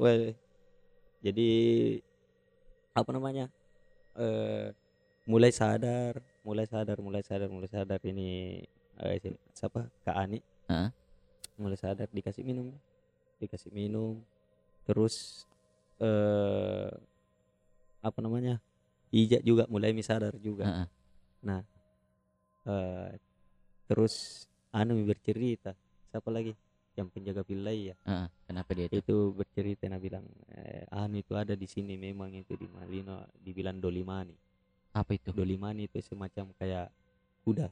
Jadi 1.23 1.49
apa 2.91 3.09
namanya 3.09 3.45
eh 4.19 4.75
mulai 5.23 5.49
sadar 5.49 6.19
mulai 6.43 6.67
sadar 6.67 6.99
mulai 6.99 7.23
sadar 7.23 7.47
mulai 7.47 7.71
sadar 7.71 7.99
ini 8.03 8.59
eh, 8.99 9.17
si- 9.23 9.39
siapa? 9.55 9.87
Kak 10.03 10.15
Ani. 10.15 10.39
Heeh. 10.67 10.89
mulai 11.59 11.77
sadar 11.79 12.07
dikasih 12.11 12.43
minum. 12.43 12.71
Dikasih 13.39 13.71
minum. 13.71 14.19
Terus 14.83 15.47
eh 16.03 16.91
apa 18.03 18.19
namanya? 18.19 18.59
Ijak 19.13 19.41
juga 19.45 19.63
mulai 19.71 19.95
mi 19.95 20.03
sadar 20.03 20.35
juga. 20.37 20.67
Heeh. 20.67 21.63
eh 22.67 23.11
terus 23.87 24.45
anu 24.75 24.99
bercerita. 25.07 25.75
Siapa 26.11 26.29
lagi? 26.29 26.53
Yang 26.93 27.09
penjaga 27.09 27.41
wilayah 27.49 27.97
Heeh. 28.05 28.27
Kenapa 28.45 28.69
dia 28.77 28.85
itu? 28.85 29.01
itu 29.01 29.17
bercerita 29.33 29.89
nah 29.89 29.97
bilang 29.97 30.29
eh, 30.53 30.85
anu 30.93 31.17
itu 31.17 31.33
ada 31.33 31.57
di 31.57 31.65
sini 31.65 31.97
memang 31.97 32.29
itu 32.37 32.53
di 32.53 32.69
Malino 32.69 33.25
dibilang 33.41 33.81
dolimani 33.81 34.37
Apa 34.93 35.11
itu? 35.13 35.33
dolimani 35.33 35.85
itu 35.85 35.97
semacam 35.99 36.53
kayak 36.55 36.87
kuda 37.43 37.67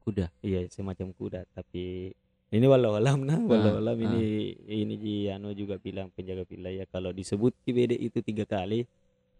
Kuda. 0.00 0.26
iya 0.40 0.64
semacam 0.66 1.12
kuda 1.12 1.44
tapi 1.52 2.14
ini 2.50 2.66
walau 2.66 2.96
alam 2.96 3.20
nah 3.20 3.36
walau 3.36 3.76
Ah, 3.76 3.80
alam 3.82 3.96
ah. 3.96 4.06
ini 4.06 4.24
ini 4.64 4.94
di 4.96 5.14
anu 5.26 5.52
juga 5.52 5.76
bilang 5.76 6.08
penjaga 6.10 6.46
wilayah 6.46 6.86
kalau 6.86 7.10
disebut 7.10 7.52
ki 7.60 7.70
bede 7.70 7.94
itu 7.94 8.18
tiga 8.20 8.42
kali 8.44 8.86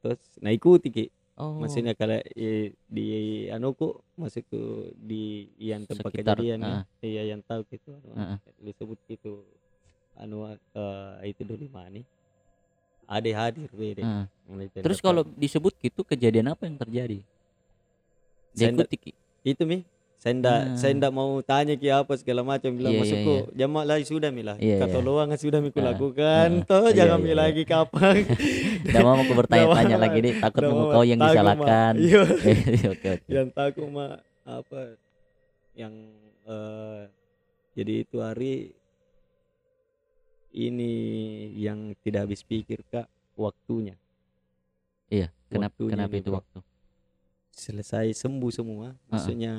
terus 0.00 0.20
nah 0.38 0.50
ikuti 0.50 0.90
ki 0.90 1.06
Oh. 1.40 1.56
maksudnya 1.56 1.96
kalau 1.96 2.20
eh, 2.36 2.76
di 2.84 3.06
anu 3.48 3.72
ku 3.72 3.96
masuk 4.12 4.44
ke 4.44 4.60
di 4.92 5.48
yang 5.56 5.88
tempat 5.88 6.12
Sekitar, 6.12 6.36
kejadian 6.36 6.60
ah. 6.60 6.84
iya 7.00 7.32
yang 7.32 7.40
tahu 7.40 7.64
gitu 7.64 7.96
anu, 7.96 8.12
Ah, 8.12 8.36
ah. 8.36 8.38
disebut 8.60 9.00
gitu 9.08 9.40
anu 10.20 10.44
eh, 10.44 11.32
itu 11.32 11.40
dolimani 11.40 12.04
ada 13.10 13.30
hadir 13.34 13.66
Ah. 14.00 14.24
Terus 14.78 15.02
kalau 15.02 15.26
disebut 15.26 15.74
gitu 15.78 16.06
kejadian 16.06 16.54
apa 16.54 16.62
yang 16.64 16.78
terjadi? 16.78 17.18
Dia 18.50 18.70
Saya 18.70 18.70
ndak- 18.72 18.86
ikuti 18.86 18.96
Ki. 18.98 19.12
itu 19.42 19.62
mi 19.66 19.78
saya 20.20 20.36
ndak 20.36 20.58
Ah. 20.60 20.76
saya 20.76 20.92
ndak 20.92 21.12
mau 21.12 21.40
tanya 21.40 21.74
ki 21.74 21.88
apa 21.88 22.12
segala 22.20 22.44
macam 22.44 22.70
bilang 22.70 22.92
Iya, 22.92 22.98
iya, 22.98 23.04
masukku 23.08 23.34
iya. 23.40 23.52
jamak 23.56 23.84
lah 23.88 23.96
sudah 24.04 24.30
milah 24.30 24.56
Iya, 24.60 24.68
iya. 24.68 24.82
katoloang 24.84 25.30
sudah 25.34 25.58
mi 25.58 25.70
Ah, 25.72 25.82
lakukan 25.90 26.48
ah. 26.52 26.66
toh 26.66 26.86
Iya, 26.86 26.96
jangan 26.98 27.18
iya, 27.18 27.24
mi 27.24 27.30
iya. 27.30 27.36
lagi 27.40 27.62
kapan 27.64 28.14
Tidak 28.84 29.00
mau 29.00 29.16
aku 29.16 29.32
bertanya-tanya 29.36 29.96
lagi 29.96 30.18
deh, 30.20 30.34
takut 30.40 30.62
mau 30.66 30.86
kau 30.88 31.04
yang 31.04 31.20
disalahkan. 31.20 31.92
Iya. 31.96 32.20
Oke 32.92 33.08
oke. 33.16 33.28
yang 33.28 33.48
takut 33.50 33.86
mah 33.86 34.12
apa 34.44 34.80
yang 35.72 35.92
eh, 36.44 37.02
jadi 37.72 37.92
itu 38.02 38.16
hari 38.18 38.74
ini 40.52 40.92
yang 41.54 41.94
tidak 41.98 42.26
habis 42.26 42.42
pikir 42.42 42.82
kak 42.86 43.06
waktunya 43.34 43.94
Iya, 45.06 45.26
kenapa 45.46 45.74
Waktunya 45.74 45.90
kenapa 45.90 46.12
nih, 46.12 46.20
itu 46.20 46.30
Bro. 46.30 46.38
waktu? 46.38 46.58
selesai 47.50 48.06
sembuh 48.14 48.50
semua 48.50 48.88
maksudnya 49.06 49.52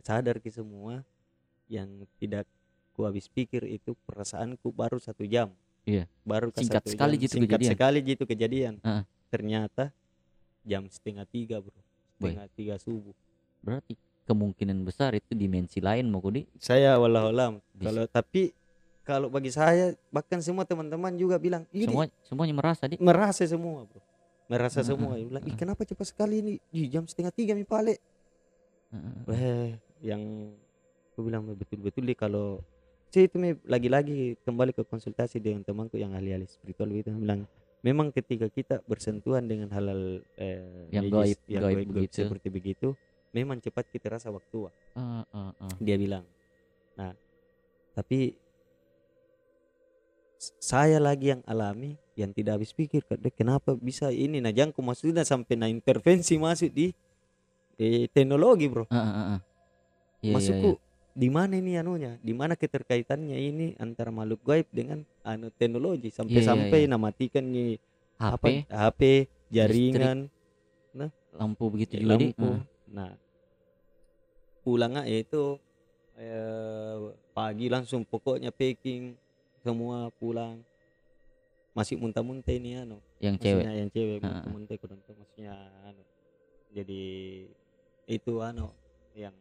sadar 0.00 0.38
ki 0.38 0.48
semua 0.48 1.02
yang 1.66 1.88
tidak 2.16 2.46
ku 2.92 3.02
habis 3.02 3.26
pikir 3.26 3.66
itu 3.66 3.92
perasaanku 4.00 4.70
baru 4.70 4.96
satu 4.96 5.24
jam 5.24 5.50
Iya. 5.82 6.06
baru 6.22 6.48
ke 6.48 6.62
Singkat 6.62 6.80
satu 6.80 6.88
sekali 6.88 7.14
jam. 7.14 7.22
gitu 7.22 7.34
singkat 7.36 7.58
kejadian. 7.58 7.72
sekali 7.74 7.98
gitu 8.00 8.22
kejadian 8.24 8.74
Heeh. 8.78 9.04
ternyata 9.28 9.84
jam 10.62 10.86
setengah 10.86 11.26
tiga 11.26 11.58
bro 11.58 11.74
setengah 12.14 12.46
tiga 12.52 12.74
subuh 12.78 13.12
Berarti 13.58 13.94
kemungkinan 14.22 14.78
besar 14.80 15.12
itu 15.12 15.34
dimensi 15.34 15.78
lain 15.78 16.06
mau 16.06 16.18
kudi. 16.18 16.46
saya 16.56 16.94
wallahualam 16.96 17.58
Bisa. 17.72 17.84
kalau 17.84 18.04
tapi 18.06 18.54
kalau 19.02 19.26
bagi 19.28 19.50
saya 19.50 19.84
bahkan 20.08 20.38
semua 20.38 20.62
teman-teman 20.62 21.10
juga 21.14 21.36
bilang 21.36 21.66
Semua 21.68 22.06
semuanya 22.22 22.54
merasa 22.54 22.84
di. 22.84 22.96
merasa 22.98 23.42
semua 23.44 23.82
bro 23.82 24.00
merasa 24.44 24.78
Heeh, 24.78 24.88
semua 24.88 25.12
Dia 25.14 25.26
bilang 25.26 25.44
ih 25.44 25.54
kenapa 25.54 25.82
cepat 25.82 26.06
sekali 26.06 26.38
ini 26.38 26.52
Ih, 26.70 26.86
jam 26.86 27.02
setengah 27.02 27.30
tiga 27.30 27.52
mi 27.52 27.64
pale 27.64 27.98
Heeh. 28.90 29.14
Weh, 29.24 29.70
yang 30.02 30.22
aku 31.08 31.20
bilang 31.22 31.46
betul-betul 31.48 32.04
deh 32.04 32.14
kalau 32.14 32.60
saya 33.08 33.26
itu 33.26 33.36
lagi-lagi 33.62 34.18
kembali 34.40 34.72
ke 34.72 34.82
konsultasi 34.82 35.36
dengan 35.36 35.60
temanku 35.60 35.94
yang 35.94 36.12
ahli-ahli 36.12 36.46
spiritual 36.46 36.88
itu 36.90 37.12
bilang 37.12 37.44
memang 37.80 38.08
ketika 38.08 38.46
kita 38.46 38.80
bersentuhan 38.82 39.44
dengan 39.44 39.68
halal 39.68 40.20
eh, 40.34 40.88
Yang 40.88 41.04
gaib- 41.10 41.44
yang 41.46 41.62
gaib 41.62 41.88
begitu. 41.90 42.16
seperti 42.18 42.48
begitu 42.48 42.88
memang 43.30 43.58
cepat 43.58 43.84
kita 43.86 44.12
rasa 44.12 44.28
waktu 44.28 44.68
Ah, 44.92 45.24
ah, 45.26 45.52
ah. 45.58 45.72
dia 45.78 45.96
bilang 45.96 46.24
nah 46.92 47.12
tapi 47.92 48.36
saya 50.58 50.98
lagi 50.98 51.30
yang 51.30 51.42
alami 51.46 51.94
yang 52.18 52.34
tidak 52.34 52.58
habis 52.58 52.74
pikir 52.74 53.06
"Dek, 53.06 53.38
kenapa 53.38 53.78
bisa 53.78 54.10
ini 54.10 54.42
nah 54.42 54.50
jangan 54.50 54.74
maksudnya 54.82 55.22
sampai 55.22 55.54
nah 55.54 55.70
intervensi 55.70 56.34
masuk 56.34 56.74
di 56.74 56.90
eh, 57.78 58.10
teknologi 58.10 58.66
bro 58.66 58.84
Ah, 58.90 58.98
ah, 58.98 59.06
ah, 59.06 59.26
ah. 59.38 59.40
Iya, 60.22 60.34
masukku 60.34 60.70
iya. 60.78 60.82
di 61.14 61.28
mana 61.30 61.52
ini 61.58 61.72
anunya 61.78 62.12
di 62.18 62.34
mana 62.34 62.58
keterkaitannya 62.58 63.38
ini 63.38 63.66
antara 63.78 64.10
makhluk 64.10 64.42
gaib 64.42 64.66
dengan 64.74 65.06
anu 65.22 65.50
teknologi 65.54 66.10
sampai-sampai 66.10 66.86
iya. 66.86 66.90
namatikan 66.90 67.46
nih 67.46 67.78
HP, 68.18 68.34
apa 68.34 68.48
HP 68.70 69.00
jaringan 69.50 70.30
lampu 71.32 71.64
begitu 71.72 71.96
juga 71.96 72.18
di. 72.20 72.28
lampu 72.28 72.48
Ah. 72.50 72.60
nah 72.92 73.10
pulangnya 74.62 75.02
itu 75.08 75.58
eh, 76.20 76.96
pagi 77.32 77.66
langsung 77.72 78.04
pokoknya 78.04 78.52
packing 78.52 79.16
semua 79.62 80.10
pulang 80.12 80.58
masih 81.72 81.96
muntah-muntah 81.96 82.52
ini 82.52 82.76
anu 82.76 83.00
Yang 83.16 83.36
cewek. 83.40 83.64
yang 83.64 83.88
cewek 83.88 84.16
muntah-muntah 84.20 84.76
kurang 84.76 85.00
tahu 85.02 85.14
maksudnya 85.16 85.54
anu 85.84 86.02
jadi 86.68 87.02
itu 88.06 88.32
anu 88.38 88.68
yang 89.14 89.32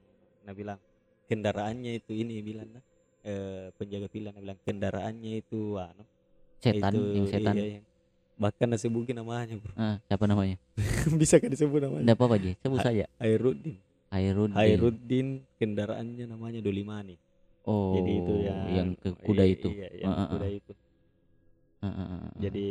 nah 0.41 0.53
bilang 0.53 0.79
kendaraannya 1.25 1.97
itu 1.97 2.11
ini 2.13 2.39
bilang 2.39 2.69
nah, 2.69 2.83
eh, 3.21 3.67
penjaga 3.75 4.07
pilihan 4.07 4.33
bilang 4.33 4.59
kendaraannya 4.61 5.31
itu 5.37 5.75
anu 5.75 6.03
Setan, 6.61 6.93
itu, 6.93 7.01
yang 7.11 7.25
setan. 7.25 7.53
iya, 7.57 7.65
iya. 7.67 7.81
bahkan 8.37 8.69
disebutin 8.69 9.17
namanya 9.17 9.57
bro 9.57 9.73
Ah, 9.73 9.97
siapa 10.05 10.23
namanya? 10.23 10.61
bisa 11.19 11.41
kan 11.41 11.49
disebut 11.49 11.81
namanya 11.81 12.05
Enggak 12.05 12.17
apa-apa, 12.17 12.35
Ji. 12.37 12.51
Sebut 12.55 12.79
saja. 12.79 13.05
Airuddin 13.17 13.75
Hairudin. 14.07 14.53
Airuddin 14.53 15.27
kendaraannya 15.57 16.25
namanya 16.27 16.59
Dolimani 16.59 17.17
Oh, 17.61 17.93
jadi 17.93 18.11
itu 18.17 18.33
yang 18.41 18.59
yang 18.73 18.89
ke 18.97 19.09
kuda 19.21 19.43
iya, 19.45 19.53
itu. 19.53 19.67
iya, 19.69 19.87
yang 20.01 20.11
Ah, 20.11 20.21
ah, 20.25 20.27
kuda 20.33 20.47
itu 20.49 20.73
ah, 21.77 21.87
ah, 21.87 22.01
ah. 22.17 22.23
jadi 22.35 22.67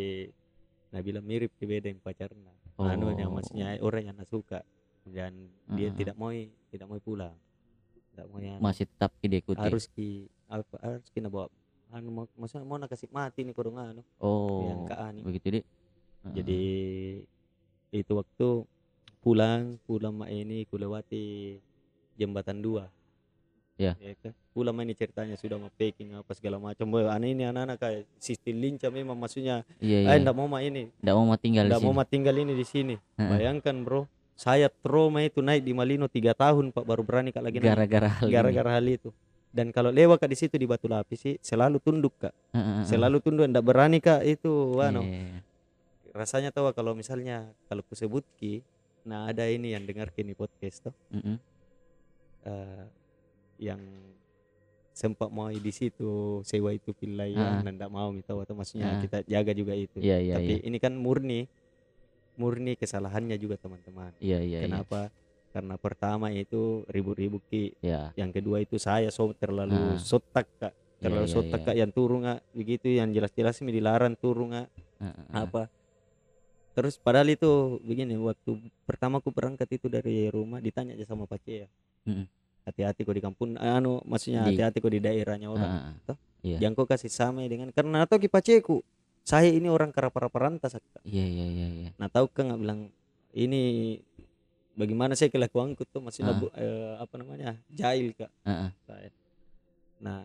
Nabila 0.91 1.21
mirip 1.23 1.55
ke 1.55 1.65
beda 1.65 1.87
yang 1.87 2.03
pacarnya 2.03 2.51
anunya 2.77 3.27
Oh. 3.29 3.33
maksudnya 3.33 3.79
orang 3.79 4.11
yang 4.11 4.19
suka 4.25 4.67
dan 5.07 5.47
dia 5.71 5.89
Ah, 5.89 5.93
ah. 5.93 5.97
tidak 5.97 6.17
mau 6.17 6.35
tidak 6.69 6.87
mau 6.91 6.99
pulang 6.99 7.37
tidak 8.11 8.27
mau 8.27 8.39
yang 8.39 8.59
masih 8.59 8.91
tetap 8.91 9.15
diikuti. 9.17 9.63
harus 9.63 9.87
ki 9.87 10.27
apa 10.51 10.75
harus 10.83 11.07
kita 11.09 11.31
bawa 11.31 11.47
anu 11.91 12.11
mau 12.11 12.25
maksudnya 12.35 12.67
mau 12.67 12.75
nak 12.75 12.91
kasih 12.91 13.07
mati 13.11 13.47
nih 13.47 13.55
kurang 13.55 13.79
anu 13.79 14.03
Oh. 14.19 14.67
yang 14.67 14.83
ke 14.85 14.95
Ani 14.95 15.23
Begitu, 15.23 15.47
Di. 15.49 15.61
Ah, 15.61 15.65
ah. 16.25 16.33
jadi 16.35 16.61
itu 17.93 18.13
waktu 18.13 18.49
pulang 19.21 19.79
pulang 19.87 20.15
mak 20.17 20.31
ini 20.31 20.67
kulewati 20.67 21.59
jembatan 22.15 22.59
dua 22.59 22.91
Ya. 23.81 23.93
kan? 24.21 24.37
pulang 24.53 24.77
ini 24.85 24.93
ceritanya 24.93 25.41
sudah 25.41 25.57
mau 25.57 25.73
packing 25.73 26.13
apa 26.13 26.31
segala 26.37 26.61
macam 26.61 26.85
Boy, 26.85 27.09
aneh 27.09 27.33
ini 27.33 27.49
anak-anak 27.49 27.81
kayak 27.81 28.03
sistem 28.21 28.61
lincah 28.61 28.93
memang 28.93 29.17
maksudnya 29.17 29.65
Iya, 29.81 30.05
eh 30.05 30.21
iya. 30.21 30.33
mau 30.37 30.45
mak 30.45 30.61
ini 30.69 30.93
Nggak 31.01 31.15
mau 31.17 31.25
mah 31.25 31.39
tinggal 31.41 31.65
di 31.65 31.71
ndak 31.73 31.81
mau 31.81 31.95
mak 31.97 32.09
tinggal 32.13 32.35
ini 32.37 32.53
di 32.53 32.67
sini 32.69 32.95
Heeh. 33.17 33.31
bayangkan 33.31 33.73
bro 33.81 34.05
saya 34.37 34.69
trauma 34.69 35.25
itu 35.25 35.41
naik 35.41 35.65
di 35.65 35.73
Malino 35.73 36.09
tiga 36.13 36.37
tahun 36.37 36.77
pak 36.77 36.85
baru 36.85 37.01
berani 37.01 37.33
kak 37.33 37.41
lagi 37.41 37.57
Gara-gara 37.61 38.09
hal 38.21 38.29
gara-gara 38.29 38.71
hal 38.77 38.85
itu 38.85 39.09
dan 39.51 39.73
kalau 39.75 39.89
lewat 39.91 40.21
kak 40.23 40.31
di 40.31 40.39
situ 40.39 40.55
di 40.61 40.69
Batu 40.69 40.87
Lapis 40.87 41.19
sih 41.25 41.35
selalu 41.41 41.81
tunduk 41.81 42.15
kak 42.21 42.33
ah. 42.53 42.85
selalu 42.85 43.19
tunduk 43.25 43.49
ndak 43.49 43.65
berani 43.65 43.99
kak 44.01 44.21
itu 44.29 44.77
anu 44.77 45.05
Iya. 45.09 45.41
rasanya 46.13 46.51
tahu 46.53 46.69
kalau 46.75 46.93
misalnya 46.93 47.49
kalau 47.71 47.81
kusebut 47.87 48.27
ki 48.37 48.61
nah 49.07 49.25
ada 49.31 49.49
ini 49.49 49.73
yang 49.73 49.87
dengar 49.89 50.13
kini 50.13 50.37
podcast 50.37 50.85
tuh 50.91 50.95
Mm-mm. 51.13 51.37
eh, 52.45 52.85
yang 53.61 53.79
sempat 54.91 55.29
mau 55.29 55.49
di 55.49 55.71
situ 55.71 56.41
sewa 56.43 56.73
itu 56.73 56.91
Ah. 56.91 56.99
wilayah 56.99 57.63
dan 57.63 57.73
tidak 57.77 57.89
mau 57.89 58.11
minta 58.11 58.33
atau 58.33 58.53
maksudnya 58.53 58.99
Ah. 58.99 59.01
kita 59.01 59.19
jaga 59.25 59.53
juga 59.53 59.73
itu 59.73 59.97
Iya, 59.97 60.17
iya, 60.19 60.35
tapi 60.37 60.55
iya. 60.57 60.67
ini 60.67 60.77
kan 60.77 60.93
murni 60.93 61.47
murni 62.35 62.73
kesalahannya 62.75 63.37
juga 63.37 63.57
teman-teman 63.57 64.17
iya, 64.19 64.41
iya. 64.41 64.65
kenapa 64.65 65.13
karena 65.51 65.75
pertama 65.77 66.31
itu 66.31 66.85
ribut-ribut 66.87 67.43
ki 67.47 67.77
Ya. 67.81 68.13
yang 68.15 68.31
kedua 68.31 68.61
itu 68.61 68.77
saya 68.77 69.09
so 69.09 69.31
terlalu 69.33 69.77
Ah. 69.77 69.97
sotak 69.97 70.49
kak 70.59 70.73
Iya, 70.73 71.01
terlalu 71.01 71.27
iya, 71.27 71.33
sotak 71.33 71.61
iya. 71.61 71.67
kak 71.67 71.77
yang 71.77 71.91
turun 71.91 72.21
kak 72.25 72.41
begitu 72.53 72.87
yang 72.91 73.09
jelas-jelas 73.11 73.57
ini 73.61 73.71
dilarang 73.73 74.17
turun 74.17 74.53
kak 74.53 74.69
Ah, 75.01 75.05
ah, 75.07 75.17
ah. 75.33 75.43
apa 75.45 75.63
terus 76.71 76.97
padahal 76.97 77.29
itu 77.29 77.51
begini 77.83 78.15
waktu 78.17 78.57
pertama 78.85 79.19
aku 79.19 79.33
berangkat 79.33 79.69
itu 79.71 79.89
dari 79.89 80.29
rumah 80.29 80.61
ditanya 80.61 80.93
aja 80.95 81.03
sama 81.05 81.25
Pak 81.25 81.41
ya. 81.45 81.67
Hati-hati 82.71 83.03
kok 83.03 83.13
di 83.13 83.21
kampung 83.21 83.49
anu 83.55 83.99
maksudnya 84.03 84.47
hati-hati 84.47 84.79
kok 84.79 84.89
di 84.89 84.99
daerahnya 84.99 85.47
orang 85.47 85.69
Heeh. 85.69 85.93
Toh? 86.07 86.17
Iya. 86.41 86.57
jangan 86.59 86.75
kau 86.75 86.87
kasih 86.87 87.11
sama 87.11 87.45
dengan 87.45 87.69
karena 87.69 88.03
atau 88.03 88.17
kipaceku 88.17 88.81
saya 89.21 89.47
ini 89.47 89.69
orang 89.69 89.91
karapara-parantas 89.91 90.73
Kak. 90.73 91.03
Iya 91.03 91.23
iya 91.23 91.47
iya 91.47 91.67
iya. 91.69 91.89
nah 91.95 92.09
tahu 92.09 92.27
kan 92.27 92.49
nggak 92.49 92.61
bilang 92.61 92.81
ini 93.31 93.99
bagaimana 94.73 95.13
saya 95.13 95.29
kelakuanku 95.29 95.85
tuh 95.85 96.01
masih 96.01 96.23
Ah. 96.23 96.33
nabu- 96.33 96.55
eh, 96.55 96.95
apa 96.97 97.15
namanya 97.15 97.59
jahil 97.69 98.15
kak 98.15 98.33
Heeh. 98.43 98.71
saya 98.83 99.11
nah 99.99 100.25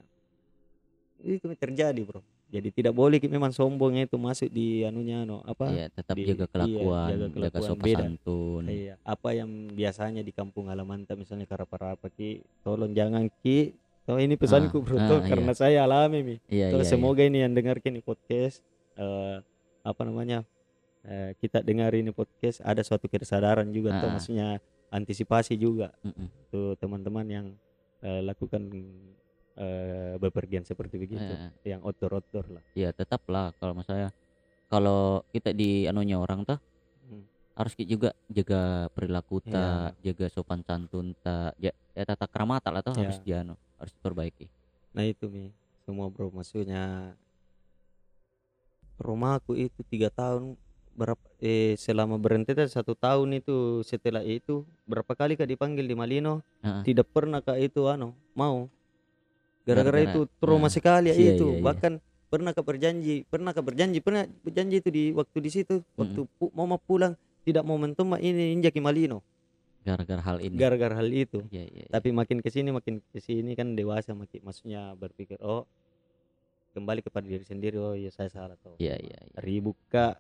itu 1.20 1.44
terjadi 1.52 2.02
bro 2.02 2.24
jadi 2.56 2.70
tidak 2.72 2.94
boleh 2.94 3.20
memang 3.22 3.52
sombongnya 3.52 4.06
itu 4.06 4.16
masuk 4.16 4.48
di 4.48 4.82
anunya 4.82 5.24
no 5.24 5.44
apa 5.44 5.68
Iya, 5.68 5.86
tetap 5.92 6.16
di- 6.16 6.26
jaga 6.26 6.40
iya, 6.40 6.48
kelakuan, 6.48 7.08
jaga 7.08 7.18
jaga, 7.20 7.34
kelakuan. 7.36 7.68
sopan 7.68 7.84
Beda. 7.84 8.00
santun. 8.02 8.64
iya 8.66 8.94
apa 9.04 9.30
yang 9.32 9.50
biasanya 9.70 10.22
di 10.22 10.32
kampung 10.32 10.66
halaman 10.68 11.04
tak 11.04 11.18
misalnya 11.18 11.44
karapa-rapa 11.44 12.08
ki 12.10 12.30
tolong 12.62 12.92
jangan 12.92 13.28
ki 13.40 13.76
oh 14.06 14.16
ini 14.16 14.36
pesanku 14.36 14.78
Ah, 14.78 14.84
bro 14.84 14.96
ah, 14.96 15.08
toh, 15.08 15.20
iya. 15.20 15.28
karena 15.28 15.52
saya 15.52 15.78
alami 15.82 16.20
mi 16.22 16.36
Iya 16.46 16.72
Toh, 16.72 16.80
iya. 16.80 16.88
semoga 16.88 17.22
ini 17.22 17.42
yang 17.42 17.52
dengar 17.52 17.78
ini 17.80 18.00
podcast 18.00 18.62
eh, 18.96 19.38
apa 19.82 20.02
namanya 20.02 20.46
eh, 21.02 21.34
kita 21.36 21.60
dengar 21.60 21.90
ini 21.92 22.10
podcast 22.10 22.62
ada 22.62 22.80
suatu 22.80 23.06
kesadaran 23.06 23.68
juga 23.70 23.92
Ah, 23.92 24.00
ah. 24.00 24.12
maksudnya 24.14 24.48
antisipasi 24.88 25.54
juga 25.56 25.90
iya. 26.00 26.08
Mm-mm. 26.08 26.28
tuh 26.48 26.78
teman-teman 26.78 27.26
yang 27.26 27.48
eh, 28.00 28.22
lakukan 28.22 28.70
eh, 29.56 30.16
bepergian 30.20 30.64
seperti 30.64 31.00
begitu 31.00 31.20
Heeh. 31.32 31.52
yang 31.64 31.82
outdoor-outdoor 31.84 32.60
lah 32.60 32.64
Iya, 32.76 32.92
tetaplah 32.92 33.56
kalau 33.60 33.74
misalnya 33.76 34.12
kalau 34.68 35.24
kita 35.32 35.54
di 35.56 35.86
anunya 35.88 36.20
orang 36.20 36.44
tuh 36.44 36.60
Hmm. 37.06 37.22
harus 37.54 37.78
juga 37.78 38.10
jaga 38.28 38.90
perilaku 38.92 39.40
Iya. 39.46 39.52
tak, 39.54 39.90
jaga 40.02 40.26
sopan 40.34 40.60
santun 40.66 41.14
tak, 41.22 41.54
ya, 41.62 41.70
ya 41.94 42.04
tata 42.04 42.26
kramata 42.26 42.74
lah 42.74 42.82
tuh 42.82 42.98
Iya. 42.98 43.02
harus 43.06 43.18
dianu, 43.24 43.56
harus 43.78 43.94
diperbaiki. 43.96 44.50
nah 44.96 45.04
itu 45.04 45.28
mi 45.28 45.52
semua 45.86 46.08
bro 46.08 46.32
maksudnya 46.32 47.14
rumahku 48.96 49.54
itu 49.60 49.84
tiga 49.86 50.08
tahun 50.10 50.56
berapa 50.96 51.20
eh 51.44 51.76
selama 51.76 52.16
berhenti 52.16 52.56
satu 52.56 52.96
tahun 52.96 53.44
itu 53.44 53.84
setelah 53.84 54.24
itu 54.24 54.64
berapa 54.88 55.12
kali 55.12 55.36
kak 55.36 55.52
dipanggil 55.52 55.84
di 55.84 55.92
Malino 55.94 56.40
Heeh. 56.64 56.82
tidak 56.88 57.12
pernah 57.12 57.44
kak 57.44 57.60
itu 57.60 57.84
anu 57.92 58.16
mau 58.32 58.72
gara-gara 59.66 60.00
itu 60.06 60.20
trauma 60.38 60.70
nah, 60.70 60.72
sekali 60.72 61.10
ya 61.10 61.16
iya, 61.18 61.34
itu 61.36 61.48
iya, 61.50 61.58
iya. 61.58 61.64
bahkan 61.66 61.94
pernah 62.30 62.52
kak 62.54 62.66
berjanji 62.66 63.26
pernah 63.26 63.52
kak 63.52 63.66
berjanji 63.66 63.98
pernah 64.00 64.24
berjanji 64.46 64.76
itu 64.82 64.90
di 64.94 65.04
waktu 65.12 65.38
di 65.42 65.50
situ 65.52 65.76
waktu 65.98 66.22
pu- 66.38 66.54
mau 66.54 66.70
mau 66.70 66.78
pulang 66.78 67.18
tidak 67.42 67.66
mau 67.66 67.78
mentum 67.78 68.14
ini 68.18 68.54
injak 68.54 68.78
Malino 68.78 69.22
Gara-gara 69.86 70.18
hal 70.18 70.42
ini. 70.42 70.58
gara-gara 70.58 70.98
hal 70.98 71.06
itu 71.14 71.46
Iya 71.54 71.62
iya. 71.70 71.86
iya. 71.86 71.90
tapi 71.94 72.10
makin 72.10 72.42
ke 72.42 72.50
sini 72.50 72.74
makin 72.74 73.06
ke 73.14 73.22
sini 73.22 73.54
kan 73.54 73.78
dewasa 73.78 74.18
makin 74.18 74.42
maksudnya 74.42 74.98
berpikir 74.98 75.38
oh 75.46 75.70
kembali 76.74 77.06
kepada 77.06 77.26
diri 77.30 77.46
sendiri 77.46 77.78
oh 77.78 77.94
ya 77.94 78.10
saya 78.10 78.30
salah 78.34 78.58
tuh 78.58 78.76
Iya 78.82 78.98
iya 78.98 79.20
iya. 79.22 79.38
ribut 79.46 79.78
kak 79.94 80.18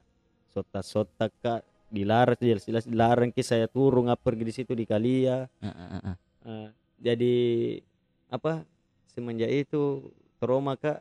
sota-sota 0.54 1.34
kak 1.42 1.66
dilarang 1.90 2.38
jelas-jelas 2.38 2.86
dilarang 2.86 3.34
ki 3.34 3.42
saya 3.42 3.66
turun 3.66 4.08
ngap 4.08 4.22
pergi 4.22 4.44
di 4.46 4.54
situ 4.54 4.72
di 4.78 4.86
Kalia 4.86 5.50
Heeh, 5.62 5.88
heeh. 5.98 6.16
Eh, 6.46 6.68
jadi 7.02 7.36
apa 8.30 8.62
semenjak 9.16 9.48
itu 9.48 10.12
trauma 10.38 10.76
kak 10.76 11.00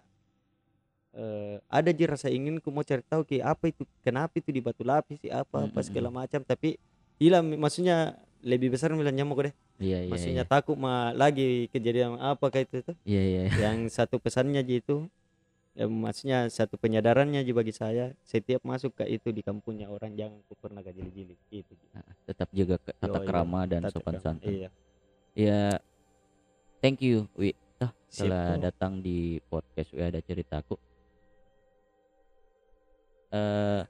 eh, 1.15 1.59
ada 1.67 1.91
aja 1.91 2.05
rasa 2.15 2.31
ingin 2.31 2.63
ku 2.63 2.71
mau 2.71 2.87
cari 2.87 3.03
tahu 3.03 3.27
ki 3.27 3.43
apa 3.43 3.71
itu 3.71 3.83
kenapa 4.07 4.39
itu 4.39 4.55
di 4.55 4.63
batu 4.63 4.87
lapis 4.87 5.19
sih 5.19 5.31
apa 5.35 5.67
apa 5.67 5.81
segala 5.83 6.09
macam 6.15 6.41
tapi 6.47 6.79
hilang 7.19 7.47
maksudnya 7.59 8.19
lebih 8.45 8.71
besar 8.77 8.93
bilang 8.95 9.17
nyamuk 9.17 9.51
deh 9.51 9.55
Iya 9.83 10.07
iya. 10.07 10.11
maksudnya 10.11 10.45
iya. 10.47 10.51
takut 10.51 10.79
mah 10.79 11.11
lagi 11.19 11.67
kejadian 11.75 12.15
apa 12.23 12.47
kayak 12.47 12.71
itu 12.71 12.79
tuh 12.87 12.97
Iya 13.03 13.23
iya. 13.27 13.43
iya. 13.51 13.59
yang 13.71 13.91
satu 13.91 14.23
pesannya 14.23 14.63
aja 14.63 14.75
itu 14.79 15.11
ya, 15.75 15.91
maksudnya 15.91 16.39
satu 16.47 16.79
penyadarannya 16.79 17.43
aja 17.43 17.53
bagi 17.57 17.75
saya 17.75 18.15
setiap 18.23 18.63
masuk 18.63 18.95
ke 18.95 19.05
itu 19.11 19.35
di 19.35 19.43
kampungnya 19.43 19.91
orang 19.91 20.15
jangan 20.15 20.39
ku 20.47 20.55
pernah 20.55 20.79
gak 20.79 20.95
jeli-jeli 20.95 21.35
itu 21.51 21.75
Tetap 22.23 22.49
jaga 22.55 22.79
tata 22.79 23.19
krama 23.27 23.67
dan 23.67 23.83
sopan 23.91 24.23
santun. 24.23 24.51
iya 24.51 24.71
Ya, 25.35 25.83
thank 26.79 27.03
you, 27.03 27.27
Wi. 27.35 27.59
Toh, 27.81 27.91
Sip, 28.07 28.27
telah 28.27 28.57
bro. 28.57 28.63
datang 28.71 28.93
di 29.03 29.43
podcast 29.51 29.91
Wi 29.95 30.03
ada 30.07 30.21
ceritaku. 30.23 30.77
Eh, 33.35 33.83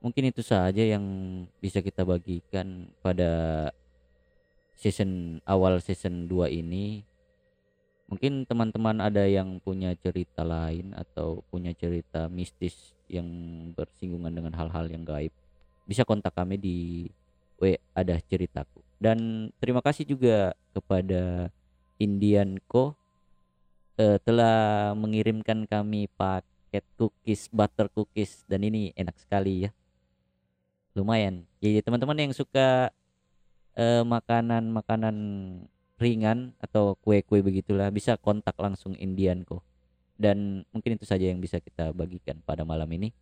mungkin 0.00 0.32
itu 0.32 0.40
saja 0.40 0.80
yang 0.80 1.04
bisa 1.60 1.84
kita 1.84 2.08
bagikan 2.08 2.88
pada 3.04 3.68
season 4.80 5.38
awal 5.44 5.78
season 5.84 6.24
2 6.26 6.48
ini. 6.48 7.04
Mungkin 8.08 8.44
teman-teman 8.44 9.00
ada 9.00 9.24
yang 9.24 9.56
punya 9.60 9.96
cerita 9.96 10.44
lain 10.44 10.92
atau 10.92 11.40
punya 11.48 11.72
cerita 11.72 12.28
mistis 12.28 12.92
yang 13.08 13.24
bersinggungan 13.72 14.32
dengan 14.32 14.52
hal-hal 14.56 14.88
yang 14.88 15.04
gaib. 15.04 15.32
Bisa 15.88 16.04
kontak 16.04 16.36
kami 16.36 16.60
di 16.60 17.08
W 17.60 17.76
ada 17.96 18.16
ceritaku. 18.20 18.80
Dan 19.00 19.48
terima 19.60 19.80
kasih 19.80 20.04
juga 20.04 20.52
kepada 20.76 21.48
Indian 21.96 22.58
Co 22.66 22.96
eh, 24.02 24.18
telah 24.26 24.90
mengirimkan 24.98 25.64
kami 25.70 26.10
paket 26.18 26.82
cookies 26.98 27.46
butter 27.54 27.86
cookies 27.94 28.42
dan 28.50 28.66
ini 28.66 28.90
enak 28.98 29.14
sekali 29.14 29.68
ya. 29.68 29.70
Lumayan. 30.98 31.46
Jadi 31.62 31.80
teman-teman 31.86 32.18
yang 32.18 32.32
suka 32.34 32.90
eh, 33.78 34.02
makanan-makanan 34.02 35.16
ringan 36.02 36.50
atau 36.58 36.98
kue-kue 36.98 37.40
begitulah 37.46 37.88
bisa 37.94 38.18
kontak 38.18 38.58
langsung 38.58 38.98
Indian 38.98 39.46
Co. 39.46 39.62
Dan 40.18 40.66
mungkin 40.74 40.98
itu 40.98 41.06
saja 41.06 41.30
yang 41.30 41.38
bisa 41.38 41.62
kita 41.62 41.94
bagikan 41.94 42.42
pada 42.42 42.66
malam 42.66 42.90
ini. 42.90 43.14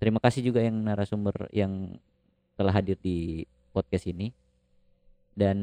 Terima 0.00 0.18
kasih 0.22 0.40
juga 0.40 0.64
yang 0.64 0.78
narasumber 0.82 1.50
yang 1.52 1.98
telah 2.58 2.74
hadir 2.74 2.98
di 2.98 3.46
podcast 3.70 4.10
ini 4.10 4.34
dan 5.38 5.58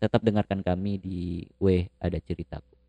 tetap 0.00 0.24
dengarkan 0.24 0.64
kami 0.64 0.96
di 0.96 1.44
W 1.60 1.84
ada 2.00 2.16
ceritaku. 2.16 2.79